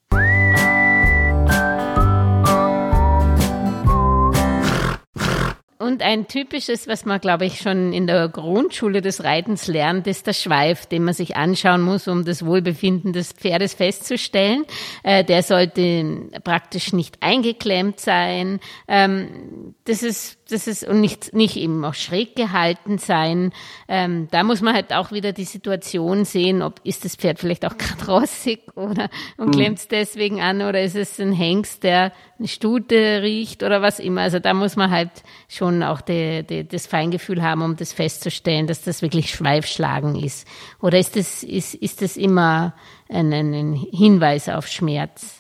Und 5.81 6.03
ein 6.03 6.29
typisches, 6.29 6.87
was 6.89 7.05
man, 7.05 7.21
glaube 7.21 7.47
ich, 7.47 7.63
schon 7.63 7.93
in 7.93 8.07
der 8.07 8.29
Grundschule 8.29 9.01
des 9.01 9.25
Reitens 9.25 9.67
lernt, 9.67 10.07
ist 10.07 10.27
der 10.27 10.35
Schweif, 10.35 10.87
den 10.87 11.05
man 11.05 11.15
sich 11.15 11.37
anschauen 11.37 11.81
muss, 11.81 12.07
um 12.07 12.25
das 12.25 12.45
Wohlbefinden 12.45 13.13
des 13.13 13.33
Pferdes 13.33 13.75
festzustellen. 13.75 14.65
Äh, 15.03 15.25
der 15.25 15.43
sollte 15.43 16.29
praktisch 16.45 16.93
nicht 16.93 17.17
eingeklemmt 17.23 17.99
sein. 17.99 18.61
Ähm, 18.89 19.75
das 19.85 20.03
ist 20.03 20.40
das 20.53 20.67
ist 20.67 20.85
und 20.85 21.01
nicht, 21.01 21.33
nicht 21.35 21.57
eben 21.57 21.85
auch 21.85 21.95
schräg 21.95 22.37
gehalten 22.37 22.99
sein. 22.99 23.53
Ähm, 23.89 24.29
da 24.31 24.43
muss 24.43 24.61
man 24.61 24.75
halt 24.75 24.93
auch 24.93 25.13
wieder 25.13 25.33
die 25.33 25.45
Situation 25.45 26.25
sehen, 26.25 26.63
ob 26.63 26.81
ist 26.85 27.05
das 27.05 27.17
Pferd 27.17 27.39
vielleicht 27.39 27.65
auch 27.65 27.77
gerade 27.79 28.07
rossig 28.07 28.61
oder 28.77 29.09
und 29.37 29.49
mhm. 29.49 29.53
klemmt 29.53 29.79
es 29.79 29.89
deswegen 29.89 30.41
an 30.41 30.63
oder 30.63 30.83
ist 30.83 30.97
es 30.97 31.19
ein 31.21 31.33
Hengst, 31.33 31.83
der 31.83 32.13
eine 32.39 32.49
Stute 32.49 33.23
riecht 33.23 33.63
oder 33.63 33.83
was 33.83 33.99
immer. 33.99 34.23
Also 34.23 34.39
da 34.39 34.55
muss 34.55 34.77
man 34.77 34.91
halt 34.91 35.11
schon 35.49 35.83
auch 35.83 36.01
die, 36.01 36.43
die, 36.43 36.67
das 36.67 36.87
Feingefühl 36.87 37.43
haben, 37.43 37.63
um 37.63 37.77
das 37.77 37.93
festzustellen, 37.93 38.67
dass 38.67 38.83
das 38.83 39.03
wirklich 39.03 39.31
Schweifschlagen 39.31 40.17
ist. 40.17 40.47
Oder 40.81 40.99
ist 40.99 41.17
das, 41.17 41.43
ist, 41.43 41.75
ist 41.75 42.03
das 42.03 42.17
immer 42.17 42.75
ein, 43.09 43.33
ein 43.33 43.75
Hinweis 43.75 44.49
auf 44.49 44.67
Schmerz? 44.67 45.40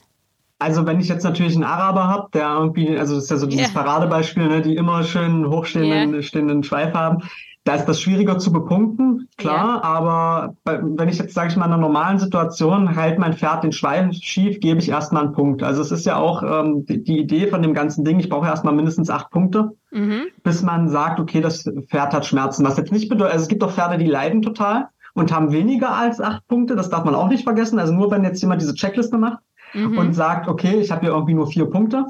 Also 0.60 0.86
wenn 0.86 1.00
ich 1.00 1.08
jetzt 1.08 1.24
natürlich 1.24 1.54
einen 1.54 1.64
Araber 1.64 2.06
habe, 2.06 2.28
der 2.34 2.50
irgendwie, 2.50 2.96
also 2.96 3.14
das 3.14 3.24
ist 3.24 3.30
ja 3.30 3.38
so 3.38 3.46
dieses 3.46 3.72
yeah. 3.72 3.82
Paradebeispiel, 3.82 4.46
ne, 4.46 4.60
die 4.60 4.76
immer 4.76 5.02
schön 5.04 5.48
hochstehenden 5.48 6.12
yeah. 6.12 6.22
stehenden 6.22 6.62
Schweif 6.62 6.92
haben, 6.92 7.22
da 7.64 7.74
ist 7.76 7.86
das 7.86 8.00
schwieriger 8.00 8.38
zu 8.38 8.52
bepunkten, 8.52 9.28
klar, 9.38 9.76
yeah. 9.76 9.84
aber 9.84 10.54
bei, 10.64 10.78
wenn 10.82 11.08
ich 11.08 11.18
jetzt, 11.18 11.32
sage 11.32 11.48
ich 11.48 11.56
mal, 11.56 11.64
in 11.64 11.72
einer 11.72 11.80
normalen 11.80 12.18
Situation 12.18 12.88
hält 12.88 13.18
mein 13.18 13.32
Pferd 13.32 13.64
den 13.64 13.72
Schweif 13.72 14.14
schief, 14.14 14.60
gebe 14.60 14.80
ich 14.80 14.90
erstmal 14.90 15.24
einen 15.24 15.32
Punkt. 15.32 15.62
Also 15.62 15.80
es 15.80 15.90
ist 15.92 16.04
ja 16.04 16.16
auch 16.16 16.42
ähm, 16.42 16.84
die, 16.84 17.02
die, 17.02 17.18
Idee 17.18 17.46
von 17.46 17.62
dem 17.62 17.72
ganzen 17.72 18.04
Ding, 18.04 18.20
ich 18.20 18.28
brauche 18.28 18.46
erstmal 18.46 18.74
mindestens 18.74 19.08
acht 19.08 19.30
Punkte, 19.30 19.70
mhm. 19.90 20.24
bis 20.42 20.62
man 20.62 20.90
sagt, 20.90 21.20
okay, 21.20 21.40
das 21.40 21.64
Pferd 21.88 22.12
hat 22.12 22.26
Schmerzen. 22.26 22.66
Was 22.66 22.76
jetzt 22.76 22.92
nicht 22.92 23.08
bedeutet, 23.08 23.32
also 23.32 23.42
es 23.44 23.48
gibt 23.48 23.64
auch 23.64 23.72
Pferde, 23.72 23.96
die 23.96 24.10
leiden 24.10 24.42
total 24.42 24.88
und 25.14 25.32
haben 25.32 25.52
weniger 25.52 25.94
als 25.94 26.20
acht 26.20 26.46
Punkte, 26.48 26.76
das 26.76 26.90
darf 26.90 27.04
man 27.04 27.14
auch 27.14 27.28
nicht 27.28 27.44
vergessen. 27.44 27.78
Also 27.78 27.94
nur 27.94 28.10
wenn 28.10 28.24
jetzt 28.24 28.40
jemand 28.42 28.60
diese 28.60 28.74
Checkliste 28.74 29.18
macht, 29.18 29.38
mhm. 29.74 29.98
und 29.98 30.12
sagt, 30.14 30.48
okay, 30.48 30.80
ich 30.80 30.90
habe 30.90 31.02
hier 31.02 31.10
irgendwie 31.10 31.34
nur 31.34 31.46
vier 31.46 31.66
Punkte, 31.66 32.06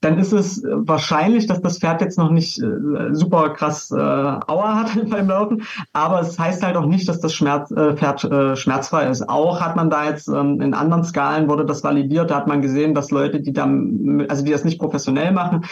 dann 0.00 0.18
ist 0.18 0.32
es 0.32 0.62
wahrscheinlich, 0.64 1.46
dass 1.46 1.60
das 1.60 1.78
Pferd 1.78 2.00
jetzt 2.00 2.18
noch 2.18 2.30
nicht 2.30 2.60
äh, 2.62 3.12
super 3.12 3.50
krass 3.50 3.90
äh, 3.90 3.96
Auer 3.96 4.74
hat 4.74 4.98
beim 5.10 5.28
Laufen, 5.28 5.62
aber 5.92 6.20
es 6.20 6.38
heißt 6.38 6.62
halt 6.62 6.76
auch 6.76 6.86
nicht, 6.86 7.08
dass 7.08 7.20
das 7.20 7.34
Schmerz, 7.34 7.70
äh, 7.70 7.94
Pferd 7.94 8.24
äh, 8.24 8.56
schmerzfrei 8.56 9.08
ist. 9.08 9.28
Auch 9.28 9.60
hat 9.60 9.76
man 9.76 9.90
da 9.90 10.08
jetzt 10.08 10.28
ähm, 10.28 10.60
in 10.60 10.74
anderen 10.74 11.04
Skalen 11.04 11.48
wurde 11.48 11.64
das 11.64 11.84
validiert, 11.84 12.30
da 12.30 12.36
hat 12.36 12.46
man 12.46 12.62
gesehen, 12.62 12.94
dass 12.94 13.10
Leute, 13.10 13.40
die 13.40 13.52
dann, 13.52 14.26
also 14.28 14.44
die 14.44 14.52
das 14.52 14.64
nicht 14.64 14.78
professionell 14.78 15.32
machen, 15.32 15.64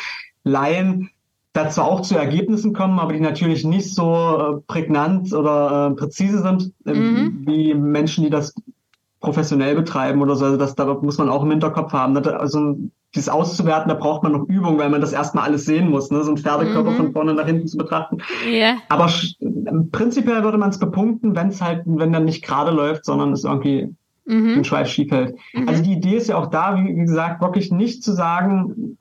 Laien 0.45 1.11
dazu 1.53 1.81
auch 1.81 2.03
zu 2.03 2.17
Ergebnissen 2.17 2.75
kommen, 2.75 2.99
aber 2.99 3.15
die 3.15 3.21
natürlich 3.21 3.65
nicht 3.65 3.95
so 3.95 4.15
äh, 4.15 4.61
prägnant 4.67 5.33
oder 5.33 5.91
äh, 5.91 5.95
präzise 5.95 6.43
sind 6.43 6.73
äh, 6.85 6.93
mhm. 6.93 7.45
wie 7.47 7.75
Menschen, 7.75 8.25
die 8.25 8.31
das 8.31 8.55
professionell 9.20 9.74
betreiben 9.74 10.20
oder 10.22 10.37
so. 10.37 10.44
Also 10.44 10.57
das, 10.57 10.74
da 10.74 10.87
muss 10.94 11.18
man 11.18 11.29
auch 11.29 11.42
im 11.42 11.50
Hinterkopf 11.50 11.92
haben. 11.92 12.16
Also 12.16 12.76
dieses 13.14 13.29
auszuwerten, 13.29 13.88
da 13.88 13.94
braucht 13.94 14.22
man 14.22 14.33
noch 14.33 14.48
Übung, 14.48 14.79
weil 14.79 14.90
man 14.90 15.00
das 15.00 15.12
erstmal 15.12 15.44
alles 15.44 15.64
sehen 15.64 15.90
muss, 15.90 16.11
ne? 16.11 16.22
so 16.22 16.31
ein 16.31 16.37
Pferdekörper 16.37 16.90
mhm. 16.90 16.96
von 16.96 17.12
vorne 17.12 17.35
nach 17.35 17.46
hinten 17.46 17.66
zu 17.66 17.79
betrachten. 17.79 18.18
Yeah. 18.46 18.76
Aber 18.88 19.11
prinzipiell 19.90 20.44
würde 20.44 20.59
man 20.59 20.70
es 20.70 20.79
bepunkten, 20.79 21.35
wenn 21.35 21.48
es 21.48 21.62
halt, 21.62 21.83
wenn 21.87 22.12
dann 22.12 22.26
nicht 22.26 22.44
gerade 22.44 22.70
läuft, 22.70 23.05
sondern 23.05 23.33
es 23.33 23.44
irgendwie 23.44 23.94
mhm. 24.26 24.55
den 24.55 24.64
Schweif 24.64 24.88
schief 24.88 25.11
hält. 25.11 25.37
Mhm. 25.55 25.68
Also 25.68 25.83
die 25.83 25.92
Idee 25.92 26.16
ist 26.16 26.29
ja 26.29 26.37
auch 26.37 26.48
da, 26.48 26.76
wie 26.76 26.94
gesagt, 26.94 27.40
wirklich 27.40 27.72
nicht 27.72 28.02
zu 28.02 28.12
sagen, 28.12 28.98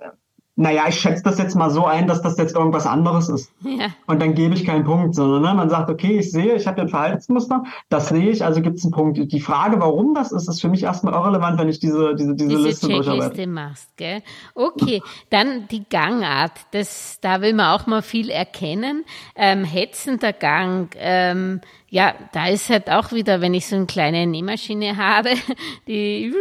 naja, 0.58 0.86
ich 0.88 1.00
schätze 1.00 1.22
das 1.24 1.38
jetzt 1.38 1.56
mal 1.56 1.70
so 1.70 1.86
ein, 1.86 2.08
dass 2.08 2.22
das 2.22 2.38
jetzt 2.38 2.56
irgendwas 2.56 2.88
anderes 2.88 3.30
ist. 3.30 3.52
Ja. 3.76 3.88
Und 4.06 4.22
dann 4.22 4.36
gebe 4.36 4.54
ich 4.54 4.64
keinen 4.64 4.86
Punkt, 4.86 5.16
sondern 5.16 5.42
ne, 5.42 5.54
man 5.54 5.70
sagt, 5.70 5.90
okay, 5.90 6.20
ich 6.20 6.32
sehe, 6.32 6.56
ich 6.56 6.66
habe 6.66 6.82
ein 6.82 6.88
Verhaltensmuster, 6.88 7.64
das 7.90 8.08
sehe 8.08 8.30
ich, 8.30 8.46
also 8.46 8.62
gibt 8.62 8.78
es 8.78 8.86
einen 8.86 8.94
Punkt. 8.94 9.18
Die 9.18 9.40
Frage, 9.42 9.82
warum 9.82 10.14
das 10.14 10.32
ist, 10.32 10.48
ist 10.48 10.62
für 10.62 10.70
mich 10.70 10.84
erstmal 10.84 11.14
irrelevant, 11.14 11.60
wenn 11.60 11.68
ich 11.68 11.80
diese, 11.80 12.16
diese, 12.16 12.36
diese, 12.36 12.50
diese 12.50 12.62
Liste 12.62 12.88
durcharbeite. 12.88 13.48
machst, 13.48 13.98
gell? 13.98 14.22
Okay, 14.54 15.02
dann 15.30 15.68
die 15.68 15.84
Gangart, 15.90 16.54
das, 16.72 17.18
da 17.22 17.42
will 17.42 17.54
man 17.54 17.78
auch 17.78 17.86
mal 17.88 18.02
viel 18.02 18.30
erkennen. 18.30 19.04
Ähm, 19.36 19.66
hetzender 19.66 20.32
Gang, 20.32 20.96
ähm, 20.98 21.60
ja, 21.96 22.14
da 22.34 22.50
ist 22.50 22.70
halt 22.70 22.90
auch 22.90 23.14
wieder, 23.14 23.40
wenn 23.40 23.54
ich 23.54 23.68
so 23.68 23.78
eine 23.78 23.86
kleine 23.86 24.28
Nähmaschine 24.28 24.98
habe, 24.98 25.30
die, 25.88 26.34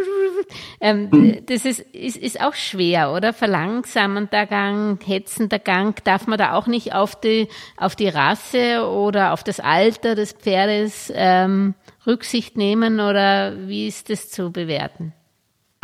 ähm, 0.80 1.44
das 1.46 1.64
ist, 1.64 1.78
ist, 1.78 2.16
ist 2.16 2.40
auch 2.40 2.54
schwer, 2.54 3.12
oder? 3.12 3.32
Verlangsamender 3.32 4.46
Gang, 4.46 4.98
hetzender 5.06 5.60
Gang, 5.60 6.02
darf 6.02 6.26
man 6.26 6.38
da 6.38 6.54
auch 6.54 6.66
nicht 6.66 6.92
auf 6.92 7.14
die, 7.14 7.46
auf 7.76 7.94
die 7.94 8.08
Rasse 8.08 8.84
oder 8.84 9.32
auf 9.32 9.44
das 9.44 9.60
Alter 9.60 10.16
des 10.16 10.32
Pferdes 10.32 11.12
ähm, 11.14 11.74
Rücksicht 12.04 12.56
nehmen 12.56 12.98
oder 12.98 13.68
wie 13.68 13.86
ist 13.86 14.10
das 14.10 14.30
zu 14.30 14.50
bewerten? 14.50 15.12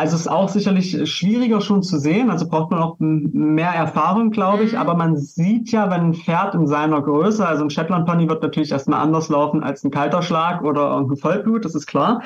Also 0.00 0.14
es 0.14 0.22
ist 0.22 0.28
auch 0.28 0.48
sicherlich 0.48 1.10
schwieriger 1.12 1.60
schon 1.60 1.82
zu 1.82 1.98
sehen, 1.98 2.30
also 2.30 2.48
braucht 2.48 2.70
man 2.70 2.80
auch 2.80 2.96
mehr 2.98 3.68
Erfahrung, 3.68 4.30
glaube 4.30 4.62
ich, 4.64 4.72
mhm. 4.72 4.78
aber 4.78 4.94
man 4.94 5.18
sieht 5.18 5.72
ja, 5.72 5.90
wenn 5.90 6.00
ein 6.00 6.14
Pferd 6.14 6.54
in 6.54 6.66
seiner 6.66 7.02
Größe, 7.02 7.46
also 7.46 7.64
ein 7.64 7.68
Shetland 7.68 8.06
Pony 8.06 8.26
wird 8.26 8.42
natürlich 8.42 8.72
erstmal 8.72 9.00
anders 9.00 9.28
laufen 9.28 9.62
als 9.62 9.84
ein 9.84 9.90
kalter 9.90 10.22
Schlag 10.22 10.64
oder 10.64 10.96
ein 10.96 11.14
Vollblut, 11.18 11.66
das 11.66 11.74
ist 11.74 11.86
klar. 11.86 12.22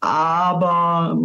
Aber 0.00 1.16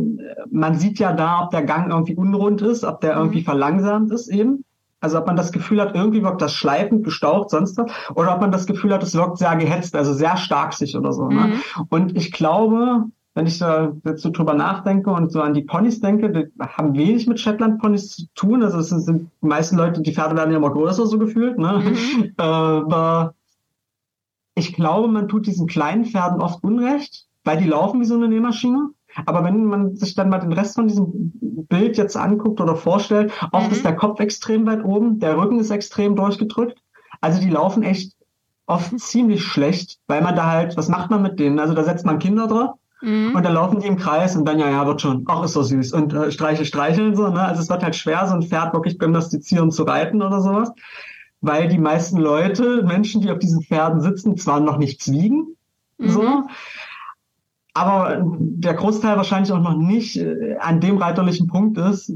man 0.52 0.78
sieht 0.78 1.00
ja 1.00 1.14
da, 1.14 1.46
ob 1.46 1.50
der 1.50 1.64
Gang 1.64 1.90
irgendwie 1.90 2.14
unrund 2.14 2.62
ist, 2.62 2.84
ob 2.84 3.02
der 3.02 3.16
irgendwie 3.16 3.40
mhm. 3.40 3.46
verlangsamt 3.46 4.12
ist 4.12 4.28
eben. 4.28 4.64
Also 5.00 5.18
ob 5.18 5.26
man 5.26 5.36
das 5.36 5.52
Gefühl 5.52 5.82
hat, 5.82 5.96
irgendwie 5.96 6.22
wirkt 6.22 6.44
das 6.44 6.54
schleifend, 6.54 7.06
gestaucht, 7.06 7.50
sonst 7.50 7.76
was, 7.76 7.92
oder 8.14 8.36
ob 8.36 8.42
man 8.42 8.52
das 8.52 8.68
Gefühl 8.68 8.94
hat, 8.94 9.02
es 9.02 9.16
wirkt 9.16 9.40
sehr 9.40 9.56
gehetzt, 9.56 9.96
also 9.96 10.14
sehr 10.14 10.38
stark 10.38 10.74
sich 10.74 10.96
oder 10.96 11.12
so. 11.12 11.28
Ne? 11.28 11.48
Mhm. 11.48 11.86
Und 11.90 12.16
ich 12.16 12.32
glaube, 12.32 13.06
wenn 13.38 13.46
ich 13.46 13.60
da 13.60 13.94
jetzt 14.04 14.24
so 14.24 14.32
drüber 14.32 14.56
nachdenke 14.56 15.12
und 15.12 15.32
so 15.32 15.44
an 15.44 15.54
die 15.54 15.62
Ponys 15.62 16.00
denke, 16.00 16.32
die 16.32 16.52
haben 16.60 16.98
wenig 16.98 17.28
mit 17.28 17.40
Shetland-Ponys 17.40 18.16
zu 18.16 18.26
tun. 18.34 18.64
Also 18.64 18.80
es 18.80 18.90
sind 18.90 19.30
die 19.44 19.46
meisten 19.46 19.78
Leute, 19.78 20.02
die 20.02 20.12
Pferde 20.12 20.36
werden 20.36 20.50
ja 20.50 20.58
immer 20.58 20.72
größer 20.72 21.06
so 21.06 21.20
gefühlt. 21.20 21.60
Ne? 21.60 21.84
Mhm. 21.86 22.32
Aber 22.38 23.36
ich 24.56 24.74
glaube, 24.74 25.08
man 25.08 25.28
tut 25.28 25.46
diesen 25.46 25.68
kleinen 25.68 26.06
Pferden 26.06 26.42
oft 26.42 26.64
Unrecht, 26.64 27.28
weil 27.44 27.58
die 27.58 27.68
laufen 27.68 28.02
wie 28.02 28.06
so 28.06 28.16
eine 28.16 28.28
Nähmaschine. 28.28 28.90
Aber 29.28 29.44
wenn 29.44 29.66
man 29.66 29.96
sich 29.96 30.16
dann 30.16 30.30
mal 30.30 30.40
den 30.40 30.54
Rest 30.54 30.74
von 30.74 30.88
diesem 30.88 31.32
Bild 31.70 31.96
jetzt 31.96 32.18
anguckt 32.18 32.60
oder 32.60 32.76
vorstellt, 32.76 33.32
oft 33.52 33.68
mhm. 33.68 33.72
ist 33.72 33.86
der 33.86 33.96
Kopf 33.96 34.20
extrem 34.20 34.66
weit 34.66 34.84
oben, 34.84 35.20
der 35.20 35.38
Rücken 35.38 35.60
ist 35.60 35.70
extrem 35.70 36.16
durchgedrückt. 36.16 36.82
Also 37.22 37.40
die 37.40 37.52
laufen 37.52 37.84
echt 37.84 38.14
oft 38.66 39.00
ziemlich 39.00 39.44
schlecht, 39.44 40.00
weil 40.08 40.24
man 40.24 40.36
da 40.36 40.50
halt, 40.50 40.76
was 40.76 40.90
macht 40.90 41.12
man 41.12 41.22
mit 41.22 41.40
denen? 41.40 41.60
Also 41.60 41.76
da 41.76 41.84
setzt 41.84 42.04
man 42.04 42.18
Kinder 42.18 42.48
drauf 42.48 42.72
mhm. 43.02 43.36
und 43.36 43.44
dann 43.44 43.54
laufen 43.54 43.80
die 43.80 43.88
im 43.88 43.98
Kreis 43.98 44.36
und 44.36 44.46
dann, 44.46 44.60
ja, 44.60 44.70
ja, 44.70 44.86
wird 44.86 45.02
schon, 45.02 45.26
ach, 45.28 45.44
ist 45.44 45.54
so 45.54 45.64
süß 45.64 45.94
und 45.94 46.14
äh, 46.14 46.32
streiche, 46.32 46.66
streicheln 46.66 47.16
so, 47.16 47.28
ne? 47.30 47.42
Also 47.42 47.62
es 47.62 47.70
wird 47.70 47.84
halt 47.84 47.96
schwer, 47.96 48.28
so 48.28 48.36
ein 48.36 48.44
Pferd 48.44 48.74
wirklich 48.74 49.00
gymnastizieren 49.00 49.72
zu 49.72 49.84
reiten 49.84 50.22
oder 50.22 50.42
sowas, 50.42 50.72
weil 51.42 51.68
die 51.68 51.78
meisten 51.78 52.18
Leute, 52.18 52.84
Menschen, 52.84 53.22
die 53.22 53.32
auf 53.32 53.40
diesen 53.40 53.62
Pferden 53.62 54.02
sitzen, 54.02 54.38
zwar 54.38 54.60
noch 54.60 54.78
nichts 54.78 55.12
wiegen, 55.12 55.56
mhm. 55.98 56.10
so, 56.10 56.44
aber 57.78 58.24
der 58.24 58.74
Großteil 58.74 59.18
wahrscheinlich 59.18 59.52
auch 59.52 59.62
noch 59.62 59.78
nicht 59.78 60.18
äh, 60.18 60.58
an 60.60 60.80
dem 60.80 60.98
reiterlichen 60.98 61.48
Punkt 61.48 61.78
ist, 61.78 62.12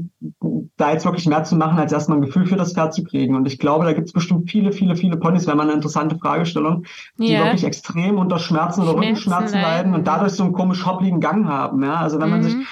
da 0.76 0.92
jetzt 0.92 1.04
wirklich 1.04 1.26
mehr 1.26 1.44
zu 1.44 1.54
machen, 1.54 1.78
als 1.78 1.92
erstmal 1.92 2.18
ein 2.18 2.22
Gefühl 2.22 2.46
für 2.46 2.56
das 2.56 2.72
Pferd 2.72 2.94
zu 2.94 3.04
kriegen. 3.04 3.36
Und 3.36 3.46
ich 3.46 3.58
glaube, 3.58 3.84
da 3.84 3.92
gibt 3.92 4.08
es 4.08 4.12
bestimmt 4.12 4.50
viele, 4.50 4.72
viele, 4.72 4.96
viele 4.96 5.16
Ponys, 5.16 5.46
wenn 5.46 5.56
man 5.56 5.68
eine 5.68 5.76
interessante 5.76 6.18
Fragestellung, 6.18 6.84
die 7.18 7.30
yeah. 7.30 7.44
wirklich 7.44 7.64
extrem 7.64 8.18
unter 8.18 8.38
Schmerzen 8.38 8.82
oder 8.82 8.96
Rückenschmerzen 8.96 9.60
leiden 9.60 9.94
und 9.94 10.06
dadurch 10.06 10.32
so 10.32 10.42
einen 10.42 10.52
komisch 10.52 10.84
hoppligen 10.84 11.20
Gang 11.20 11.46
haben. 11.46 11.82
Ja? 11.84 11.96
Also 11.96 12.20
wenn 12.20 12.30
man 12.30 12.42
sich 12.42 12.56
mhm 12.56 12.66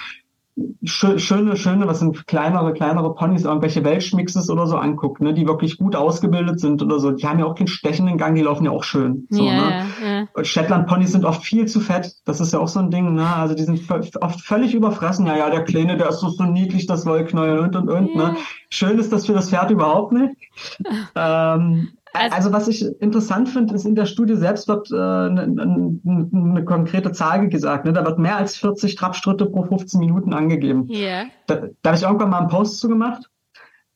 schöne, 0.85 1.57
schöne, 1.57 1.87
was 1.87 2.01
sind 2.01 2.27
kleinere, 2.27 2.73
kleinere 2.73 3.15
Ponys, 3.15 3.45
irgendwelche 3.45 3.85
Welschmixes 3.85 4.51
oder 4.51 4.67
so 4.67 4.77
anguckt, 4.77 5.21
ne, 5.21 5.35
die 5.35 5.47
wirklich 5.47 5.79
gut 5.79 5.97
ausgebildet 5.97 6.61
sind 6.61 6.83
oder 6.83 6.99
so, 6.99 7.11
die 7.11 7.27
haben 7.27 7.39
ja 7.39 7.47
auch 7.47 7.55
keinen 7.55 7.69
stechenden 7.69 8.19
Gang, 8.19 8.35
die 8.35 8.43
laufen 8.43 8.65
ja 8.65 8.71
auch 8.71 8.85
schön. 8.85 9.27
So, 9.31 9.45
ja, 9.45 9.53
ne? 9.53 9.87
ja. 10.05 10.27
Und 10.35 10.47
Shetland 10.47 10.87
Ponys 10.87 11.13
sind 11.13 11.25
oft 11.25 11.45
viel 11.45 11.67
zu 11.67 11.81
fett, 11.81 12.13
das 12.25 12.41
ist 12.41 12.53
ja 12.53 12.59
auch 12.59 12.69
so 12.69 12.81
ein 12.81 12.91
Ding, 12.91 13.15
ne, 13.15 13.27
also 13.27 13.55
die 13.55 13.65
sind 13.65 13.83
oft 14.21 14.41
völlig 14.41 14.75
überfressen, 14.75 15.27
ja, 15.27 15.37
ja, 15.37 15.51
der 15.51 15.65
Kleine, 15.65 15.97
der 15.97 16.09
ist 16.09 16.21
so, 16.21 16.29
so 16.29 16.45
niedlich, 16.45 16.87
das 16.87 17.07
Wollknäuel 17.07 17.59
und 17.59 17.77
und 17.77 17.89
und, 17.89 18.15
ja. 18.15 18.31
ne. 18.33 18.37
Schön 18.71 18.99
ist 18.99 19.13
das 19.13 19.27
für 19.27 19.33
das 19.33 19.51
Pferd 19.51 19.71
überhaupt 19.71 20.13
nicht. 20.13 20.35
ähm, 21.17 21.89
also, 22.13 22.37
also, 22.37 22.53
was 22.53 22.69
ich 22.69 22.85
interessant 23.01 23.49
finde, 23.49 23.75
ist 23.75 23.87
in 23.87 23.95
der 23.95 24.07
Studie 24.07 24.37
selbst 24.37 24.69
wird 24.69 24.91
äh, 24.91 24.97
eine, 24.97 25.43
eine, 25.43 26.01
eine 26.33 26.65
konkrete 26.65 27.13
Zahl 27.13 27.49
gesagt. 27.49 27.85
Ne? 27.85 27.93
Da 27.93 28.05
wird 28.05 28.19
mehr 28.19 28.37
als 28.37 28.57
40 28.57 28.97
Trabschritte 28.97 29.47
pro 29.47 29.63
15 29.63 30.01
Minuten 30.01 30.35
angegeben. 30.35 30.89
Yeah. 30.91 31.27
Da, 31.47 31.69
da 31.83 31.91
habe 31.91 31.97
ich 31.97 32.03
irgendwann 32.03 32.31
mal 32.31 32.39
einen 32.41 32.49
Post 32.49 32.81
zu 32.81 32.89
gemacht 32.89 33.31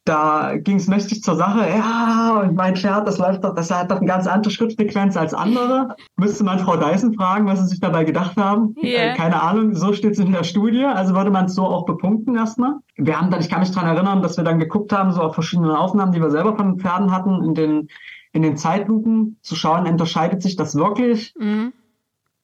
da 0.04 0.56
ging 0.58 0.76
es 0.76 0.86
mächtig 0.86 1.22
zur 1.22 1.36
Sache. 1.36 1.66
Ja, 1.68 2.40
und 2.42 2.54
mein 2.54 2.76
Pferd, 2.76 3.06
das 3.08 3.18
läuft 3.18 3.42
doch, 3.42 3.54
das 3.54 3.70
hat 3.70 3.90
doch 3.90 3.96
eine 3.96 4.06
ganz 4.06 4.26
andere 4.26 4.50
Schrittfrequenz 4.50 5.16
als 5.16 5.32
andere. 5.32 5.96
Müsste 6.16 6.44
man 6.44 6.58
Frau 6.58 6.76
Dyson 6.76 7.14
fragen, 7.14 7.46
was 7.46 7.60
sie 7.60 7.68
sich 7.68 7.80
dabei 7.80 8.04
gedacht 8.04 8.36
haben. 8.36 8.74
Yeah. 8.82 9.12
Äh, 9.12 9.16
keine 9.16 9.42
Ahnung, 9.42 9.74
so 9.74 9.94
steht 9.94 10.12
es 10.12 10.18
in 10.18 10.32
der 10.32 10.44
Studie. 10.44 10.84
Also 10.84 11.14
würde 11.14 11.30
man 11.30 11.46
es 11.46 11.54
so 11.54 11.64
auch 11.64 11.86
bepunkten 11.86 12.36
erstmal. 12.36 12.74
Wir 12.96 13.18
haben 13.18 13.30
dann, 13.30 13.40
ich 13.40 13.48
kann 13.48 13.60
mich 13.60 13.72
dran 13.72 13.86
erinnern, 13.86 14.20
dass 14.20 14.36
wir 14.36 14.44
dann 14.44 14.58
geguckt 14.58 14.92
haben, 14.92 15.12
so 15.12 15.22
auf 15.22 15.34
verschiedene 15.34 15.78
Aufnahmen, 15.78 16.12
die 16.12 16.20
wir 16.20 16.30
selber 16.30 16.54
von 16.54 16.72
den 16.72 16.80
Pferden 16.80 17.10
hatten, 17.10 17.42
in 17.42 17.54
den, 17.54 17.88
in 18.32 18.42
den 18.42 18.58
Zeitlupen, 18.58 19.38
zu 19.40 19.56
schauen, 19.56 19.86
unterscheidet 19.86 20.42
sich 20.42 20.56
das 20.56 20.74
wirklich. 20.74 21.34
Mhm 21.38 21.72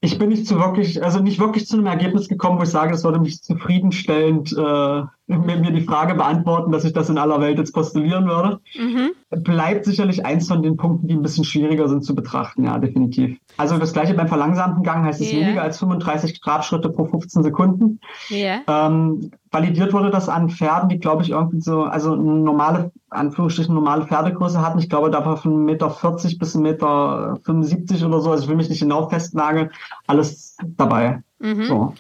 ich 0.03 0.19
bin 0.19 0.31
nicht 0.31 0.47
zu 0.47 0.59
wirklich, 0.59 1.03
also 1.05 1.21
nicht 1.21 1.39
wirklich 1.39 1.67
zu 1.67 1.77
einem 1.77 1.87
Ergebnis 1.87 2.29
gekommen, 2.29 2.59
wo 2.59 2.63
ich 2.63 2.71
sage, 2.71 2.93
das 2.93 3.05
würde 3.05 3.21
mich 3.21 3.43
zufriedenstellend 3.43 4.53
äh, 4.53 5.03
mir, 5.39 5.57
mir 5.59 5.71
die 5.71 5.83
Frage 5.83 6.15
beantworten, 6.15 6.73
dass 6.73 6.85
ich 6.85 6.93
das 6.93 7.09
in 7.09 7.19
aller 7.19 7.41
Welt 7.41 7.59
jetzt 7.59 7.73
postulieren 7.73 8.27
würde. 8.27 8.61
Mhm. 8.77 9.11
Bleibt 9.43 9.85
sicherlich 9.85 10.27
eins 10.27 10.49
von 10.49 10.63
den 10.63 10.77
Punkten, 10.77 11.07
die 11.07 11.15
ein 11.15 11.23
bisschen 11.23 11.45
schwieriger 11.45 11.89
sind 11.89 12.05
zu 12.05 12.15
betrachten, 12.15 12.65
ja, 12.65 12.79
definitiv. 12.79 13.39
Also 13.57 13.79
das 13.79 13.93
gleiche 13.93 14.15
beim 14.15 14.29
verlangsamten 14.29 14.83
Gang 14.83 15.05
heißt 15.05 15.21
es 15.21 15.33
yeah. 15.33 15.41
weniger 15.41 15.63
als 15.63 15.79
35 15.79 16.41
Grad-Schritte 16.41 16.91
pro 16.91 17.05
15 17.05 17.43
Sekunden. 17.43 18.01
Yeah. 18.31 18.61
Ähm, 18.67 19.31
validiert 19.51 19.93
wurde 19.93 20.11
das 20.11 20.29
an 20.29 20.51
Pferden, 20.51 20.89
die, 20.89 20.99
glaube 20.99 21.23
ich, 21.23 21.31
irgendwie 21.31 21.61
so, 21.61 21.83
also 21.83 22.13
eine 22.13 22.23
normale, 22.23 22.93
Anführungsstrichen 23.11 23.75
normale 23.75 24.07
Pferdegröße 24.07 24.61
hatten. 24.61 24.79
Ich 24.79 24.89
glaube, 24.89 25.11
da 25.11 25.25
war 25.25 25.37
von 25.37 25.53
1,40 25.53 25.65
Meter 25.65 25.89
bis 26.39 26.57
1,75 26.57 26.61
Meter 26.61 28.07
oder 28.07 28.21
so. 28.21 28.31
Also 28.31 28.45
ich 28.45 28.49
will 28.49 28.57
mich 28.57 28.69
nicht 28.69 28.81
genau 28.81 29.09
festnageln. 29.09 29.71
Alles 30.07 30.57
dabei. 30.77 31.23
Mhm. 31.39 31.65
So. 31.65 31.95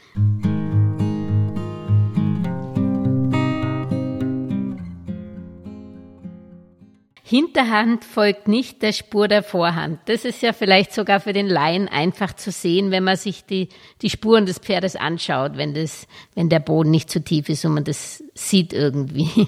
Hinterhand 7.30 8.04
folgt 8.04 8.48
nicht 8.48 8.82
der 8.82 8.90
Spur 8.90 9.28
der 9.28 9.44
Vorhand. 9.44 10.00
Das 10.06 10.24
ist 10.24 10.42
ja 10.42 10.52
vielleicht 10.52 10.92
sogar 10.92 11.20
für 11.20 11.32
den 11.32 11.46
Laien 11.46 11.86
einfach 11.86 12.32
zu 12.32 12.50
sehen, 12.50 12.90
wenn 12.90 13.04
man 13.04 13.16
sich 13.16 13.44
die, 13.44 13.68
die 14.02 14.10
Spuren 14.10 14.46
des 14.46 14.58
Pferdes 14.58 14.96
anschaut, 14.96 15.52
wenn 15.54 15.72
das, 15.72 16.08
wenn 16.34 16.48
der 16.48 16.58
Boden 16.58 16.90
nicht 16.90 17.08
zu 17.08 17.22
tief 17.22 17.48
ist 17.48 17.64
und 17.64 17.74
man 17.74 17.84
das 17.84 18.24
sieht 18.34 18.72
irgendwie. 18.72 19.46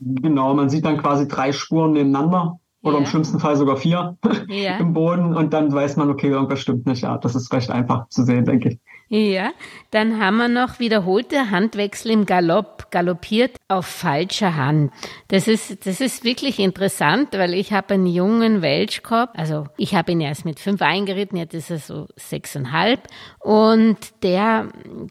Genau, 0.00 0.52
man 0.54 0.68
sieht 0.68 0.84
dann 0.84 0.96
quasi 0.96 1.28
drei 1.28 1.52
Spuren 1.52 1.92
nebeneinander 1.92 2.58
oder 2.82 2.94
ja. 2.94 2.98
im 3.00 3.06
schlimmsten 3.06 3.38
Fall 3.38 3.54
sogar 3.54 3.76
vier 3.76 4.16
ja. 4.48 4.76
im 4.80 4.92
Boden 4.92 5.36
und 5.36 5.52
dann 5.52 5.72
weiß 5.72 5.96
man, 5.96 6.10
okay, 6.10 6.28
irgendwas 6.28 6.58
stimmt 6.60 6.86
nicht. 6.86 7.02
Ja, 7.02 7.18
das 7.18 7.36
ist 7.36 7.52
recht 7.52 7.70
einfach 7.70 8.08
zu 8.08 8.24
sehen, 8.24 8.46
denke 8.46 8.70
ich. 8.70 8.78
Ja, 9.14 9.52
dann 9.90 10.18
haben 10.18 10.38
wir 10.38 10.48
noch 10.48 10.78
wiederholte 10.78 11.50
Handwechsel 11.50 12.12
im 12.12 12.24
Galopp, 12.24 12.90
galoppiert 12.90 13.58
auf 13.68 13.84
falscher 13.84 14.56
Hand. 14.56 14.90
Das 15.28 15.48
ist, 15.48 15.84
das 15.84 16.00
ist 16.00 16.24
wirklich 16.24 16.58
interessant, 16.58 17.34
weil 17.34 17.52
ich 17.52 17.74
habe 17.74 17.92
einen 17.92 18.06
jungen 18.06 18.62
Welschkorb, 18.62 19.28
also 19.34 19.66
ich 19.76 19.94
habe 19.94 20.12
ihn 20.12 20.22
erst 20.22 20.46
mit 20.46 20.58
fünf 20.58 20.80
eingeritten, 20.80 21.36
jetzt 21.36 21.52
ist 21.52 21.70
er 21.70 21.76
so 21.76 22.06
sechseinhalb 22.16 23.06
und 23.38 23.98
der, 24.22 24.68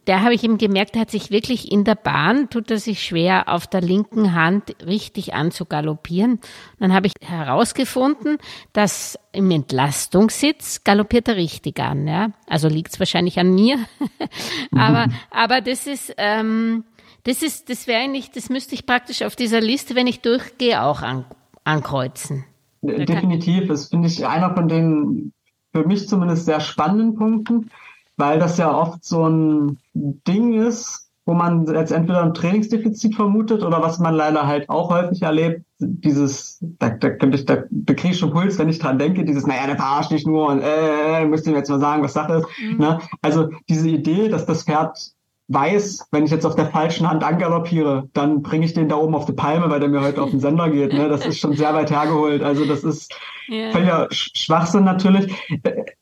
der 0.07 0.23
habe 0.23 0.33
ich 0.33 0.43
ihm 0.43 0.57
gemerkt, 0.57 0.97
hat 0.97 1.11
sich 1.11 1.29
wirklich 1.29 1.71
in 1.71 1.83
der 1.83 1.93
Bahn, 1.93 2.49
tut 2.49 2.71
er 2.71 2.79
sich 2.79 3.03
schwer 3.03 3.49
auf 3.49 3.67
der 3.67 3.81
linken 3.81 4.33
Hand 4.33 4.75
richtig 4.83 5.35
anzugaloppieren. 5.35 6.39
Dann 6.79 6.91
habe 6.91 7.05
ich 7.05 7.13
herausgefunden, 7.21 8.39
dass 8.73 9.19
im 9.31 9.51
Entlastungssitz 9.51 10.83
galoppiert 10.83 11.27
er 11.27 11.35
richtig 11.35 11.79
an, 11.79 12.07
ja. 12.07 12.31
Also 12.47 12.67
liegt 12.67 12.93
es 12.93 12.99
wahrscheinlich 12.99 13.39
an 13.39 13.53
mir. 13.53 13.77
aber, 14.75 15.07
aber 15.29 15.61
das 15.61 15.87
ist, 15.87 16.13
ähm, 16.17 16.83
das 17.23 17.43
ist, 17.43 17.69
das 17.69 17.87
wäre 17.87 18.01
eigentlich, 18.01 18.31
das 18.31 18.49
müsste 18.49 18.75
ich 18.75 18.85
praktisch 18.85 19.21
auf 19.21 19.35
dieser 19.35 19.61
Liste, 19.61 19.95
wenn 19.95 20.07
ich 20.07 20.21
durchgehe, 20.21 20.81
auch 20.81 21.01
an, 21.01 21.25
ankreuzen. 21.63 22.45
Definitiv. 22.81 23.67
Das 23.67 23.87
finde 23.87 24.07
ich 24.07 24.25
einer 24.25 24.55
von 24.55 24.67
den 24.67 25.33
für 25.71 25.85
mich 25.85 26.07
zumindest 26.07 26.45
sehr 26.45 26.59
spannenden 26.59 27.15
Punkten, 27.15 27.69
weil 28.17 28.39
das 28.39 28.57
ja 28.57 28.75
oft 28.75 29.05
so 29.05 29.27
ein 29.27 29.77
Ding 29.93 30.53
ist, 30.53 31.10
wo 31.31 31.35
man 31.35 31.65
jetzt 31.65 31.93
entweder 31.93 32.23
ein 32.23 32.33
Trainingsdefizit 32.33 33.15
vermutet 33.15 33.63
oder 33.63 33.81
was 33.81 33.99
man 33.99 34.13
leider 34.13 34.47
halt 34.47 34.69
auch 34.69 34.89
häufig 34.89 35.21
erlebt, 35.21 35.61
dieses, 35.79 36.57
da, 36.61 36.89
da 36.89 37.11
da, 37.11 37.57
da 37.69 37.93
kriege 37.93 38.11
ich 38.11 38.19
schon 38.19 38.31
Puls, 38.31 38.59
wenn 38.59 38.67
ich 38.67 38.79
dran 38.79 38.99
denke, 38.99 39.23
dieses, 39.23 39.47
naja, 39.47 39.65
der 39.65 39.77
verarscht 39.77 40.11
dich 40.11 40.27
nur 40.27 40.49
und 40.49 40.59
äh, 40.61 41.23
müsst 41.23 41.45
ihr 41.45 41.53
mir 41.53 41.59
jetzt 41.59 41.69
mal 41.69 41.79
sagen, 41.79 42.03
was 42.03 42.11
Sache 42.11 42.33
ist. 42.33 42.47
Mhm. 42.61 42.79
Ne? 42.79 42.99
Also 43.21 43.47
diese 43.69 43.87
Idee, 43.87 44.27
dass 44.27 44.45
das 44.45 44.63
Pferd 44.63 45.13
weiß, 45.47 46.09
wenn 46.11 46.25
ich 46.25 46.31
jetzt 46.31 46.45
auf 46.45 46.55
der 46.55 46.65
falschen 46.65 47.09
Hand 47.09 47.23
angaloppiere, 47.23 48.09
dann 48.11 48.41
bringe 48.41 48.65
ich 48.65 48.73
den 48.73 48.89
da 48.89 48.97
oben 48.97 49.15
auf 49.15 49.25
die 49.25 49.31
Palme, 49.31 49.69
weil 49.69 49.79
der 49.79 49.87
mir 49.87 50.01
heute 50.01 50.21
auf 50.21 50.31
den 50.31 50.41
Sender 50.41 50.69
geht. 50.69 50.91
Ne? 50.91 51.07
Das 51.07 51.25
ist 51.25 51.39
schon 51.39 51.53
sehr 51.53 51.73
weit 51.73 51.91
hergeholt. 51.91 52.43
Also 52.43 52.65
das 52.65 52.83
ist 52.83 53.17
yeah. 53.49 53.71
völliger 53.71 54.07
Schwachsinn 54.11 54.83
natürlich. 54.83 55.33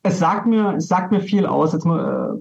Es 0.01 0.17
sagt 0.17 0.47
mir, 0.47 0.73
es 0.77 0.87
sagt 0.87 1.11
mir 1.11 1.19
viel 1.19 1.45
aus. 1.45 1.73
Jetzt 1.73 1.85
äh, 1.85 1.89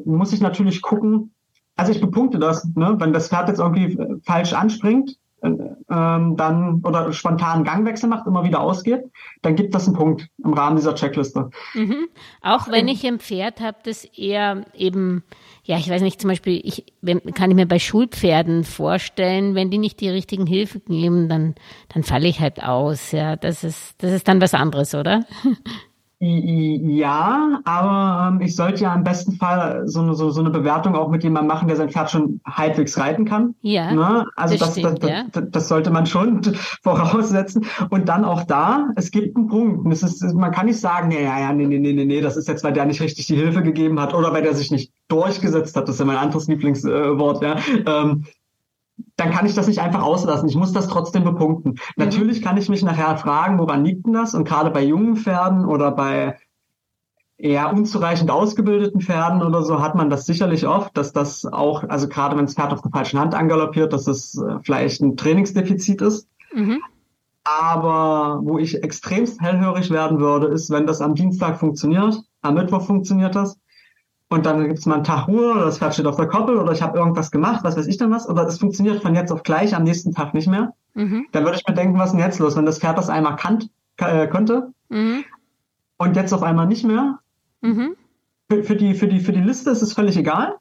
muss 0.06 0.32
ich 0.32 0.40
natürlich 0.40 0.80
gucken, 0.80 1.34
also 1.78 1.92
ich 1.92 2.00
bepunkte 2.00 2.38
das, 2.38 2.68
ne? 2.74 2.96
wenn 2.98 3.12
das 3.12 3.28
Pferd 3.28 3.48
jetzt 3.48 3.60
irgendwie 3.60 3.96
falsch 4.24 4.52
anspringt, 4.52 5.16
äh, 5.40 5.50
ähm, 5.90 6.36
dann 6.36 6.82
oder 6.84 7.12
spontan 7.12 7.62
Gangwechsel 7.62 8.08
macht, 8.08 8.26
immer 8.26 8.42
wieder 8.42 8.60
ausgeht, 8.60 9.04
dann 9.42 9.54
gibt 9.54 9.74
das 9.74 9.86
einen 9.86 9.96
Punkt 9.96 10.28
im 10.42 10.52
Rahmen 10.52 10.76
dieser 10.76 10.96
Checkliste. 10.96 11.50
Mhm. 11.74 12.08
Auch 12.42 12.68
wenn 12.68 12.88
ich 12.88 13.06
ein 13.06 13.20
Pferd 13.20 13.60
habe, 13.60 13.78
das 13.84 14.04
eher 14.04 14.64
eben, 14.74 15.22
ja, 15.62 15.78
ich 15.78 15.88
weiß 15.88 16.02
nicht, 16.02 16.20
zum 16.20 16.28
Beispiel, 16.28 16.60
ich 16.64 16.84
wenn, 17.00 17.20
kann 17.32 17.50
ich 17.50 17.56
mir 17.56 17.68
bei 17.68 17.78
Schulpferden 17.78 18.64
vorstellen, 18.64 19.54
wenn 19.54 19.70
die 19.70 19.78
nicht 19.78 20.00
die 20.00 20.08
richtigen 20.08 20.46
Hilfen 20.46 20.82
geben, 20.88 21.28
dann, 21.28 21.54
dann 21.94 22.02
falle 22.02 22.26
ich 22.26 22.40
halt 22.40 22.60
aus. 22.62 23.12
Ja, 23.12 23.36
das 23.36 23.62
ist, 23.62 24.02
das 24.02 24.12
ist 24.12 24.26
dann 24.26 24.40
was 24.40 24.52
anderes, 24.52 24.96
oder? 24.96 25.24
Ja, 26.20 27.60
aber 27.64 28.34
ähm, 28.34 28.40
ich 28.40 28.56
sollte 28.56 28.82
ja 28.82 28.92
im 28.92 29.04
besten 29.04 29.32
Fall 29.36 29.82
so 29.86 30.00
eine, 30.00 30.14
so, 30.14 30.30
so 30.30 30.40
eine 30.40 30.50
Bewertung 30.50 30.96
auch 30.96 31.10
mit 31.10 31.22
jemandem 31.22 31.46
machen, 31.46 31.68
der 31.68 31.76
sein 31.76 31.90
Pferd 31.90 32.10
schon 32.10 32.40
halbwegs 32.44 32.98
reiten 32.98 33.24
kann. 33.24 33.54
Ja. 33.60 33.92
Ne? 33.92 34.26
Also 34.34 34.56
das 34.56 34.74
das, 34.74 34.78
stimmt, 34.78 35.02
das, 35.04 35.12
das, 35.30 35.44
das 35.50 35.68
sollte 35.68 35.90
man 35.90 36.06
schon 36.06 36.42
voraussetzen. 36.82 37.66
Und 37.90 38.08
dann 38.08 38.24
auch 38.24 38.42
da, 38.42 38.88
es 38.96 39.12
gibt 39.12 39.36
einen 39.36 39.46
Punkt. 39.46 39.92
Es 39.92 40.02
ist, 40.02 40.20
man 40.34 40.50
kann 40.50 40.66
nicht 40.66 40.80
sagen, 40.80 41.06
nee, 41.06 41.22
ja, 41.22 41.38
ja, 41.38 41.52
nee, 41.52 41.66
nee, 41.66 41.78
nee, 41.78 41.92
nee, 41.92 42.04
nee, 42.04 42.20
das 42.20 42.36
ist 42.36 42.48
jetzt, 42.48 42.64
weil 42.64 42.72
der 42.72 42.86
nicht 42.86 43.00
richtig 43.00 43.26
die 43.26 43.36
Hilfe 43.36 43.62
gegeben 43.62 44.00
hat 44.00 44.12
oder 44.12 44.32
weil 44.32 44.42
der 44.42 44.54
sich 44.54 44.72
nicht 44.72 44.92
durchgesetzt 45.06 45.76
hat. 45.76 45.84
Das 45.84 45.94
ist 45.94 46.00
ja 46.00 46.04
mein 46.04 46.16
anderes 46.16 46.48
Lieblingswort, 46.48 47.42
ja. 47.42 47.56
Ähm, 47.86 48.24
dann 49.16 49.30
kann 49.30 49.46
ich 49.46 49.54
das 49.54 49.66
nicht 49.66 49.80
einfach 49.80 50.02
auslassen. 50.02 50.48
Ich 50.48 50.56
muss 50.56 50.72
das 50.72 50.88
trotzdem 50.88 51.24
bepunkten. 51.24 51.78
Natürlich 51.96 52.42
kann 52.42 52.56
ich 52.56 52.68
mich 52.68 52.82
nachher 52.82 53.16
fragen, 53.16 53.58
woran 53.58 53.84
liegt 53.84 54.06
denn 54.06 54.12
das? 54.12 54.34
Und 54.34 54.46
gerade 54.46 54.70
bei 54.70 54.82
jungen 54.82 55.16
Pferden 55.16 55.64
oder 55.64 55.90
bei 55.90 56.36
eher 57.38 57.72
unzureichend 57.72 58.30
ausgebildeten 58.30 59.00
Pferden 59.00 59.42
oder 59.42 59.62
so 59.62 59.80
hat 59.80 59.94
man 59.94 60.10
das 60.10 60.26
sicherlich 60.26 60.66
oft, 60.66 60.96
dass 60.96 61.12
das 61.12 61.46
auch, 61.46 61.84
also 61.88 62.08
gerade 62.08 62.36
wenn 62.36 62.46
das 62.46 62.54
Pferd 62.54 62.72
auf 62.72 62.82
der 62.82 62.90
falschen 62.90 63.20
Hand 63.20 63.34
angaloppiert, 63.34 63.92
dass 63.92 64.08
es 64.08 64.36
äh, 64.36 64.58
vielleicht 64.62 65.00
ein 65.00 65.16
Trainingsdefizit 65.16 66.02
ist. 66.02 66.28
Mhm. 66.52 66.82
Aber 67.44 68.40
wo 68.42 68.58
ich 68.58 68.82
extremst 68.82 69.40
hellhörig 69.40 69.90
werden 69.90 70.20
würde, 70.20 70.48
ist, 70.48 70.70
wenn 70.70 70.86
das 70.86 71.00
am 71.00 71.14
Dienstag 71.14 71.58
funktioniert, 71.58 72.20
am 72.42 72.54
Mittwoch 72.54 72.82
funktioniert 72.82 73.36
das. 73.36 73.58
Und 74.30 74.44
dann 74.44 74.66
gibt 74.66 74.78
es 74.78 74.86
mal 74.86 74.96
einen 74.96 75.04
Tag 75.04 75.26
Ruhe 75.26 75.52
oder 75.52 75.64
das 75.64 75.78
Pferd 75.78 75.94
steht 75.94 76.06
auf 76.06 76.16
der 76.16 76.26
Koppel 76.26 76.58
oder 76.58 76.72
ich 76.72 76.82
habe 76.82 76.98
irgendwas 76.98 77.30
gemacht, 77.30 77.64
was 77.64 77.76
weiß 77.76 77.86
ich 77.86 77.96
dann 77.96 78.10
was, 78.10 78.28
oder 78.28 78.46
es 78.46 78.58
funktioniert 78.58 79.00
von 79.02 79.14
jetzt 79.14 79.32
auf 79.32 79.42
gleich 79.42 79.74
am 79.74 79.84
nächsten 79.84 80.12
Tag 80.12 80.34
nicht 80.34 80.48
mehr. 80.48 80.74
Mhm. 80.94 81.26
Dann 81.32 81.44
würde 81.44 81.56
ich 81.56 81.66
mir 81.66 81.74
denken, 81.74 81.98
was 81.98 82.10
ist 82.10 82.12
denn 82.12 82.20
jetzt 82.20 82.38
los, 82.38 82.56
wenn 82.56 82.66
das 82.66 82.78
Pferd 82.78 82.98
das 82.98 83.08
einmal 83.08 83.36
kannt, 83.36 83.70
äh, 83.96 84.26
konnte 84.28 84.72
Mhm. 84.90 85.24
und 85.98 86.16
jetzt 86.16 86.32
auf 86.32 86.42
einmal 86.42 86.66
nicht 86.66 86.84
mehr. 86.84 87.18
Mhm. 87.60 87.96
Für, 88.50 88.62
für, 88.62 88.76
die, 88.76 88.94
für, 88.94 89.08
die, 89.08 89.20
für 89.20 89.32
die 89.32 89.40
Liste 89.40 89.70
ist 89.70 89.82
es 89.82 89.92
völlig 89.92 90.16
egal. 90.16 90.56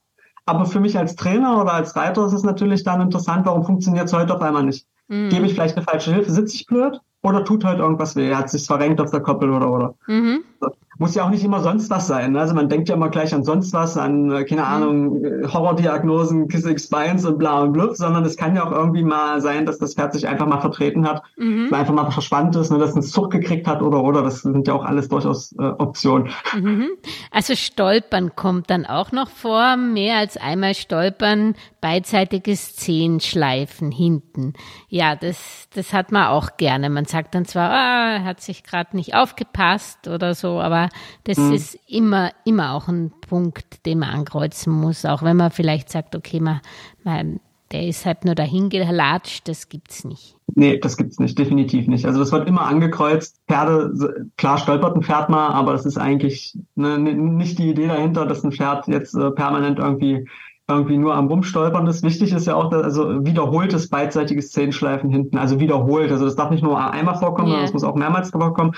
Aber 0.45 0.65
für 0.65 0.79
mich 0.79 0.97
als 0.97 1.15
Trainer 1.17 1.61
oder 1.61 1.73
als 1.73 1.95
Reiter 1.97 2.25
ist 2.25 2.33
es 2.33 2.43
natürlich 2.43 2.83
dann 2.83 3.01
interessant, 3.01 3.45
warum 3.45 3.65
funktioniert 3.65 4.05
es 4.05 4.13
heute 4.13 4.33
auf 4.33 4.41
einmal 4.41 4.63
nicht? 4.63 4.87
Mhm. 5.09 5.29
Gebe 5.29 5.45
ich 5.45 5.53
vielleicht 5.53 5.75
eine 5.75 5.85
falsche 5.85 6.13
Hilfe? 6.13 6.31
Sitze 6.31 6.55
ich 6.55 6.65
blöd? 6.67 7.01
Oder 7.21 7.43
tut 7.43 7.65
heute 7.65 7.81
irgendwas 7.81 8.15
weh? 8.15 8.33
Hat 8.33 8.49
sich 8.49 8.65
verrenkt 8.65 9.01
auf 9.01 9.11
der 9.11 9.19
Koppel 9.19 9.49
oder 9.51 9.69
oder? 9.69 9.95
Mhm. 10.07 10.43
Muss 10.99 11.15
ja 11.15 11.23
auch 11.25 11.29
nicht 11.29 11.43
immer 11.43 11.61
sonst 11.61 11.89
was 11.89 12.07
sein. 12.07 12.31
ne? 12.31 12.39
Also 12.39 12.53
man 12.55 12.69
denkt 12.69 12.89
ja 12.89 12.95
immer 12.95 13.09
gleich 13.09 13.33
an 13.33 13.43
sonst 13.43 13.73
was, 13.73 13.97
an, 13.97 14.31
äh, 14.31 14.43
keine 14.45 14.65
Ahnung, 14.65 15.23
äh, 15.23 15.47
Horrordiagnosen, 15.47 16.47
Kissing 16.47 16.77
Spines 16.77 17.25
und 17.25 17.37
bla 17.37 17.61
und 17.61 17.73
blub, 17.73 17.95
sondern 17.95 18.23
es 18.25 18.35
kann 18.37 18.55
ja 18.55 18.65
auch 18.65 18.71
irgendwie 18.71 19.03
mal 19.03 19.39
sein, 19.41 19.65
dass 19.65 19.77
das 19.77 19.93
Pferd 19.93 20.13
sich 20.13 20.27
einfach 20.27 20.47
mal 20.47 20.59
vertreten 20.59 21.07
hat, 21.07 21.21
Mhm. 21.37 21.73
einfach 21.73 21.93
mal 21.93 22.09
verspannt 22.09 22.55
ist, 22.55 22.71
ne, 22.71 22.77
dass 22.79 22.89
es 22.91 22.95
einen 22.95 23.03
Zug 23.03 23.31
gekriegt 23.31 23.67
hat 23.67 23.81
oder 23.81 24.03
oder. 24.03 24.21
Das 24.23 24.41
sind 24.41 24.67
ja 24.67 24.73
auch 24.73 24.85
alles 24.85 25.07
durchaus 25.09 25.53
äh, 25.59 25.63
Optionen. 25.63 26.29
Mhm. 26.55 26.87
Also 27.31 27.55
Stolpern 27.55 28.35
kommt 28.35 28.69
dann 28.69 28.85
auch 28.85 29.11
noch 29.11 29.29
vor, 29.29 29.77
mehr 29.77 30.17
als 30.17 30.37
einmal 30.37 30.73
Stolpern, 30.73 31.55
beidseitiges 31.81 32.75
Zehenschleifen 32.75 33.91
hinten. 33.91 34.53
Ja, 34.89 35.15
das, 35.15 35.67
das 35.73 35.93
hat 35.93 36.11
man 36.11 36.27
auch 36.27 36.57
gerne. 36.57 36.89
Man 36.89 37.05
sagt 37.05 37.35
dann 37.35 37.45
zwar, 37.45 37.69
ah, 37.71 38.23
hat 38.23 38.41
sich 38.41 38.63
gerade 38.63 38.95
nicht 38.95 39.15
aufgepasst 39.15 40.07
oder 40.07 40.33
so, 40.35 40.59
aber 40.59 40.86
das 41.23 41.37
ist 41.37 41.79
immer, 41.87 42.31
immer 42.45 42.73
auch 42.73 42.87
ein 42.87 43.11
Punkt, 43.27 43.85
den 43.85 43.99
man 43.99 44.09
ankreuzen 44.09 44.73
muss, 44.73 45.05
auch 45.05 45.23
wenn 45.23 45.37
man 45.37 45.51
vielleicht 45.51 45.89
sagt, 45.89 46.15
okay, 46.15 46.39
man, 46.39 46.61
man, 47.03 47.39
der 47.71 47.87
ist 47.87 48.05
halt 48.05 48.25
nur 48.25 48.35
dahin 48.35 48.69
gelatscht, 48.69 49.47
das 49.47 49.69
gibt's 49.69 50.03
nicht. 50.03 50.35
Nee, 50.55 50.79
das 50.79 50.97
gibt's 50.97 51.19
nicht, 51.19 51.37
definitiv 51.37 51.87
nicht. 51.87 52.05
Also 52.05 52.19
das 52.19 52.31
wird 52.31 52.47
immer 52.47 52.65
angekreuzt. 52.65 53.41
Pferde, 53.47 54.29
klar 54.37 54.57
stolpert 54.57 54.95
ein 54.95 55.03
Pferd 55.03 55.29
mal, 55.29 55.49
aber 55.49 55.73
das 55.73 55.85
ist 55.85 55.97
eigentlich 55.97 56.57
ne, 56.75 56.97
nicht 56.97 57.59
die 57.59 57.69
Idee 57.69 57.87
dahinter, 57.87 58.25
dass 58.25 58.43
ein 58.43 58.51
Pferd 58.51 58.87
jetzt 58.87 59.13
äh, 59.15 59.31
permanent 59.31 59.79
irgendwie 59.79 60.25
irgendwie 60.69 60.97
nur 60.97 61.15
am 61.15 61.27
Rumstolpern 61.27 61.87
ist. 61.87 62.03
Wichtig 62.03 62.33
ist 62.33 62.45
ja 62.45 62.55
auch, 62.55 62.69
dass, 62.69 62.83
also 62.83 63.25
wiederholtes 63.25 63.89
beidseitiges 63.89 64.51
Zehenschleifen 64.51 65.09
hinten, 65.09 65.37
also 65.37 65.59
wiederholt. 65.59 66.11
Also 66.11 66.25
das 66.25 66.35
darf 66.35 66.51
nicht 66.51 66.63
nur 66.63 66.77
einmal 66.91 67.15
vorkommen, 67.15 67.47
Ja. 67.47 67.53
sondern 67.53 67.65
das 67.65 67.73
muss 67.73 67.83
auch 67.83 67.95
mehrmals 67.95 68.31
vorkommen. 68.31 68.73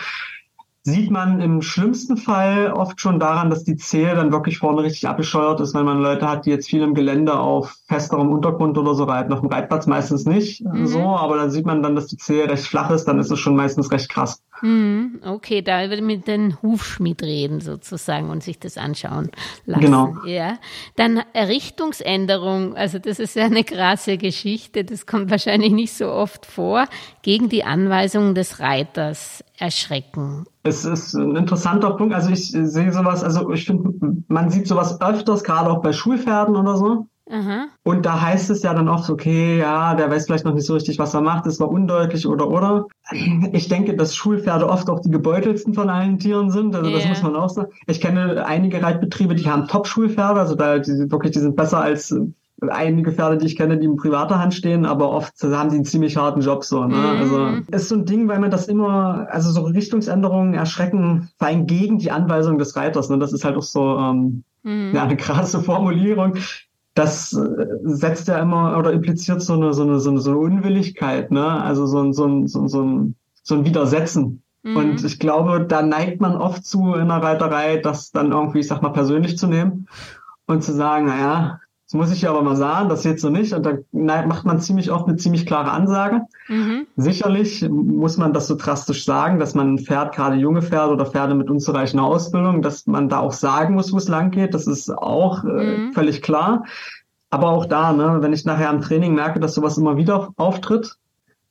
Sieht 0.84 1.12
man 1.12 1.42
im 1.42 1.62
schlimmsten 1.62 2.18
Fall 2.18 2.72
oft 2.72 3.00
schon 3.02 3.20
daran, 3.20 3.50
dass 3.50 3.64
die 3.64 3.76
Zehe 3.76 4.16
dann 4.16 4.32
wirklich 4.32 4.58
vorne 4.58 4.82
richtig 4.84 5.08
abgescheuert 5.08 5.60
ist, 5.60 5.76
wenn 5.76 5.86
man 5.86 6.00
Leute 6.00 6.28
hat, 6.28 6.46
die 6.46 6.50
jetzt 6.52 6.70
viel 6.70 6.82
im 6.82 6.94
Gelände 6.96 7.38
auf 7.38 7.76
festerem 7.88 8.30
Untergrund 8.32 8.78
oder 8.78 8.96
so 8.96 9.04
reiten. 9.04 9.34
Auf 9.34 9.42
dem 9.42 9.50
Reitplatz 9.50 9.88
meistens 9.88 10.26
nicht 10.26 10.64
Mhm. 10.64 10.88
so, 10.88 11.02
aber 11.18 11.36
dann 11.38 11.52
sieht 11.52 11.66
man 11.66 11.84
dann, 11.84 11.96
dass 11.96 12.08
die 12.08 12.18
Zehe 12.18 12.50
recht 12.50 12.66
flach 12.66 12.90
ist, 12.92 13.06
dann 13.06 13.20
ist 13.20 13.30
es 13.32 13.40
schon 13.40 13.56
meistens 13.56 13.92
recht 13.92 14.10
krass. 14.10 14.42
Hm, 14.62 15.22
okay, 15.26 15.62
da 15.62 15.82
würde 15.84 15.98
ich 15.98 16.02
mit 16.02 16.28
den 16.28 16.62
Hufschmied 16.62 17.24
reden 17.24 17.62
sozusagen 17.62 18.30
und 18.30 18.44
sich 18.44 18.60
das 18.60 18.78
anschauen 18.78 19.30
lassen. 19.66 19.82
Genau. 19.82 20.14
Ja. 20.26 20.58
Dann 20.96 21.22
Richtungsänderung, 21.36 22.76
also 22.76 23.00
das 23.00 23.20
ist 23.20 23.36
ja 23.36 23.46
eine 23.46 23.64
krasse 23.64 24.18
Geschichte, 24.18 24.84
das 24.84 25.06
kommt 25.06 25.32
wahrscheinlich 25.32 25.72
nicht 25.72 25.94
so 25.94 26.12
oft 26.12 26.46
vor, 26.46 26.86
gegen 27.22 27.50
die 27.50 27.64
Anweisungen 27.64 28.36
des 28.36 28.60
Reiters 28.60 29.44
erschrecken. 29.58 30.46
Es 30.64 30.86
ist 30.86 31.14
ein 31.14 31.36
interessanter 31.36 31.92
Punkt. 31.92 32.14
Also 32.14 32.30
ich 32.30 32.52
sehe 32.52 32.92
sowas, 32.92 33.24
also 33.24 33.52
ich 33.52 33.66
finde, 33.66 34.24
man 34.28 34.50
sieht 34.50 34.68
sowas 34.68 35.00
öfters, 35.02 35.44
gerade 35.44 35.72
auch 35.72 35.82
bei 35.82 35.94
Schulpferden 35.94 36.56
oder 36.56 36.76
so. 36.76 37.08
Aha. 37.32 37.68
Und 37.84 38.06
da 38.06 38.22
heißt 38.22 38.50
es 38.50 38.64
ja 38.64 38.74
dann 38.74 38.90
oft, 38.90 39.10
okay, 39.10 39.60
ja, 39.60 39.94
der 39.94 40.10
weiß 40.10 40.26
vielleicht 40.26 40.46
noch 40.46 40.54
nicht 40.54 40.66
so 40.66 40.74
richtig, 40.74 40.98
was 40.98 41.14
er 41.14 41.22
macht, 41.22 41.46
es 41.46 41.60
war 41.60 41.70
undeutlich 41.70 42.26
oder 42.26 42.50
oder. 42.50 42.88
Ich 43.54 43.68
denke, 43.68 43.96
dass 43.96 44.16
Schulpferde 44.16 44.68
oft 44.68 44.90
auch 44.90 45.00
die 45.00 45.12
gebeutelsten 45.12 45.74
von 45.74 45.90
allen 45.90 46.18
Tieren 46.18 46.50
sind. 46.50 46.76
Also 46.76 46.90
das 46.90 47.04
Ja. 47.04 47.10
muss 47.10 47.22
man 47.24 47.36
auch 47.36 47.50
sagen. 47.50 47.72
Ich 47.88 48.02
kenne 48.02 48.46
einige 48.46 48.82
Reitbetriebe, 48.82 49.36
die 49.36 49.48
haben 49.50 49.68
Top-Schulpferde, 49.68 50.40
also 50.40 50.56
da 50.56 50.80
die 50.80 51.12
wirklich, 51.12 51.34
die 51.34 51.40
sind 51.40 51.56
besser 51.56 51.80
als 51.82 52.16
einige 52.68 53.12
Pferde, 53.14 53.38
die 53.38 53.46
ich 53.46 53.56
kenne, 53.56 53.78
die 53.78 53.86
in 53.86 53.96
privater 53.96 54.40
Hand 54.40 54.54
stehen, 54.54 54.86
aber 54.86 55.10
oft 55.12 55.34
haben 55.44 55.70
die 55.70 55.76
einen 55.78 55.86
ziemlich 55.86 56.18
harten 56.18 56.42
Job 56.42 56.66
so. 56.66 56.84
Ne? 56.84 56.96
Mhm. 56.96 57.06
Also 57.20 57.48
ist 57.72 57.90
so 57.90 57.96
ein 57.96 58.06
Ding, 58.06 58.28
weil 58.28 58.40
man 58.40 58.52
das 58.52 58.68
immer, 58.68 59.28
also 59.32 59.52
so 59.52 59.62
Richtungsänderungen 59.62 60.54
erschrecken, 60.56 61.30
vor 61.38 61.48
allem 61.48 61.68
gegen 61.68 62.00
die 62.00 62.12
Anweisung 62.12 62.58
des 62.58 62.76
Reiters. 62.76 63.10
Ne? 63.10 63.18
Das 63.18 63.32
ist 63.34 63.46
halt 63.46 63.56
auch 63.56 63.62
so 63.64 63.98
ähm, 63.98 64.44
Hm. 64.64 64.92
ja, 64.94 65.04
eine 65.04 65.16
krasse 65.18 65.62
Formulierung. 65.62 66.34
Das 67.00 67.32
äh, 67.32 67.78
setzt 67.84 68.28
ja 68.28 68.40
immer 68.40 68.78
oder 68.78 68.92
impliziert 68.92 69.42
so 69.42 69.54
eine, 69.54 69.74
so 69.74 69.84
eine, 69.84 70.02
so 70.02 70.10
eine, 70.10 70.20
so 70.20 70.32
eine 70.32 70.40
Unwilligkeit, 70.40 71.32
ne? 71.32 71.64
Also 71.64 71.86
so 71.86 72.02
ein, 72.04 72.12
so 72.12 72.26
ein, 72.26 72.48
so 72.48 72.60
ein, 72.60 72.68
so 72.68 72.84
ein, 72.84 73.16
so 73.42 73.56
ein 73.56 73.64
Widersetzen. 73.64 74.44
Mhm. 74.64 74.76
Und 74.76 75.04
ich 75.06 75.18
glaube, 75.18 75.66
da 75.66 75.82
neigt 75.82 76.20
man 76.20 76.36
oft 76.36 76.66
zu 76.66 76.94
in 76.96 77.08
der 77.08 77.24
Reiterei, 77.24 77.78
das 77.78 78.12
dann 78.12 78.34
irgendwie, 78.34 78.60
ich 78.60 78.68
sag 78.68 78.82
mal, 78.82 78.90
persönlich 78.90 79.38
zu 79.38 79.48
nehmen 79.48 79.88
und 80.46 80.62
zu 80.62 80.74
sagen, 80.74 81.06
naja, 81.06 81.62
das 81.92 81.98
muss 81.98 82.12
ich 82.12 82.22
ja 82.22 82.30
aber 82.30 82.44
mal 82.44 82.56
sagen, 82.56 82.88
das 82.88 83.02
geht 83.02 83.20
so 83.20 83.32
nicht. 83.32 83.52
Und 83.52 83.68
neigt- 83.92 84.28
macht 84.28 84.46
man 84.46 84.60
ziemlich 84.60 84.92
oft 84.92 85.08
eine 85.08 85.18
ziemlich 85.18 85.48
klare 85.48 85.72
Ansage. 85.72 86.22
Mhm. 86.48 86.86
Sicherlich 86.98 87.68
muss 87.68 88.16
man 88.18 88.32
das 88.32 88.46
so 88.46 88.56
drastisch 88.56 89.06
sagen, 89.06 89.40
dass 89.40 89.56
man 89.56 89.74
ein 89.74 89.80
Pferd, 89.80 90.14
gerade 90.14 90.36
junge 90.36 90.62
Pferde 90.62 90.94
oder 90.94 91.08
Pferde 91.08 91.34
mit 91.34 91.50
unzureichender 91.50 92.04
Ausbildung, 92.06 92.62
dass 92.62 92.86
man 92.86 93.10
da 93.10 93.20
auch 93.22 93.34
sagen 93.34 93.74
muss, 93.74 93.92
wo 93.92 93.98
es 93.98 94.08
lang 94.08 94.30
geht. 94.30 94.54
Das 94.54 94.68
ist 94.68 94.92
auch 94.92 95.44
äh, 95.44 95.48
Mhm. 95.88 95.94
völlig 95.94 96.22
klar. 96.22 96.64
Aber 97.32 97.50
auch 97.50 97.66
da, 97.66 97.92
ne, 97.92 98.18
wenn 98.22 98.34
ich 98.34 98.46
nachher 98.46 98.70
im 98.70 98.82
Training 98.82 99.16
merke, 99.16 99.40
dass 99.40 99.56
sowas 99.56 99.78
immer 99.80 99.98
wieder 99.98 100.30
auftritt, 100.38 100.96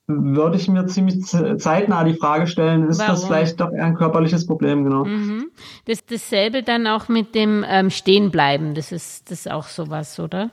würde 0.09 0.57
ich 0.57 0.69
mir 0.69 0.87
ziemlich 0.87 1.23
ze- 1.25 1.57
zeitnah 1.59 2.03
die 2.05 2.15
Frage 2.15 2.47
stellen, 2.47 2.89
ist 2.89 2.99
das 3.01 3.09
Warum? 3.23 3.27
vielleicht 3.27 3.61
doch 3.61 3.71
eher 3.73 3.85
ein 3.85 3.95
körperliches 3.95 4.47
Problem, 4.47 4.85
genau. 4.85 5.05
Mhm. 5.05 5.51
Das, 5.85 6.05
dasselbe 6.07 6.63
dann 6.63 6.87
auch 6.87 7.09
mit 7.09 7.35
dem 7.35 7.65
ähm, 7.69 7.91
Stehenbleiben, 7.91 8.75
das 8.75 8.91
ist 8.91 9.31
das 9.31 9.41
ist 9.41 9.51
auch 9.51 9.69
sowas, 9.69 10.19
oder? 10.19 10.51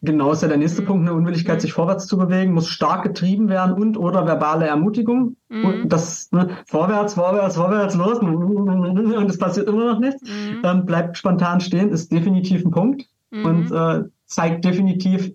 Genau, 0.00 0.30
ist 0.30 0.42
ja 0.42 0.48
der 0.48 0.56
Mhm. 0.58 0.62
nächste 0.62 0.82
Punkt, 0.82 1.08
eine 1.08 1.16
Unwilligkeit, 1.16 1.60
sich 1.60 1.72
vorwärts 1.72 2.06
zu 2.06 2.18
bewegen, 2.18 2.52
muss 2.54 2.68
stark 2.68 3.02
getrieben 3.02 3.48
werden 3.48 3.74
und 3.74 3.96
oder 3.96 4.26
verbale 4.26 4.66
Ermutigung. 4.66 5.36
Mhm. 5.48 5.64
Und 5.64 5.88
das 5.92 6.30
ne, 6.30 6.50
vorwärts, 6.66 7.14
vorwärts, 7.14 7.56
vorwärts, 7.56 7.94
los 7.96 8.18
und 8.20 9.28
es 9.30 9.38
passiert 9.38 9.68
immer 9.68 9.92
noch 9.94 9.98
nichts. 10.00 10.22
Mhm. 10.22 10.62
Ähm, 10.64 10.86
bleibt 10.86 11.16
spontan 11.18 11.60
stehen, 11.60 11.90
ist 11.90 12.10
definitiv 12.12 12.64
ein 12.64 12.70
Punkt 12.70 13.06
Mhm. 13.30 13.44
und 13.44 13.70
äh, 13.72 14.04
zeigt 14.24 14.64
definitiv, 14.64 15.32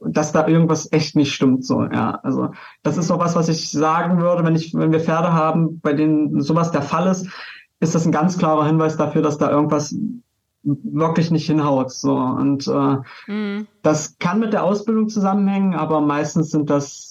dass 0.00 0.32
da 0.32 0.46
irgendwas 0.46 0.92
echt 0.92 1.16
nicht 1.16 1.32
stimmt. 1.32 1.64
So, 1.64 1.82
ja, 1.84 2.20
also 2.22 2.50
das 2.82 2.96
ist 2.96 3.10
auch 3.10 3.18
was, 3.18 3.36
was 3.36 3.48
ich 3.48 3.70
sagen 3.70 4.20
würde, 4.20 4.44
wenn 4.44 4.56
ich, 4.56 4.74
wenn 4.74 4.92
wir 4.92 5.00
Pferde 5.00 5.32
haben, 5.32 5.80
bei 5.80 5.92
denen 5.92 6.40
sowas 6.40 6.70
der 6.70 6.82
Fall 6.82 7.06
ist, 7.08 7.26
ist 7.80 7.94
das 7.94 8.06
ein 8.06 8.12
ganz 8.12 8.36
klarer 8.36 8.66
Hinweis 8.66 8.96
dafür, 8.96 9.22
dass 9.22 9.38
da 9.38 9.50
irgendwas 9.50 9.94
wirklich 10.62 11.30
nicht 11.30 11.46
hinhaut. 11.46 11.90
So 11.90 12.14
und 12.16 12.66
äh, 12.68 12.96
Mhm. 13.26 13.66
das 13.82 14.18
kann 14.18 14.40
mit 14.40 14.52
der 14.52 14.64
Ausbildung 14.64 15.08
zusammenhängen, 15.08 15.74
aber 15.74 16.00
meistens 16.00 16.50
sind 16.50 16.68
das 16.68 17.09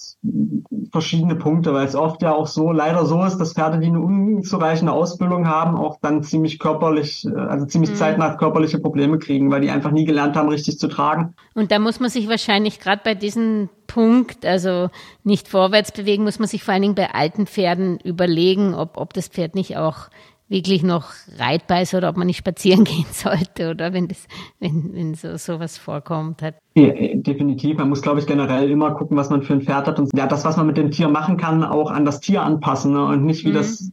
verschiedene 0.92 1.34
Punkte, 1.36 1.72
weil 1.72 1.86
es 1.86 1.94
oft 1.94 2.20
ja 2.22 2.32
auch 2.32 2.46
so 2.46 2.72
leider 2.72 3.06
so 3.06 3.24
ist, 3.24 3.38
dass 3.38 3.54
Pferde, 3.54 3.78
die 3.78 3.86
eine 3.86 4.00
unzureichende 4.00 4.92
Ausbildung 4.92 5.46
haben, 5.46 5.76
auch 5.76 5.98
dann 6.02 6.22
ziemlich 6.22 6.58
körperlich, 6.58 7.24
äh, 7.26 7.38
also 7.38 7.64
ziemlich 7.66 7.92
Mhm. 7.92 7.94
zeitnah 7.94 8.34
körperliche 8.34 8.78
Probleme 8.78 9.18
kriegen, 9.18 9.50
weil 9.50 9.62
die 9.62 9.70
einfach 9.70 9.92
nie 9.92 10.04
gelernt 10.04 10.36
haben, 10.36 10.48
richtig 10.48 10.78
zu 10.78 10.88
tragen. 10.88 11.34
Und 11.54 11.72
da 11.72 11.78
muss 11.78 12.00
man 12.00 12.10
sich 12.10 12.28
wahrscheinlich 12.28 12.80
gerade 12.80 13.00
bei 13.02 13.14
diesem 13.14 13.70
Punkt, 13.86 14.44
also 14.44 14.90
nicht 15.24 15.48
vorwärts 15.48 15.90
bewegen, 15.92 16.24
muss 16.24 16.38
man 16.38 16.48
sich 16.48 16.62
vor 16.62 16.74
allen 16.74 16.82
Dingen 16.82 16.94
bei 16.94 17.12
alten 17.14 17.46
Pferden 17.46 17.98
überlegen, 18.00 18.74
ob, 18.74 18.96
ob 18.98 19.14
das 19.14 19.28
Pferd 19.28 19.54
nicht 19.54 19.76
auch 19.78 20.10
wirklich 20.50 20.82
noch 20.82 21.12
reitbar 21.38 21.82
ist 21.82 21.94
oder 21.94 22.10
ob 22.10 22.16
man 22.16 22.26
nicht 22.26 22.36
spazieren 22.36 22.84
gehen 22.84 23.06
sollte 23.10 23.70
oder 23.70 23.94
wenn 23.94 24.08
das, 24.08 24.26
wenn, 24.58 24.92
wenn 24.92 25.14
so 25.14 25.36
sowas 25.38 25.78
vorkommt. 25.78 26.42
Hat. 26.42 26.56
Ja, 26.74 26.88
definitiv. 26.92 27.78
Man 27.78 27.88
muss, 27.88 28.02
glaube 28.02 28.20
ich, 28.20 28.26
generell 28.26 28.70
immer 28.70 28.90
gucken, 28.90 29.16
was 29.16 29.30
man 29.30 29.42
für 29.42 29.54
ein 29.54 29.62
Pferd 29.62 29.86
hat 29.86 29.98
und 29.98 30.10
ja, 30.14 30.26
das, 30.26 30.44
was 30.44 30.56
man 30.56 30.66
mit 30.66 30.76
dem 30.76 30.90
Tier 30.90 31.08
machen 31.08 31.36
kann, 31.38 31.64
auch 31.64 31.90
an 31.90 32.04
das 32.04 32.20
Tier 32.20 32.42
anpassen 32.42 32.92
ne? 32.92 33.04
und 33.06 33.24
nicht 33.24 33.44
wie 33.44 33.50
mhm. 33.50 33.54
das 33.54 33.90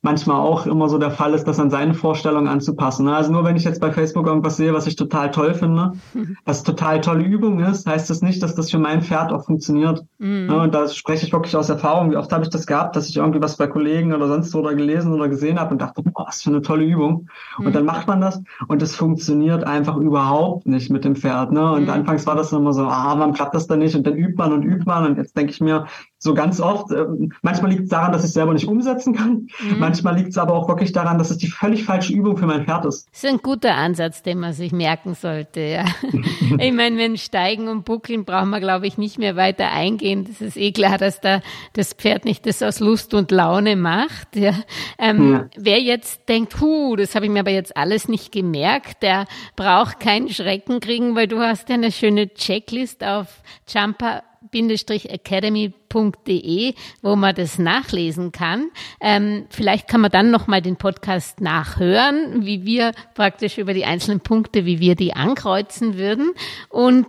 manchmal 0.00 0.40
auch 0.40 0.66
immer 0.66 0.88
so 0.88 0.98
der 0.98 1.10
Fall 1.10 1.34
ist, 1.34 1.44
das 1.44 1.58
an 1.58 1.70
seine 1.70 1.92
Vorstellungen 1.92 2.46
anzupassen. 2.46 3.06
Ne? 3.06 3.16
Also 3.16 3.32
nur 3.32 3.44
wenn 3.44 3.56
ich 3.56 3.64
jetzt 3.64 3.80
bei 3.80 3.90
Facebook 3.90 4.26
irgendwas 4.26 4.56
sehe, 4.56 4.72
was 4.72 4.86
ich 4.86 4.94
total 4.94 5.30
toll 5.32 5.54
finde, 5.54 5.92
was 6.44 6.62
total 6.62 7.00
tolle 7.00 7.24
Übung 7.24 7.60
ist, 7.60 7.86
heißt 7.86 8.08
das 8.08 8.22
nicht, 8.22 8.42
dass 8.42 8.54
das 8.54 8.70
für 8.70 8.78
mein 8.78 9.02
Pferd 9.02 9.32
auch 9.32 9.44
funktioniert. 9.44 10.04
Mhm. 10.18 10.52
Und 10.52 10.74
da 10.74 10.86
spreche 10.88 11.26
ich 11.26 11.32
wirklich 11.32 11.56
aus 11.56 11.68
Erfahrung. 11.68 12.12
Wie 12.12 12.16
oft 12.16 12.32
habe 12.32 12.44
ich 12.44 12.50
das 12.50 12.66
gehabt, 12.66 12.94
dass 12.94 13.08
ich 13.08 13.16
irgendwie 13.16 13.42
was 13.42 13.56
bei 13.56 13.66
Kollegen 13.66 14.14
oder 14.14 14.28
sonst 14.28 14.54
wo 14.54 14.58
oder 14.58 14.74
gelesen 14.74 15.12
oder 15.12 15.28
gesehen 15.28 15.58
habe 15.58 15.72
und 15.72 15.82
dachte, 15.82 16.02
boah, 16.02 16.26
was 16.28 16.42
für 16.42 16.50
eine 16.50 16.62
tolle 16.62 16.84
Übung. 16.84 17.28
Mhm. 17.58 17.66
Und 17.66 17.74
dann 17.74 17.84
macht 17.84 18.06
man 18.06 18.20
das 18.20 18.40
und 18.68 18.80
es 18.82 18.94
funktioniert 18.94 19.64
einfach 19.64 19.96
überhaupt 19.96 20.66
nicht 20.66 20.90
mit 20.90 21.04
dem 21.04 21.16
Pferd. 21.16 21.50
Ne? 21.50 21.72
Und 21.72 21.84
mhm. 21.84 21.90
anfangs 21.90 22.24
war 22.24 22.36
das 22.36 22.52
immer 22.52 22.72
so, 22.72 22.84
ah, 22.84 23.18
warum 23.18 23.32
klappt 23.32 23.56
das 23.56 23.66
dann 23.66 23.80
nicht? 23.80 23.96
Und 23.96 24.06
dann 24.06 24.14
übt 24.14 24.36
man 24.36 24.52
und 24.52 24.62
übt 24.62 24.84
man. 24.86 25.06
Und 25.06 25.18
jetzt 25.18 25.36
denke 25.36 25.50
ich 25.50 25.60
mir, 25.60 25.86
so 26.20 26.34
ganz 26.34 26.60
oft, 26.60 26.90
äh, 26.90 27.06
manchmal 27.42 27.70
liegt 27.70 27.84
es 27.84 27.88
daran, 27.90 28.10
dass 28.10 28.22
ich 28.22 28.28
es 28.28 28.34
selber 28.34 28.52
nicht 28.52 28.66
umsetzen 28.66 29.14
kann. 29.14 29.48
Mhm. 29.60 29.78
Manchmal 29.78 30.16
liegt 30.16 30.30
es 30.30 30.38
aber 30.38 30.54
auch 30.54 30.68
wirklich 30.68 30.90
daran, 30.90 31.16
dass 31.16 31.30
es 31.30 31.38
die 31.38 31.46
völlig 31.46 31.84
falsche 31.84 32.12
Übung 32.12 32.36
für 32.36 32.46
mein 32.46 32.64
Pferd 32.64 32.86
ist. 32.86 33.08
Das 33.12 33.22
ist 33.22 33.30
ein 33.30 33.38
guter 33.38 33.76
Ansatz, 33.76 34.22
den 34.22 34.40
man 34.40 34.52
sich 34.52 34.72
merken 34.72 35.14
sollte. 35.14 35.60
Ja. 35.60 35.84
ich 36.58 36.72
meine, 36.72 36.96
wenn 36.96 37.16
Steigen 37.16 37.68
und 37.68 37.84
Buckeln 37.84 38.24
brauchen 38.24 38.50
wir, 38.50 38.58
glaube 38.58 38.88
ich, 38.88 38.98
nicht 38.98 39.18
mehr 39.18 39.36
weiter 39.36 39.70
eingehen. 39.70 40.26
Das 40.28 40.40
ist 40.40 40.56
eh 40.56 40.72
klar, 40.72 40.98
dass 40.98 41.20
da 41.20 41.40
das 41.74 41.92
Pferd 41.92 42.24
nicht 42.24 42.46
das 42.46 42.62
aus 42.62 42.80
Lust 42.80 43.14
und 43.14 43.30
Laune 43.30 43.76
macht. 43.76 44.34
Ja. 44.34 44.54
Ähm, 44.98 45.32
ja. 45.32 45.46
Wer 45.56 45.80
jetzt 45.80 46.28
denkt, 46.28 46.60
hu, 46.60 46.96
das 46.96 47.14
habe 47.14 47.26
ich 47.26 47.30
mir 47.30 47.40
aber 47.40 47.52
jetzt 47.52 47.76
alles 47.76 48.08
nicht 48.08 48.32
gemerkt, 48.32 49.04
der 49.04 49.26
braucht 49.54 50.00
keinen 50.00 50.30
Schrecken 50.30 50.80
kriegen, 50.80 51.14
weil 51.14 51.28
du 51.28 51.38
hast 51.38 51.68
ja 51.68 51.76
eine 51.76 51.92
schöne 51.92 52.34
Checklist 52.34 53.04
auf 53.04 53.42
Jumper 53.68 54.22
academy.de, 54.52 56.74
wo 57.02 57.16
man 57.16 57.34
das 57.34 57.58
nachlesen 57.58 58.32
kann. 58.32 58.70
Ähm, 59.00 59.46
vielleicht 59.50 59.88
kann 59.88 60.00
man 60.00 60.10
dann 60.10 60.30
nochmal 60.30 60.62
den 60.62 60.76
Podcast 60.76 61.40
nachhören, 61.40 62.44
wie 62.44 62.64
wir 62.64 62.92
praktisch 63.14 63.58
über 63.58 63.74
die 63.74 63.84
einzelnen 63.84 64.20
Punkte, 64.20 64.64
wie 64.64 64.80
wir 64.80 64.94
die 64.94 65.14
ankreuzen 65.14 65.98
würden. 65.98 66.32
Und 66.68 67.06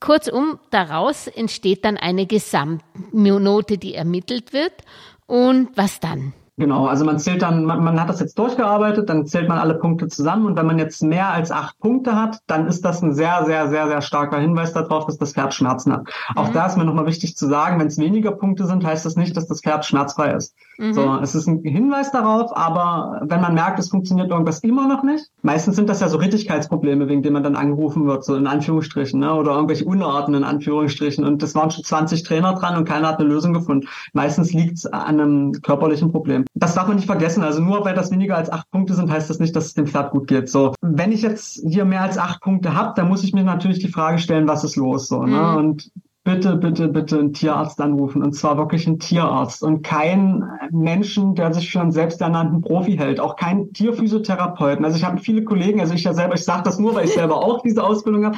kurzum, 0.00 0.58
daraus 0.70 1.26
entsteht 1.26 1.84
dann 1.84 1.96
eine 1.96 2.26
Gesamtnote, 2.26 3.78
die 3.78 3.94
ermittelt 3.94 4.52
wird. 4.52 4.72
Und 5.26 5.68
was 5.76 6.00
dann? 6.00 6.34
Genau, 6.58 6.86
also 6.86 7.06
man 7.06 7.18
zählt 7.18 7.40
dann, 7.40 7.64
man, 7.64 7.82
man, 7.82 7.98
hat 7.98 8.10
das 8.10 8.20
jetzt 8.20 8.38
durchgearbeitet, 8.38 9.08
dann 9.08 9.24
zählt 9.24 9.48
man 9.48 9.56
alle 9.56 9.74
Punkte 9.74 10.08
zusammen 10.08 10.44
und 10.44 10.58
wenn 10.58 10.66
man 10.66 10.78
jetzt 10.78 11.02
mehr 11.02 11.30
als 11.30 11.50
acht 11.50 11.78
Punkte 11.78 12.14
hat, 12.14 12.40
dann 12.46 12.66
ist 12.66 12.84
das 12.84 13.00
ein 13.00 13.14
sehr, 13.14 13.46
sehr, 13.46 13.70
sehr, 13.70 13.88
sehr 13.88 14.02
starker 14.02 14.38
Hinweis 14.38 14.74
darauf, 14.74 15.06
dass 15.06 15.16
das 15.16 15.32
Pferd 15.32 15.54
Schmerzen 15.54 15.94
hat. 15.94 16.02
Mhm. 16.02 16.36
Auch 16.36 16.50
da 16.50 16.66
ist 16.66 16.76
mir 16.76 16.84
nochmal 16.84 17.06
wichtig 17.06 17.38
zu 17.38 17.48
sagen, 17.48 17.80
wenn 17.80 17.86
es 17.86 17.96
weniger 17.96 18.32
Punkte 18.32 18.66
sind, 18.66 18.84
heißt 18.84 19.06
das 19.06 19.16
nicht, 19.16 19.34
dass 19.34 19.46
das 19.48 19.62
Pferd 19.62 19.86
schmerzfrei 19.86 20.32
ist. 20.32 20.54
Mhm. 20.76 20.92
So, 20.92 21.18
es 21.22 21.34
ist 21.34 21.46
ein 21.46 21.62
Hinweis 21.62 22.12
darauf, 22.12 22.54
aber 22.54 23.22
wenn 23.24 23.40
man 23.40 23.54
merkt, 23.54 23.78
es 23.78 23.88
funktioniert 23.88 24.30
irgendwas 24.30 24.58
immer 24.60 24.86
noch 24.86 25.02
nicht, 25.02 25.30
meistens 25.40 25.76
sind 25.76 25.88
das 25.88 26.00
ja 26.00 26.10
so 26.10 26.18
Rittigkeitsprobleme, 26.18 27.08
wegen 27.08 27.22
denen 27.22 27.32
man 27.32 27.44
dann 27.44 27.56
angerufen 27.56 28.06
wird, 28.06 28.24
so 28.24 28.36
in 28.36 28.46
Anführungsstrichen, 28.46 29.18
ne, 29.18 29.32
oder 29.32 29.52
irgendwelche 29.52 29.86
Unarten 29.86 30.34
in 30.34 30.44
Anführungsstrichen 30.44 31.24
und 31.24 31.42
das 31.42 31.54
waren 31.54 31.70
schon 31.70 31.82
20 31.82 32.24
Trainer 32.24 32.52
dran 32.52 32.76
und 32.76 32.86
keiner 32.86 33.08
hat 33.08 33.20
eine 33.20 33.28
Lösung 33.28 33.54
gefunden. 33.54 33.88
Meistens 34.12 34.52
liegt 34.52 34.76
es 34.76 34.86
an 34.86 35.18
einem 35.18 35.52
körperlichen 35.62 36.12
Problem 36.12 36.41
das 36.54 36.74
darf 36.74 36.86
man 36.86 36.96
nicht 36.96 37.06
vergessen. 37.06 37.42
Also 37.42 37.60
nur 37.60 37.84
weil 37.84 37.94
das 37.94 38.10
weniger 38.10 38.36
als 38.36 38.50
acht 38.50 38.70
Punkte 38.70 38.94
sind, 38.94 39.10
heißt 39.10 39.30
das 39.30 39.38
nicht, 39.38 39.54
dass 39.54 39.66
es 39.66 39.74
dem 39.74 39.86
Pferd 39.86 40.10
gut 40.10 40.26
geht. 40.26 40.48
So, 40.48 40.74
wenn 40.80 41.12
ich 41.12 41.22
jetzt 41.22 41.62
hier 41.66 41.84
mehr 41.84 42.02
als 42.02 42.18
acht 42.18 42.40
Punkte 42.40 42.74
habe, 42.74 42.92
dann 42.96 43.08
muss 43.08 43.24
ich 43.24 43.32
mir 43.32 43.44
natürlich 43.44 43.78
die 43.78 43.88
Frage 43.88 44.18
stellen, 44.18 44.48
was 44.48 44.64
ist 44.64 44.76
los? 44.76 45.08
So, 45.08 45.22
ne? 45.22 45.36
Mhm. 45.36 45.56
Und 45.56 45.90
bitte, 46.24 46.56
bitte, 46.56 46.88
bitte 46.88 47.18
einen 47.18 47.32
Tierarzt 47.32 47.80
anrufen. 47.80 48.22
Und 48.22 48.34
zwar 48.34 48.56
wirklich 48.56 48.86
einen 48.86 49.00
Tierarzt 49.00 49.62
und 49.62 49.82
kein 49.82 50.44
Menschen, 50.70 51.34
der 51.34 51.52
sich 51.52 51.70
für 51.70 51.80
einen 51.80 51.90
selbsternannten 51.90 52.60
Profi 52.60 52.96
hält. 52.96 53.18
Auch 53.18 53.34
kein 53.36 53.72
Tierphysiotherapeuten. 53.72 54.84
Also 54.84 54.96
ich 54.96 55.04
habe 55.04 55.18
viele 55.18 55.42
Kollegen, 55.42 55.80
also 55.80 55.94
ich 55.94 56.04
ja 56.04 56.14
selber, 56.14 56.34
ich 56.34 56.44
sage 56.44 56.62
das 56.62 56.78
nur, 56.78 56.94
weil 56.94 57.06
ich 57.06 57.14
selber 57.14 57.36
auch 57.36 57.62
diese 57.62 57.82
Ausbildung 57.82 58.24
habe. 58.26 58.36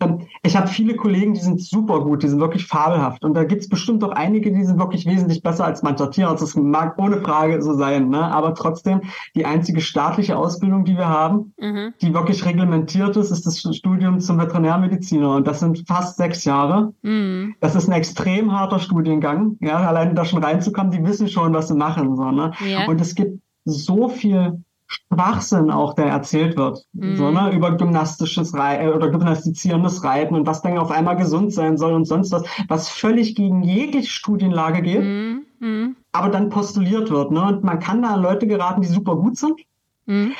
Ähm, 0.00 0.26
ich 0.42 0.56
habe 0.56 0.66
viele 0.66 0.96
Kollegen, 0.96 1.34
die 1.34 1.40
sind 1.40 1.60
super 1.60 2.00
gut, 2.00 2.22
die 2.22 2.28
sind 2.28 2.40
wirklich 2.40 2.66
fabelhaft. 2.66 3.24
Und 3.24 3.34
da 3.34 3.44
gibt's 3.44 3.68
bestimmt 3.68 4.02
auch 4.02 4.12
einige, 4.12 4.50
die 4.52 4.64
sind 4.64 4.80
wirklich 4.80 5.06
wesentlich 5.06 5.42
besser 5.42 5.64
als 5.64 5.82
mancher 5.82 6.10
Tierarzt. 6.10 6.42
Das 6.42 6.56
mag 6.56 6.98
ohne 6.98 7.20
Frage 7.20 7.62
so 7.62 7.74
sein. 7.74 8.08
Ne? 8.08 8.20
Aber 8.20 8.54
trotzdem, 8.54 9.02
die 9.36 9.46
einzige 9.46 9.80
staatliche 9.80 10.36
Ausbildung, 10.36 10.84
die 10.84 10.96
wir 10.96 11.08
haben, 11.08 11.52
mhm. 11.60 11.94
die 12.00 12.12
wirklich 12.12 12.44
reglementiert 12.44 13.16
ist, 13.16 13.30
ist 13.30 13.46
das 13.46 13.60
Studium 13.60 14.18
zum 14.18 14.38
Veterinärmediziner. 14.38 15.36
Und 15.36 15.46
das 15.46 15.60
sind 15.60 15.84
fast 15.86 16.16
sechs 16.16 16.44
Jahre. 16.44 16.92
Mhm. 17.02 17.19
Mhm. 17.20 17.54
Das 17.60 17.74
ist 17.74 17.88
ein 17.88 17.92
extrem 17.92 18.52
harter 18.52 18.78
Studiengang. 18.78 19.56
Ja, 19.60 19.78
allein 19.78 20.14
da 20.14 20.24
schon 20.24 20.42
reinzukommen, 20.42 20.90
die 20.90 21.04
wissen 21.04 21.28
schon, 21.28 21.54
was 21.54 21.68
sie 21.68 21.74
machen. 21.74 22.16
So, 22.16 22.30
ne? 22.30 22.52
Ja. 22.66 22.86
Und 22.86 23.00
es 23.00 23.14
gibt 23.14 23.40
so 23.64 24.08
viel 24.08 24.62
Schwachsinn 24.90 25.70
auch, 25.70 25.94
der 25.94 26.06
erzählt 26.06 26.56
wird, 26.56 26.84
mhm. 26.92 27.16
so, 27.16 27.30
ne, 27.30 27.52
über 27.52 27.76
gymnastisches 27.76 28.54
Reiten 28.54 28.88
äh, 28.88 28.90
oder 28.90 29.08
gymnastizierendes 29.10 30.02
Reiten 30.02 30.34
und 30.34 30.48
was 30.48 30.62
dann 30.62 30.78
auf 30.78 30.90
einmal 30.90 31.16
gesund 31.16 31.52
sein 31.52 31.78
soll 31.78 31.92
und 31.92 32.06
sonst 32.06 32.32
was, 32.32 32.42
was 32.66 32.88
völlig 32.88 33.36
gegen 33.36 33.62
jegliche 33.62 34.10
Studienlage 34.10 34.82
geht, 34.82 35.04
mhm. 35.04 35.46
Mhm. 35.60 35.96
aber 36.10 36.28
dann 36.30 36.48
postuliert 36.48 37.08
wird, 37.10 37.30
ne, 37.30 37.40
und 37.40 37.62
man 37.62 37.78
kann 37.78 38.02
da 38.02 38.14
an 38.14 38.22
Leute 38.22 38.48
geraten, 38.48 38.82
die 38.82 38.88
super 38.88 39.14
gut 39.14 39.36
sind. 39.36 39.60
Mhm. 40.06 40.32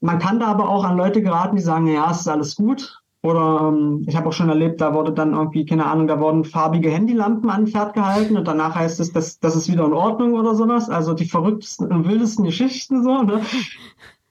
Man 0.00 0.18
kann 0.18 0.40
da 0.40 0.46
aber 0.46 0.70
auch 0.70 0.84
an 0.84 0.96
Leute 0.96 1.20
geraten, 1.20 1.56
die 1.56 1.62
sagen, 1.62 1.86
ja, 1.86 2.10
es 2.10 2.20
ist 2.20 2.28
alles 2.28 2.56
gut, 2.56 3.01
oder 3.22 3.68
ähm, 3.68 4.04
ich 4.06 4.16
habe 4.16 4.28
auch 4.28 4.32
schon 4.32 4.48
erlebt, 4.48 4.80
da 4.80 4.94
wurde 4.94 5.12
dann 5.12 5.32
irgendwie, 5.32 5.64
keine 5.64 5.86
Ahnung, 5.86 6.08
da 6.08 6.18
wurden 6.18 6.44
farbige 6.44 6.90
Handylampen 6.90 7.48
an 7.50 7.68
Pferd 7.68 7.94
gehalten 7.94 8.36
und 8.36 8.48
danach 8.48 8.74
heißt 8.74 8.98
es, 8.98 9.12
das, 9.12 9.38
das 9.38 9.54
ist 9.54 9.70
wieder 9.70 9.84
in 9.84 9.92
Ordnung 9.92 10.34
oder 10.34 10.56
sowas. 10.56 10.90
Also 10.90 11.14
die 11.14 11.26
verrücktesten 11.26 11.92
und 11.92 12.08
wildesten 12.08 12.44
Geschichten 12.44 13.04
so. 13.04 13.22
Ne? 13.22 13.40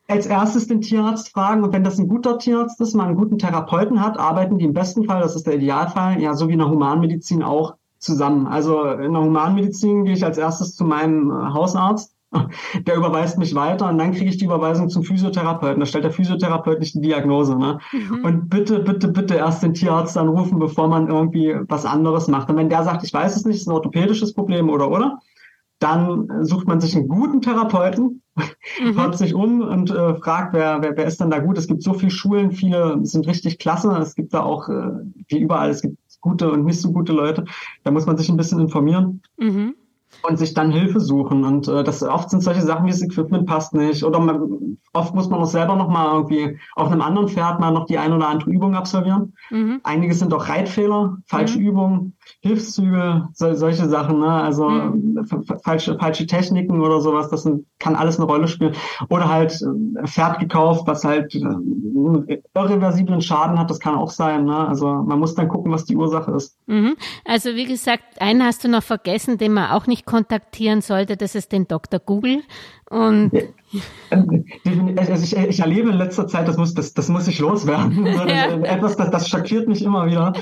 Als 0.10 0.28
erstes 0.28 0.68
den 0.68 0.82
Tierarzt 0.82 1.30
fragen 1.30 1.64
und 1.64 1.72
wenn 1.72 1.86
das 1.86 1.98
ein 1.98 2.10
guter 2.10 2.38
Tierarzt 2.38 2.82
ist, 2.82 2.94
man 2.94 3.08
einen 3.08 3.16
guten 3.16 3.38
Therapeuten 3.38 4.02
hat, 4.02 4.20
arbeiten 4.20 4.58
die 4.58 4.66
im 4.66 4.74
besten 4.74 5.06
Fall, 5.06 5.22
das 5.22 5.38
ist 5.38 5.48
der 5.48 5.56
Idealfall, 5.56 6.22
ja 6.22 6.34
so 6.34 6.50
wie 6.50 6.54
in 6.54 6.60
der 6.60 6.70
Humanmedizin 6.70 7.44
auch 7.44 7.76
zusammen. 7.98 8.46
Also 8.46 8.84
in 8.84 9.14
der 9.14 9.22
Humanmedizin 9.22 10.04
gehe 10.04 10.16
ich 10.16 10.26
als 10.26 10.38
erstes 10.38 10.76
zu 10.76 10.84
meinem 10.84 11.32
äh, 11.32 11.54
Hausarzt 11.54 12.11
der 12.86 12.96
überweist 12.96 13.38
mich 13.38 13.54
weiter 13.56 13.90
und 13.90 13.98
dann 13.98 14.14
kriege 14.14 14.30
ich 14.30 14.38
die 14.38 14.46
Überweisung 14.46 14.90
zum 14.90 15.04
Physiotherapeuten. 15.04 15.80
Da 15.80 15.86
stellt 15.86 16.06
der 16.06 16.12
Physiotherapeut 16.12 16.80
nicht 16.80 16.96
die 16.96 17.02
Diagnose. 17.02 17.58
Ne? 17.58 17.80
Mhm. 17.92 18.24
Und 18.24 18.50
bitte, 18.50 18.80
bitte, 18.80 19.10
bitte 19.10 19.36
erst 19.36 19.64
den 19.64 19.74
Tierarzt 19.74 20.18
anrufen, 20.18 20.60
bevor 20.60 20.88
man 20.88 21.10
irgendwie 21.10 21.56
was 21.68 21.86
anderes 21.86 22.28
macht. 22.28 22.50
Und 22.50 22.58
wenn 22.58 22.70
der 22.70 22.84
sagt, 22.84 23.04
ich 23.04 23.14
weiß 23.14 23.36
es 23.36 23.46
nicht, 23.46 23.58
ist 23.58 23.68
ein 23.68 23.74
orthopädisches 23.74 24.34
Problem 24.34 24.70
oder 24.70 24.90
oder, 24.90 25.20
dann 25.80 26.46
sucht 26.46 26.68
man 26.68 26.80
sich 26.80 26.96
einen 26.96 27.08
guten 27.08 27.42
Therapeuten, 27.42 28.22
mhm. 28.36 28.96
hört 28.96 29.18
sich 29.18 29.34
um 29.34 29.62
und 29.62 29.90
äh, 29.90 30.16
fragt, 30.16 30.54
wer, 30.54 30.82
wer, 30.82 30.96
wer 30.96 31.06
ist 31.06 31.20
denn 31.20 31.32
da 31.32 31.40
gut. 31.40 31.58
Es 31.58 31.68
gibt 31.68 31.84
so 31.84 31.94
viele 31.94 32.12
Schulen, 32.12 32.52
viele 32.52 33.00
sind 33.04 33.28
richtig 33.28 33.58
klasse. 33.58 33.90
Es 33.98 34.16
gibt 34.16 34.34
da 34.34 34.44
auch, 34.44 34.70
äh, 34.70 34.92
wie 35.28 35.40
überall, 35.40 35.72
es 35.72 35.82
gibt 35.82 35.98
gute 36.22 36.52
und 36.52 36.66
nicht 36.66 36.80
so 36.80 36.92
gute 36.92 37.14
Leute. 37.14 37.46
Da 37.84 37.92
muss 37.92 38.06
man 38.06 38.16
sich 38.16 38.30
ein 38.30 38.38
bisschen 38.38 38.60
informieren. 38.60 39.22
Mhm 39.38 39.74
und 40.24 40.38
sich 40.38 40.54
dann 40.54 40.72
Hilfe 40.72 41.00
suchen. 41.00 41.44
Und 41.44 41.68
äh, 41.68 41.84
das 41.84 42.04
oft 42.04 42.30
sind 42.30 42.42
solche 42.44 42.62
Sachen 42.62 42.86
wie 42.86 42.92
das 42.92 43.02
Equipment 43.02 43.46
passt 43.46 43.74
nicht. 43.74 44.04
Oder 44.04 44.20
man, 44.20 44.78
oft 44.94 45.16
muss 45.16 45.30
man 45.30 45.40
auch 45.40 45.46
selber 45.46 45.76
noch 45.76 45.90
mal 45.90 46.14
irgendwie 46.14 46.58
auf 46.76 46.92
einem 46.92 47.02
anderen 47.02 47.28
Pferd 47.28 47.60
mal 47.60 47.72
noch 47.72 47.86
die 47.86 47.98
ein 47.98 48.14
oder 48.14 48.28
andere 48.28 48.50
Übung 48.50 48.76
absolvieren. 48.76 49.34
Mhm. 49.50 49.82
Einige 49.84 50.14
sind 50.14 50.34
auch 50.34 50.50
Reitfehler, 50.50 51.18
falsche 51.26 51.60
mhm. 51.60 51.68
Übungen, 51.68 52.18
Hilfszüge, 52.42 53.28
so, 53.34 53.54
solche 53.54 53.88
Sachen, 53.88 54.20
ne? 54.20 54.32
Also 54.32 54.70
mhm. 54.70 55.26
falsche, 55.64 55.98
falsche 55.98 56.28
Techniken 56.28 56.82
oder 56.82 57.02
sowas, 57.02 57.30
das 57.30 57.44
sind, 57.44 57.66
kann 57.80 57.96
alles 57.96 58.18
eine 58.18 58.26
Rolle 58.26 58.48
spielen. 58.48 58.76
Oder 59.10 59.30
halt 59.30 59.62
äh, 59.62 60.08
Pferd 60.08 60.40
gekauft, 60.40 60.84
was 60.88 61.04
halt 61.04 61.34
äh, 61.36 62.40
irreversiblen 62.54 63.22
Schaden 63.22 63.60
hat, 63.60 63.70
das 63.70 63.80
kann 63.80 63.96
auch 63.96 64.10
sein. 64.10 64.46
Ne? 64.46 64.68
Also 64.68 64.88
man 64.88 65.20
muss 65.20 65.36
dann 65.36 65.48
gucken, 65.48 65.72
was 65.72 65.86
die 65.86 65.96
Ursache 65.96 66.32
ist. 66.32 66.58
Mhm. 66.68 66.96
Also 67.26 67.56
wie 67.56 67.66
gesagt, 67.66 68.04
einen 68.20 68.44
hast 68.44 68.64
du 68.64 68.68
noch 68.68 68.84
vergessen, 68.84 69.38
den 69.38 69.54
man 69.54 69.72
auch 69.72 69.88
nicht 69.88 70.06
kontaktieren 70.12 70.82
sollte, 70.82 71.16
das 71.16 71.36
ist 71.36 71.54
den 71.54 71.68
Dr. 71.70 72.00
Google. 72.00 72.44
Und 72.90 73.32
also 74.98 75.24
ich, 75.24 75.38
ich, 75.38 75.60
erlebe 75.62 75.90
in 75.90 75.96
letzter 75.96 76.28
Zeit, 76.28 76.50
das 76.50 76.58
muss, 76.58 76.74
das, 76.74 76.94
das 76.94 77.08
muss 77.08 77.28
ich 77.30 77.40
loswerden. 77.40 78.06
Ja. 78.28 78.50
Etwas, 78.64 78.98
das, 78.98 79.10
das 79.10 79.30
schockiert 79.30 79.68
mich 79.70 79.84
immer 79.84 80.06
wieder. 80.06 80.34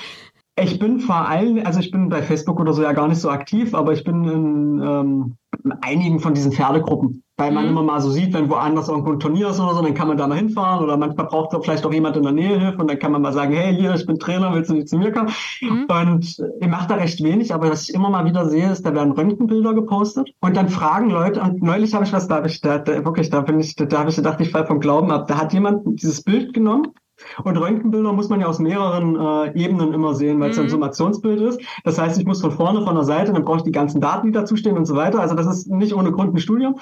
Ich 0.59 0.79
bin 0.79 0.99
vor 0.99 1.27
allem, 1.27 1.65
also 1.65 1.79
ich 1.79 1.91
bin 1.91 2.09
bei 2.09 2.23
Facebook 2.23 2.59
oder 2.59 2.73
so 2.73 2.81
ja 2.81 2.93
gar 2.93 3.07
nicht 3.07 3.21
so 3.21 3.29
aktiv, 3.29 3.75
aber 3.75 3.93
ich 3.93 4.03
bin 4.03 4.23
in, 4.25 4.81
ähm, 4.81 5.37
in 5.63 5.71
einigen 5.81 6.19
von 6.19 6.33
diesen 6.33 6.51
Pferdegruppen, 6.51 7.23
weil 7.39 7.51
man 7.51 7.65
mhm. 7.65 7.71
immer 7.71 7.83
mal 7.83 8.01
so 8.01 8.09
sieht, 8.09 8.33
wenn 8.33 8.49
woanders 8.49 8.89
irgendwo 8.89 9.11
ein 9.11 9.19
Turnier 9.19 9.49
ist 9.49 9.59
oder 9.59 9.73
so, 9.73 9.81
dann 9.81 9.93
kann 9.93 10.07
man 10.07 10.17
da 10.17 10.27
mal 10.27 10.37
hinfahren 10.37 10.83
oder 10.83 10.97
manchmal 10.97 11.27
braucht 11.27 11.55
vielleicht 11.63 11.85
auch 11.85 11.93
jemand 11.93 12.17
in 12.17 12.23
der 12.23 12.33
Nähe 12.33 12.59
Hilfe 12.59 12.77
und 12.77 12.89
dann 12.89 12.99
kann 12.99 13.11
man 13.11 13.21
mal 13.21 13.33
sagen, 13.33 13.53
hey, 13.53 13.75
hier, 13.75 13.95
ich 13.95 14.05
bin 14.05 14.19
Trainer, 14.19 14.53
willst 14.53 14.69
du 14.69 14.75
nicht 14.75 14.89
zu 14.89 14.97
mir 14.97 15.11
kommen? 15.11 15.31
Mhm. 15.61 15.87
Und 15.89 16.43
ich 16.59 16.67
mache 16.67 16.87
da 16.87 16.95
recht 16.95 17.23
wenig, 17.23 17.53
aber 17.53 17.69
was 17.69 17.89
ich 17.89 17.95
immer 17.95 18.09
mal 18.09 18.25
wieder 18.25 18.49
sehe, 18.49 18.71
ist, 18.71 18.85
da 18.85 18.93
werden 18.93 19.13
Röntgenbilder 19.13 19.73
gepostet 19.73 20.31
und 20.41 20.57
dann 20.57 20.69
fragen 20.69 21.09
Leute, 21.09 21.41
und 21.41 21.63
neulich 21.63 21.93
habe 21.93 22.03
ich 22.03 22.13
was, 22.13 22.27
da 22.27 22.35
habe 22.35 22.47
ich, 22.47 22.61
da, 22.61 22.77
da, 22.77 23.05
wirklich, 23.05 23.29
da 23.29 23.41
bin 23.41 23.59
ich, 23.59 23.75
da, 23.75 23.85
da 23.85 23.99
habe 23.99 24.09
ich 24.09 24.17
gedacht, 24.17 24.41
ich 24.41 24.51
fall 24.51 24.67
vom 24.67 24.79
Glauben 24.79 25.11
ab, 25.11 25.27
da 25.27 25.37
hat 25.37 25.53
jemand 25.53 26.01
dieses 26.01 26.21
Bild 26.21 26.53
genommen 26.53 26.93
und 27.43 27.57
Röntgenbilder 27.57 28.13
muss 28.13 28.29
man 28.29 28.41
ja 28.41 28.47
aus 28.47 28.59
mehreren 28.59 29.15
äh, 29.15 29.61
Ebenen 29.61 29.93
immer 29.93 30.13
sehen, 30.13 30.39
weil 30.39 30.51
es 30.51 30.57
mhm. 30.57 30.63
ein 30.63 30.69
Summationsbild 30.69 31.41
ist. 31.41 31.61
Das 31.83 31.99
heißt, 31.99 32.19
ich 32.19 32.25
muss 32.25 32.41
von 32.41 32.51
vorne, 32.51 32.83
von 32.83 32.95
der 32.95 33.03
Seite, 33.03 33.33
dann 33.33 33.43
brauche 33.43 33.57
ich 33.57 33.63
die 33.63 33.71
ganzen 33.71 34.01
Daten, 34.01 34.27
die 34.27 34.33
dazustehen 34.33 34.77
und 34.77 34.85
so 34.85 34.95
weiter. 34.95 35.19
Also 35.19 35.35
das 35.35 35.47
ist 35.47 35.67
nicht 35.67 35.93
ohne 35.93 36.11
Grund 36.11 36.33
ein 36.33 36.39
Studium. 36.39 36.79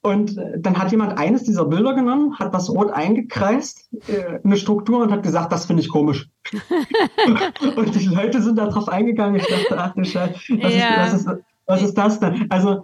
Und 0.00 0.38
äh, 0.38 0.60
dann 0.60 0.78
hat 0.78 0.92
jemand 0.92 1.18
eines 1.18 1.42
dieser 1.42 1.64
Bilder 1.64 1.94
genommen, 1.94 2.38
hat 2.38 2.54
das 2.54 2.70
rot 2.70 2.90
eingekreist, 2.90 3.88
äh, 4.06 4.38
eine 4.44 4.56
Struktur 4.56 5.02
und 5.02 5.10
hat 5.10 5.22
gesagt, 5.22 5.50
das 5.52 5.66
finde 5.66 5.82
ich 5.82 5.88
komisch. 5.88 6.28
und 7.76 7.94
die 7.94 8.06
Leute 8.06 8.40
sind 8.40 8.56
da 8.56 8.66
drauf 8.66 8.88
eingegangen. 8.88 9.36
Ich 9.36 9.46
dachte, 9.46 9.78
ach 9.78 9.94
du 9.94 10.04
Scheiße, 10.04 10.34
was, 10.60 10.74
ja. 10.74 11.06
ist, 11.06 11.26
was, 11.26 11.36
ist, 11.36 11.44
was 11.66 11.82
ist 11.82 11.94
das 11.94 12.20
denn? 12.20 12.46
Also, 12.48 12.82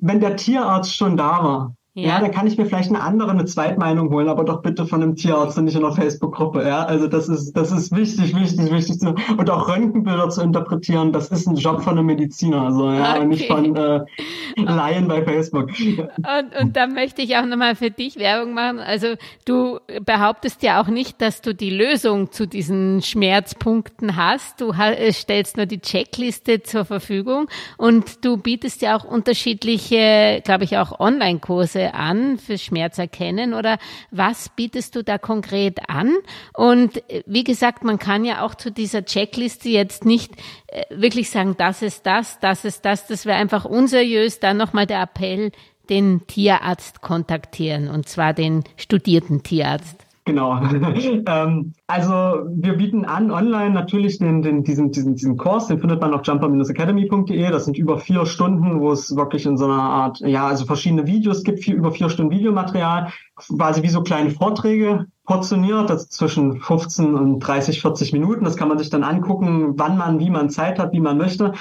wenn 0.00 0.20
der 0.20 0.36
Tierarzt 0.36 0.94
schon 0.94 1.16
da 1.16 1.42
war, 1.42 1.74
ja. 1.94 2.08
ja, 2.08 2.20
dann 2.20 2.30
kann 2.30 2.46
ich 2.46 2.56
mir 2.56 2.64
vielleicht 2.64 2.88
eine 2.88 3.02
andere, 3.02 3.32
eine 3.32 3.44
Zweitmeinung 3.44 4.08
holen, 4.08 4.28
aber 4.28 4.44
doch 4.44 4.62
bitte 4.62 4.86
von 4.86 5.02
einem 5.02 5.14
Tierarzt 5.14 5.58
und 5.58 5.66
nicht 5.66 5.76
in 5.76 5.84
einer 5.84 5.94
Facebook-Gruppe. 5.94 6.66
Ja, 6.66 6.84
also 6.84 7.06
das 7.06 7.28
ist, 7.28 7.52
das 7.52 7.70
ist 7.70 7.94
wichtig, 7.94 8.34
wichtig, 8.34 8.72
wichtig 8.72 8.98
zu, 8.98 9.14
und 9.36 9.50
auch 9.50 9.68
Röntgenbilder 9.68 10.30
zu 10.30 10.40
interpretieren. 10.40 11.12
Das 11.12 11.28
ist 11.28 11.46
ein 11.46 11.56
Job 11.56 11.82
von 11.82 11.98
einem 11.98 12.06
Mediziner, 12.06 12.62
also 12.62 12.90
ja, 12.90 13.10
okay. 13.10 13.20
und 13.20 13.28
nicht 13.28 13.46
von 13.46 13.76
äh, 13.76 14.00
Laien 14.56 15.06
bei 15.06 15.22
Facebook. 15.22 15.68
Und, 15.68 16.56
und 16.58 16.76
da 16.78 16.86
möchte 16.86 17.20
ich 17.20 17.36
auch 17.36 17.44
nochmal 17.44 17.76
für 17.76 17.90
dich 17.90 18.16
Werbung 18.16 18.54
machen. 18.54 18.78
Also 18.78 19.08
du 19.44 19.78
behauptest 20.02 20.62
ja 20.62 20.80
auch 20.80 20.88
nicht, 20.88 21.20
dass 21.20 21.42
du 21.42 21.54
die 21.54 21.68
Lösung 21.68 22.32
zu 22.32 22.46
diesen 22.46 23.02
Schmerzpunkten 23.02 24.16
hast. 24.16 24.62
Du 24.62 24.72
äh, 24.72 25.12
stellst 25.12 25.58
nur 25.58 25.66
die 25.66 25.80
Checkliste 25.80 26.62
zur 26.62 26.86
Verfügung 26.86 27.48
und 27.76 28.24
du 28.24 28.38
bietest 28.38 28.80
ja 28.80 28.96
auch 28.96 29.04
unterschiedliche, 29.04 30.40
glaube 30.42 30.64
ich, 30.64 30.78
auch 30.78 30.98
Online-Kurse 30.98 31.81
an 31.90 32.38
für 32.38 32.58
Schmerzerkennen 32.58 33.54
oder 33.54 33.78
was 34.10 34.48
bietest 34.50 34.96
du 34.96 35.02
da 35.02 35.18
konkret 35.18 35.88
an? 35.88 36.12
Und 36.54 37.08
äh, 37.10 37.22
wie 37.26 37.44
gesagt, 37.44 37.84
man 37.84 37.98
kann 37.98 38.24
ja 38.24 38.44
auch 38.44 38.54
zu 38.54 38.70
dieser 38.70 39.04
Checkliste 39.04 39.68
jetzt 39.68 40.04
nicht 40.04 40.32
äh, 40.68 40.84
wirklich 40.90 41.30
sagen, 41.30 41.56
das 41.58 41.82
ist 41.82 42.06
das, 42.06 42.38
das 42.40 42.64
ist 42.64 42.84
das, 42.84 43.06
das 43.06 43.26
wäre 43.26 43.38
einfach 43.38 43.64
unseriös. 43.64 44.40
Dann 44.40 44.56
nochmal 44.56 44.86
der 44.86 45.02
Appell, 45.02 45.52
den 45.88 46.26
Tierarzt 46.26 47.02
kontaktieren 47.02 47.88
und 47.88 48.08
zwar 48.08 48.32
den 48.32 48.64
studierten 48.76 49.42
Tierarzt. 49.42 50.06
Genau. 50.24 50.60
ähm, 51.26 51.72
also 51.88 52.12
wir 52.54 52.74
bieten 52.74 53.04
an 53.04 53.32
online 53.32 53.70
natürlich 53.70 54.18
den, 54.18 54.42
den, 54.42 54.62
diesen, 54.62 54.92
diesen, 54.92 55.16
diesen 55.16 55.36
Kurs, 55.36 55.66
den 55.66 55.80
findet 55.80 56.00
man 56.00 56.14
auf 56.14 56.24
jumper-academy.de. 56.24 57.50
Das 57.50 57.64
sind 57.64 57.76
über 57.76 57.98
vier 57.98 58.24
Stunden, 58.24 58.80
wo 58.80 58.92
es 58.92 59.16
wirklich 59.16 59.46
in 59.46 59.56
so 59.56 59.64
einer 59.64 59.82
Art, 59.82 60.20
ja, 60.20 60.46
also 60.46 60.64
verschiedene 60.64 61.06
Videos 61.08 61.42
gibt, 61.42 61.64
vier, 61.64 61.74
über 61.74 61.90
vier 61.90 62.08
Stunden 62.08 62.30
Videomaterial, 62.30 63.12
quasi 63.34 63.82
wie 63.82 63.88
so 63.88 64.02
kleine 64.02 64.30
Vorträge 64.30 65.06
portioniert, 65.24 65.90
das 65.90 66.08
zwischen 66.08 66.60
15 66.60 67.14
und 67.14 67.40
30, 67.40 67.80
40 67.80 68.12
Minuten. 68.12 68.44
Das 68.44 68.56
kann 68.56 68.68
man 68.68 68.78
sich 68.78 68.90
dann 68.90 69.02
angucken, 69.02 69.74
wann 69.76 69.98
man, 69.98 70.20
wie 70.20 70.30
man 70.30 70.50
Zeit 70.50 70.78
hat, 70.78 70.92
wie 70.92 71.00
man 71.00 71.18
möchte. 71.18 71.52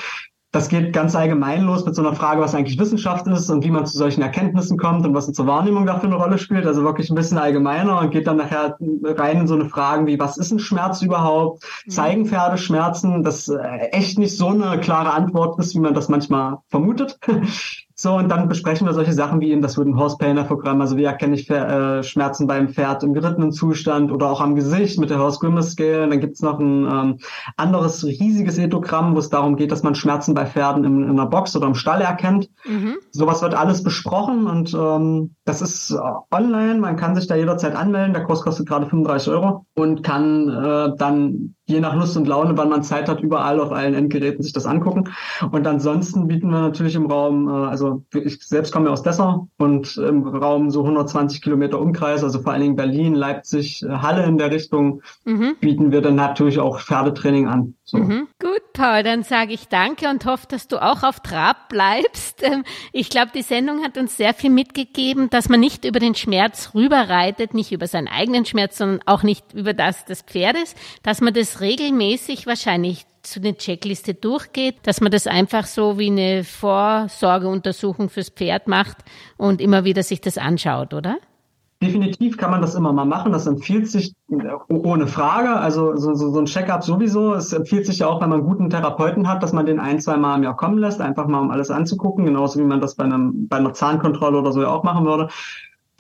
Das 0.52 0.68
geht 0.68 0.92
ganz 0.92 1.16
allgemein 1.16 1.64
los 1.64 1.86
mit 1.86 1.96
so 1.96 2.02
einer 2.02 2.14
Frage, 2.14 2.42
was 2.42 2.54
eigentlich 2.54 2.78
Wissenschaft 2.78 3.26
ist 3.28 3.50
und 3.50 3.64
wie 3.64 3.72
man 3.72 3.86
zu 3.86 3.98
solchen 3.98 4.22
Erkenntnissen 4.22 4.78
kommt 4.78 5.06
und 5.06 5.14
was 5.14 5.28
unsere 5.28 5.48
Wahrnehmung 5.48 5.86
dafür 5.86 6.10
eine 6.10 6.18
Rolle 6.18 6.38
spielt. 6.38 6.66
Also 6.66 6.84
wirklich 6.84 7.10
ein 7.10 7.16
bisschen 7.16 7.38
allgemeiner 7.38 8.00
und 8.00 8.12
geht 8.12 8.28
dann 8.28 8.38
nachher 8.38 8.78
rein 9.04 9.38
in 9.38 9.48
so 9.48 9.56
eine 9.56 9.70
Fragen 9.70 10.08
wie, 10.08 10.20
was 10.20 10.38
ist 10.38 10.52
ein 10.52 10.60
Schmerz 10.60 11.02
überhaupt? 11.02 11.64
Mhm. 11.86 11.92
Zeigen 11.92 12.26
Pferde 12.26 12.58
Schmerzen? 12.58 13.24
Das 13.24 13.48
äh, 13.48 13.62
echt 13.92 14.20
nicht 14.20 14.38
so 14.38 14.50
eine 14.50 14.78
klare 14.80 15.14
Antwort 15.14 15.58
ist, 15.58 15.74
wie 15.74 15.80
man 15.80 15.94
das 15.94 16.10
manchmal 16.10 16.58
vermutet. 16.68 17.18
So, 18.02 18.16
und 18.16 18.30
dann 18.30 18.48
besprechen 18.48 18.88
wir 18.88 18.96
solche 18.96 19.14
Sachen 19.14 19.42
wie 19.42 19.52
eben 19.52 19.62
das 19.62 19.78
Wooden 19.78 19.96
Horse 19.96 20.18
Painter 20.18 20.44
Programm. 20.44 20.82
Also 20.82 20.98
wie 20.98 21.04
erkenne 21.04 21.36
ich 21.36 21.48
äh, 21.52 22.02
Schmerzen 22.02 22.48
beim 22.48 22.70
Pferd 22.70 23.04
im 23.04 23.14
gerittenen 23.14 23.52
Zustand 23.52 24.12
oder 24.12 24.32
auch 24.32 24.42
am 24.42 24.56
Gesicht 24.56 25.00
mit 25.00 25.12
der 25.12 25.20
Horse 25.20 25.38
Grimace 25.40 25.74
Scale. 25.74 26.10
Dann 26.10 26.20
gibt's 26.20 26.42
noch 26.42 26.58
ein 26.58 26.88
ähm, 26.92 27.20
anderes 27.58 28.04
riesiges 28.04 28.58
Ethogramm, 28.58 29.14
wo 29.14 29.20
es 29.20 29.30
darum 29.30 29.56
geht, 29.56 29.72
dass 29.72 29.84
man 29.84 29.94
Schmerzen 29.94 30.34
bei 30.34 30.48
Pferden 30.48 30.84
in, 30.84 31.04
in 31.04 31.12
einer 31.12 31.28
Box 31.28 31.56
oder 31.56 31.68
im 31.68 31.76
Stall 31.76 32.02
erkennt. 32.02 32.50
Mhm. 32.66 32.96
Sowas 33.12 33.44
wird 33.44 33.54
alles 33.54 33.84
besprochen 33.84 34.48
und 34.48 34.74
ähm, 34.74 35.36
das 35.46 35.62
ist 35.62 35.92
äh, 35.92 36.00
online. 36.32 36.80
Man 36.80 36.96
kann 36.96 37.16
sich 37.16 37.28
da 37.28 37.36
jederzeit 37.36 37.76
anmelden. 37.76 38.14
Der 38.16 38.24
Kurs 38.24 38.42
kostet 38.42 38.68
gerade 38.68 38.88
35 38.88 39.32
Euro 39.32 39.68
und 39.76 40.02
kann 40.02 40.50
äh, 40.50 40.98
dann 40.98 41.54
je 41.72 41.80
nach 41.80 41.96
Lust 41.96 42.18
und 42.18 42.28
Laune, 42.28 42.58
wann 42.58 42.70
man 42.70 42.84
Zeit 42.84 43.10
hat, 43.10 43.22
überall 43.22 43.60
auf 43.60 43.72
allen 43.72 43.94
Endgeräten 43.94 44.44
sich 44.44 44.54
das 44.54 44.66
angucken. 44.66 45.10
Und 45.52 45.66
ansonsten 45.68 46.28
bieten 46.28 46.50
wir 46.50 46.60
natürlich 46.60 46.96
im 46.96 47.06
Raum, 47.06 47.48
äh, 47.48 47.52
also 47.52 48.04
ich 48.14 48.46
selbst 48.46 48.72
komme 48.72 48.88
ja 48.88 48.92
aus 48.92 49.04
Dessau 49.04 49.48
und 49.58 49.98
im 49.98 50.28
Raum 50.28 50.70
so 50.70 50.82
120 50.82 51.42
Kilometer 51.42 51.80
Umkreis, 51.80 52.24
also 52.24 52.40
vor 52.42 52.52
allen 52.52 52.62
Dingen 52.62 52.76
Berlin, 52.76 53.16
Leipzig, 53.16 53.84
Halle 53.88 54.26
in 54.26 54.38
der 54.38 54.52
Richtung, 54.52 55.02
mhm. 55.26 55.56
bieten 55.60 55.92
wir 55.92 56.02
dann 56.02 56.16
natürlich 56.16 56.60
auch 56.60 56.80
Pferdetraining 56.80 57.48
an. 57.48 57.76
So. 57.84 57.98
Mhm. 57.98 58.28
Gut, 58.40 58.62
Paul, 58.74 59.04
dann 59.04 59.24
sage 59.24 59.54
ich 59.54 59.68
danke 59.68 60.10
und 60.10 60.26
hoffe, 60.26 60.48
dass 60.48 60.70
du 60.70 60.82
auch 60.82 61.04
auf 61.04 61.20
Trab 61.20 61.70
bleibst. 61.70 62.42
Ähm, 62.52 62.64
ich 62.92 63.12
glaube, 63.12 63.30
die 63.36 63.44
Sendung 63.44 63.84
hat 63.84 64.00
uns 64.00 64.18
sehr 64.18 64.34
viel 64.34 64.50
mitgegeben, 64.50 65.30
dass 65.30 65.48
man 65.48 65.60
nicht 65.60 65.86
über 65.86 66.00
den 66.00 66.16
Schmerz 66.16 66.72
rüberreitet, 66.74 67.54
nicht 67.54 67.72
über 67.72 67.86
seinen 67.86 68.08
eigenen 68.08 68.46
Schmerz, 68.46 68.80
sondern 68.80 69.02
auch 69.06 69.22
nicht 69.22 69.54
über 69.54 69.76
das 69.76 70.06
des 70.06 70.24
Pferdes, 70.24 70.74
dass 71.04 71.22
man 71.22 71.36
das 71.36 71.61
regelmäßig 71.62 72.48
wahrscheinlich 72.48 73.06
zu 73.24 73.40
der 73.40 73.58
Checkliste 73.58 74.14
durchgeht, 74.14 74.76
dass 74.84 75.02
man 75.02 75.12
das 75.12 75.28
einfach 75.28 75.66
so 75.66 76.00
wie 76.00 76.10
eine 76.10 76.44
Vorsorgeuntersuchung 76.44 78.10
fürs 78.10 78.30
Pferd 78.30 78.68
macht 78.68 78.98
und 79.38 79.62
immer 79.62 79.84
wieder 79.86 80.04
sich 80.04 80.22
das 80.22 80.38
anschaut, 80.38 80.94
oder? 80.94 81.18
Definitiv 81.82 82.38
kann 82.38 82.52
man 82.52 82.62
das 82.62 82.76
immer 82.76 82.94
mal 82.94 83.06
machen. 83.06 83.32
Das 83.32 83.48
empfiehlt 83.48 83.88
sich 83.88 84.14
ohne 84.68 85.08
Frage. 85.08 85.50
Also 85.50 85.96
so, 85.96 86.14
so, 86.14 86.32
so 86.32 86.40
ein 86.40 86.46
Checkup 86.46 86.84
sowieso. 86.84 87.34
Es 87.34 87.54
empfiehlt 87.54 87.88
sich 87.88 88.00
ja 88.00 88.08
auch, 88.08 88.22
wenn 88.22 88.30
man 88.30 88.42
einen 88.42 88.48
guten 88.48 88.70
Therapeuten 88.70 89.28
hat, 89.28 89.42
dass 89.42 89.52
man 89.52 89.66
den 89.66 89.80
ein, 89.80 90.00
zwei 90.00 90.16
Mal 90.18 90.36
im 90.36 90.44
Jahr 90.44 90.56
kommen 90.56 90.78
lässt, 90.78 91.02
einfach 91.02 91.26
mal 91.26 91.40
um 91.40 91.50
alles 91.50 91.72
anzugucken, 91.72 92.26
genauso 92.26 92.60
wie 92.60 92.66
man 92.66 92.82
das 92.82 92.96
bei, 92.96 93.06
einem, 93.06 93.48
bei 93.48 93.58
einer 93.58 93.74
Zahnkontrolle 93.74 94.38
oder 94.38 94.52
so 94.52 94.62
ja 94.62 94.68
auch 94.68 94.84
machen 94.84 95.06
würde 95.06 95.30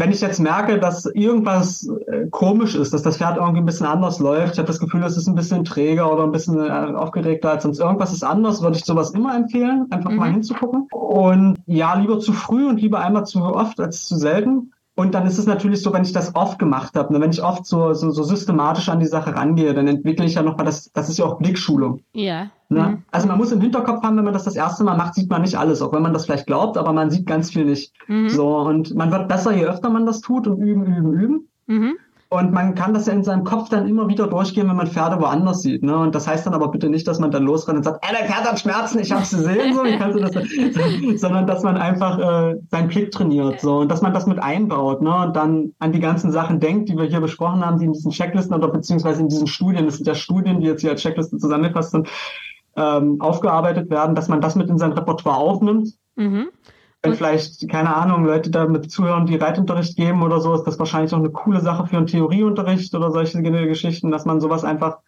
wenn 0.02 0.12
ich 0.12 0.22
jetzt 0.22 0.40
merke, 0.40 0.80
dass 0.80 1.06
irgendwas 1.06 1.88
äh, 2.08 2.26
komisch 2.32 2.74
ist, 2.74 2.92
dass 2.92 3.04
das 3.04 3.18
Pferd 3.18 3.38
irgendwie 3.38 3.60
ein 3.60 3.68
bisschen 3.68 3.86
anders 3.86 4.18
läuft, 4.18 4.54
ich 4.54 4.58
habe 4.58 4.66
das 4.66 4.80
Gefühl, 4.80 5.04
es 5.04 5.16
ist 5.16 5.28
ein 5.28 5.36
bisschen 5.36 5.64
träger 5.64 6.12
oder 6.12 6.24
ein 6.24 6.32
bisschen 6.32 6.58
äh, 6.60 6.72
aufgeregter 6.72 7.52
als 7.52 7.62
sonst 7.62 7.80
irgendwas 7.80 8.12
ist 8.12 8.24
anders, 8.24 8.64
würde 8.64 8.78
ich 8.78 8.84
sowas 8.84 9.12
immer 9.12 9.36
empfehlen, 9.36 9.86
einfach 9.92 10.10
mhm. 10.10 10.16
mal 10.16 10.32
hinzugucken. 10.32 10.88
Und 10.92 11.60
ja, 11.68 11.94
lieber 11.94 12.20
zu 12.20 12.34
früh 12.34 12.68
und 12.68 12.82
lieber 12.82 13.00
einmal 13.00 13.28
zu 13.28 13.44
oft 13.44 13.80
als 13.80 14.08
zu 14.08 14.16
selten. 14.16 14.72
Und 14.96 15.16
dann 15.16 15.26
ist 15.26 15.38
es 15.38 15.48
natürlich 15.48 15.82
so, 15.82 15.94
wenn 15.94 16.04
ich 16.04 16.12
das 16.12 16.36
oft 16.36 16.60
gemacht 16.60 16.96
habe, 16.96 17.14
ne, 17.14 17.22
wenn 17.22 17.32
ich 17.32 17.42
oft 17.42 17.66
so, 17.66 17.94
so, 17.94 18.12
so 18.12 18.24
systematisch 18.24 18.90
an 18.90 19.00
die 19.00 19.06
Sache 19.06 19.34
rangehe, 19.34 19.74
dann 19.74 19.88
entwickle 19.88 20.26
ich 20.26 20.36
ja 20.36 20.44
nochmal, 20.44 20.66
das, 20.66 20.92
das 20.92 21.10
ist 21.10 21.18
ja 21.18 21.26
auch 21.26 21.38
Blickschulung. 21.38 22.02
Ja. 22.14 22.50
Ne? 22.68 22.82
Mhm. 22.82 23.04
Also 23.10 23.28
man 23.28 23.38
muss 23.38 23.54
im 23.54 23.62
Hinterkopf 23.62 24.04
haben, 24.04 24.18
wenn 24.18 24.26
man 24.26 24.34
das 24.34 24.44
das 24.44 24.56
erste 24.56 24.84
Mal 24.84 24.98
macht, 24.98 25.16
sieht 25.16 25.30
man 25.30 25.44
nicht 25.44 25.58
alles, 25.58 25.82
auch 25.82 25.94
wenn 25.94 26.02
man 26.02 26.14
das 26.14 26.26
vielleicht 26.26 26.46
glaubt, 26.46 26.78
aber 26.78 26.92
man 26.92 27.10
sieht 27.10 27.26
ganz 27.26 27.52
viel 27.52 27.66
nicht. 27.66 27.94
Mhm. 28.08 28.30
So, 28.30 28.58
und 28.58 28.94
man 28.94 29.12
wird 29.12 29.30
besser, 29.30 29.56
je 29.56 29.66
öfter 29.66 29.90
man 29.90 30.06
das 30.06 30.20
tut 30.20 30.46
und 30.48 30.58
üben, 30.62 30.86
üben, 30.86 31.14
üben. 31.14 31.48
Mhm. 31.68 31.98
Und 32.34 32.54
man 32.54 32.76
kann 32.76 32.94
das 32.94 33.08
ja 33.08 33.14
in 33.14 33.26
seinem 33.26 33.44
Kopf 33.44 33.68
dann 33.68 33.90
immer 33.90 34.08
wieder 34.08 34.26
durchgehen, 34.26 34.70
wenn 34.70 34.78
man 34.78 34.88
Pferde 34.88 35.20
woanders 35.20 35.64
sieht. 35.64 35.84
Ne? 35.84 35.98
Und 35.98 36.16
das 36.16 36.30
heißt 36.30 36.46
dann 36.46 36.54
aber 36.54 36.70
bitte 36.70 36.88
nicht, 36.88 37.06
dass 37.06 37.20
man 37.20 37.30
dann 37.30 37.44
losrennt 37.44 37.80
und 37.80 37.84
sagt, 37.84 38.06
ey, 38.08 38.16
der 38.16 38.26
Pferd 38.26 38.50
hat 38.50 38.58
Schmerzen, 38.58 39.00
ich 39.00 39.12
hab's 39.12 39.32
gesehen, 39.32 39.74
so, 39.74 39.84
wie 39.84 39.98
kannst 39.98 40.18
du 40.18 40.22
das? 40.22 41.20
sondern 41.20 41.46
dass 41.46 41.62
man 41.64 41.76
einfach 41.76 42.20
äh, 42.20 42.56
seinen 42.70 42.88
Blick 42.88 43.12
trainiert, 43.12 43.60
so 43.60 43.80
und 43.80 43.92
dass 43.92 44.02
man 44.02 44.14
das 44.14 44.28
mit 44.28 44.42
einbaut, 44.42 45.02
ne? 45.02 45.14
Und 45.14 45.36
dann 45.36 45.74
an 45.80 45.92
die 45.92 46.00
ganzen 46.00 46.32
Sachen 46.32 46.62
denkt, 46.62 46.88
die 46.88 46.96
wir 46.96 47.04
hier 47.04 47.20
besprochen 47.20 47.66
haben, 47.66 47.80
die 47.80 47.86
in 47.86 47.92
diesen 47.92 48.12
Checklisten 48.12 48.56
oder 48.56 48.70
beziehungsweise 48.70 49.20
in 49.20 49.28
diesen 49.28 49.48
Studien, 49.48 49.86
das 49.86 49.98
sind 49.98 50.08
ja 50.08 50.16
Studien, 50.16 50.62
die 50.62 50.68
jetzt 50.68 50.80
hier 50.80 50.92
als 50.92 51.02
Checkliste 51.02 51.38
zusammengefasst 51.38 51.92
sind, 51.92 52.08
ähm, 52.78 53.20
aufgearbeitet 53.20 53.90
werden, 53.90 54.16
dass 54.16 54.30
man 54.30 54.40
das 54.40 54.56
mit 54.56 54.70
in 54.70 54.78
sein 54.78 54.94
Repertoire 54.94 55.36
aufnimmt. 55.36 55.90
Mhm. 56.16 56.48
Wenn 57.04 57.16
vielleicht, 57.16 57.68
keine 57.68 57.96
Ahnung, 57.96 58.26
Leute 58.26 58.52
damit 58.52 58.92
zuhören, 58.92 59.26
die 59.26 59.36
Reitunterricht 59.36 59.98
geben 59.98 60.22
oder 60.22 60.40
so, 60.40 60.54
ist 60.54 60.66
das 60.66 60.78
wahrscheinlich 60.78 61.12
auch 61.14 61.18
eine 61.18 61.32
coole 61.32 61.60
Sache 61.60 61.88
für 61.88 61.98
einen 61.98 62.06
Theorieunterricht 62.06 62.94
oder 62.94 63.12
solche 63.12 63.42
Geschichten, 63.42 64.12
dass 64.12 64.26
man 64.26 64.40
sowas 64.40 64.64
einfach, 64.64 65.00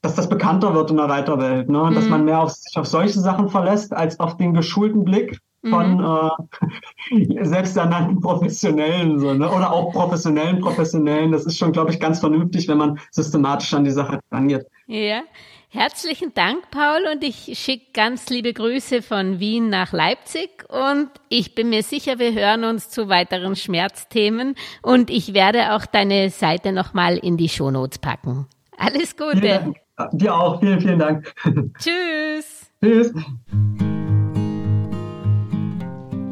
dass 0.00 0.14
das 0.14 0.28
bekannter 0.28 0.74
wird 0.74 0.90
in 0.90 0.96
der 0.96 1.08
Reiterwelt, 1.08 1.68
ne? 1.68 1.82
Und 1.82 1.90
mhm. 1.90 1.94
dass 1.96 2.08
man 2.08 2.24
mehr 2.24 2.40
auf, 2.40 2.50
sich 2.50 2.78
auf 2.78 2.86
solche 2.86 3.20
Sachen 3.20 3.50
verlässt, 3.50 3.92
als 3.92 4.20
auf 4.20 4.38
den 4.38 4.54
geschulten 4.54 5.04
Blick 5.04 5.38
von 5.68 5.96
mhm. 5.98 7.30
äh, 7.38 7.44
selbsternannten 7.44 8.20
Professionellen, 8.20 9.18
so, 9.18 9.34
ne? 9.34 9.50
oder 9.50 9.70
auch 9.72 9.92
professionellen 9.92 10.60
Professionellen. 10.60 11.32
Das 11.32 11.44
ist 11.44 11.58
schon, 11.58 11.72
glaube 11.72 11.90
ich, 11.90 12.00
ganz 12.00 12.20
vernünftig, 12.20 12.68
wenn 12.68 12.78
man 12.78 12.98
systematisch 13.10 13.72
an 13.74 13.84
die 13.84 13.90
Sache 13.90 14.20
rangeht. 14.30 14.66
Ja. 14.86 15.22
Herzlichen 15.74 16.32
Dank, 16.34 16.70
Paul, 16.70 17.00
und 17.12 17.24
ich 17.24 17.58
schicke 17.58 17.86
ganz 17.92 18.30
liebe 18.30 18.52
Grüße 18.52 19.02
von 19.02 19.40
Wien 19.40 19.70
nach 19.70 19.92
Leipzig 19.92 20.64
und 20.68 21.08
ich 21.28 21.56
bin 21.56 21.68
mir 21.68 21.82
sicher, 21.82 22.20
wir 22.20 22.32
hören 22.32 22.62
uns 22.62 22.90
zu 22.90 23.08
weiteren 23.08 23.56
Schmerzthemen 23.56 24.54
und 24.82 25.10
ich 25.10 25.34
werde 25.34 25.74
auch 25.74 25.84
deine 25.84 26.30
Seite 26.30 26.70
nochmal 26.70 27.18
in 27.18 27.36
die 27.36 27.48
Shownotes 27.48 27.98
packen. 27.98 28.46
Alles 28.78 29.16
Gute. 29.16 29.74
Dir 30.12 30.34
auch. 30.36 30.60
Vielen, 30.60 30.80
vielen 30.80 30.98
Dank. 31.00 31.34
Tschüss. 31.80 32.70
Tschüss. 32.80 33.12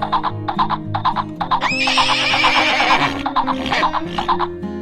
Thank 0.00 0.24
you. 4.64 4.79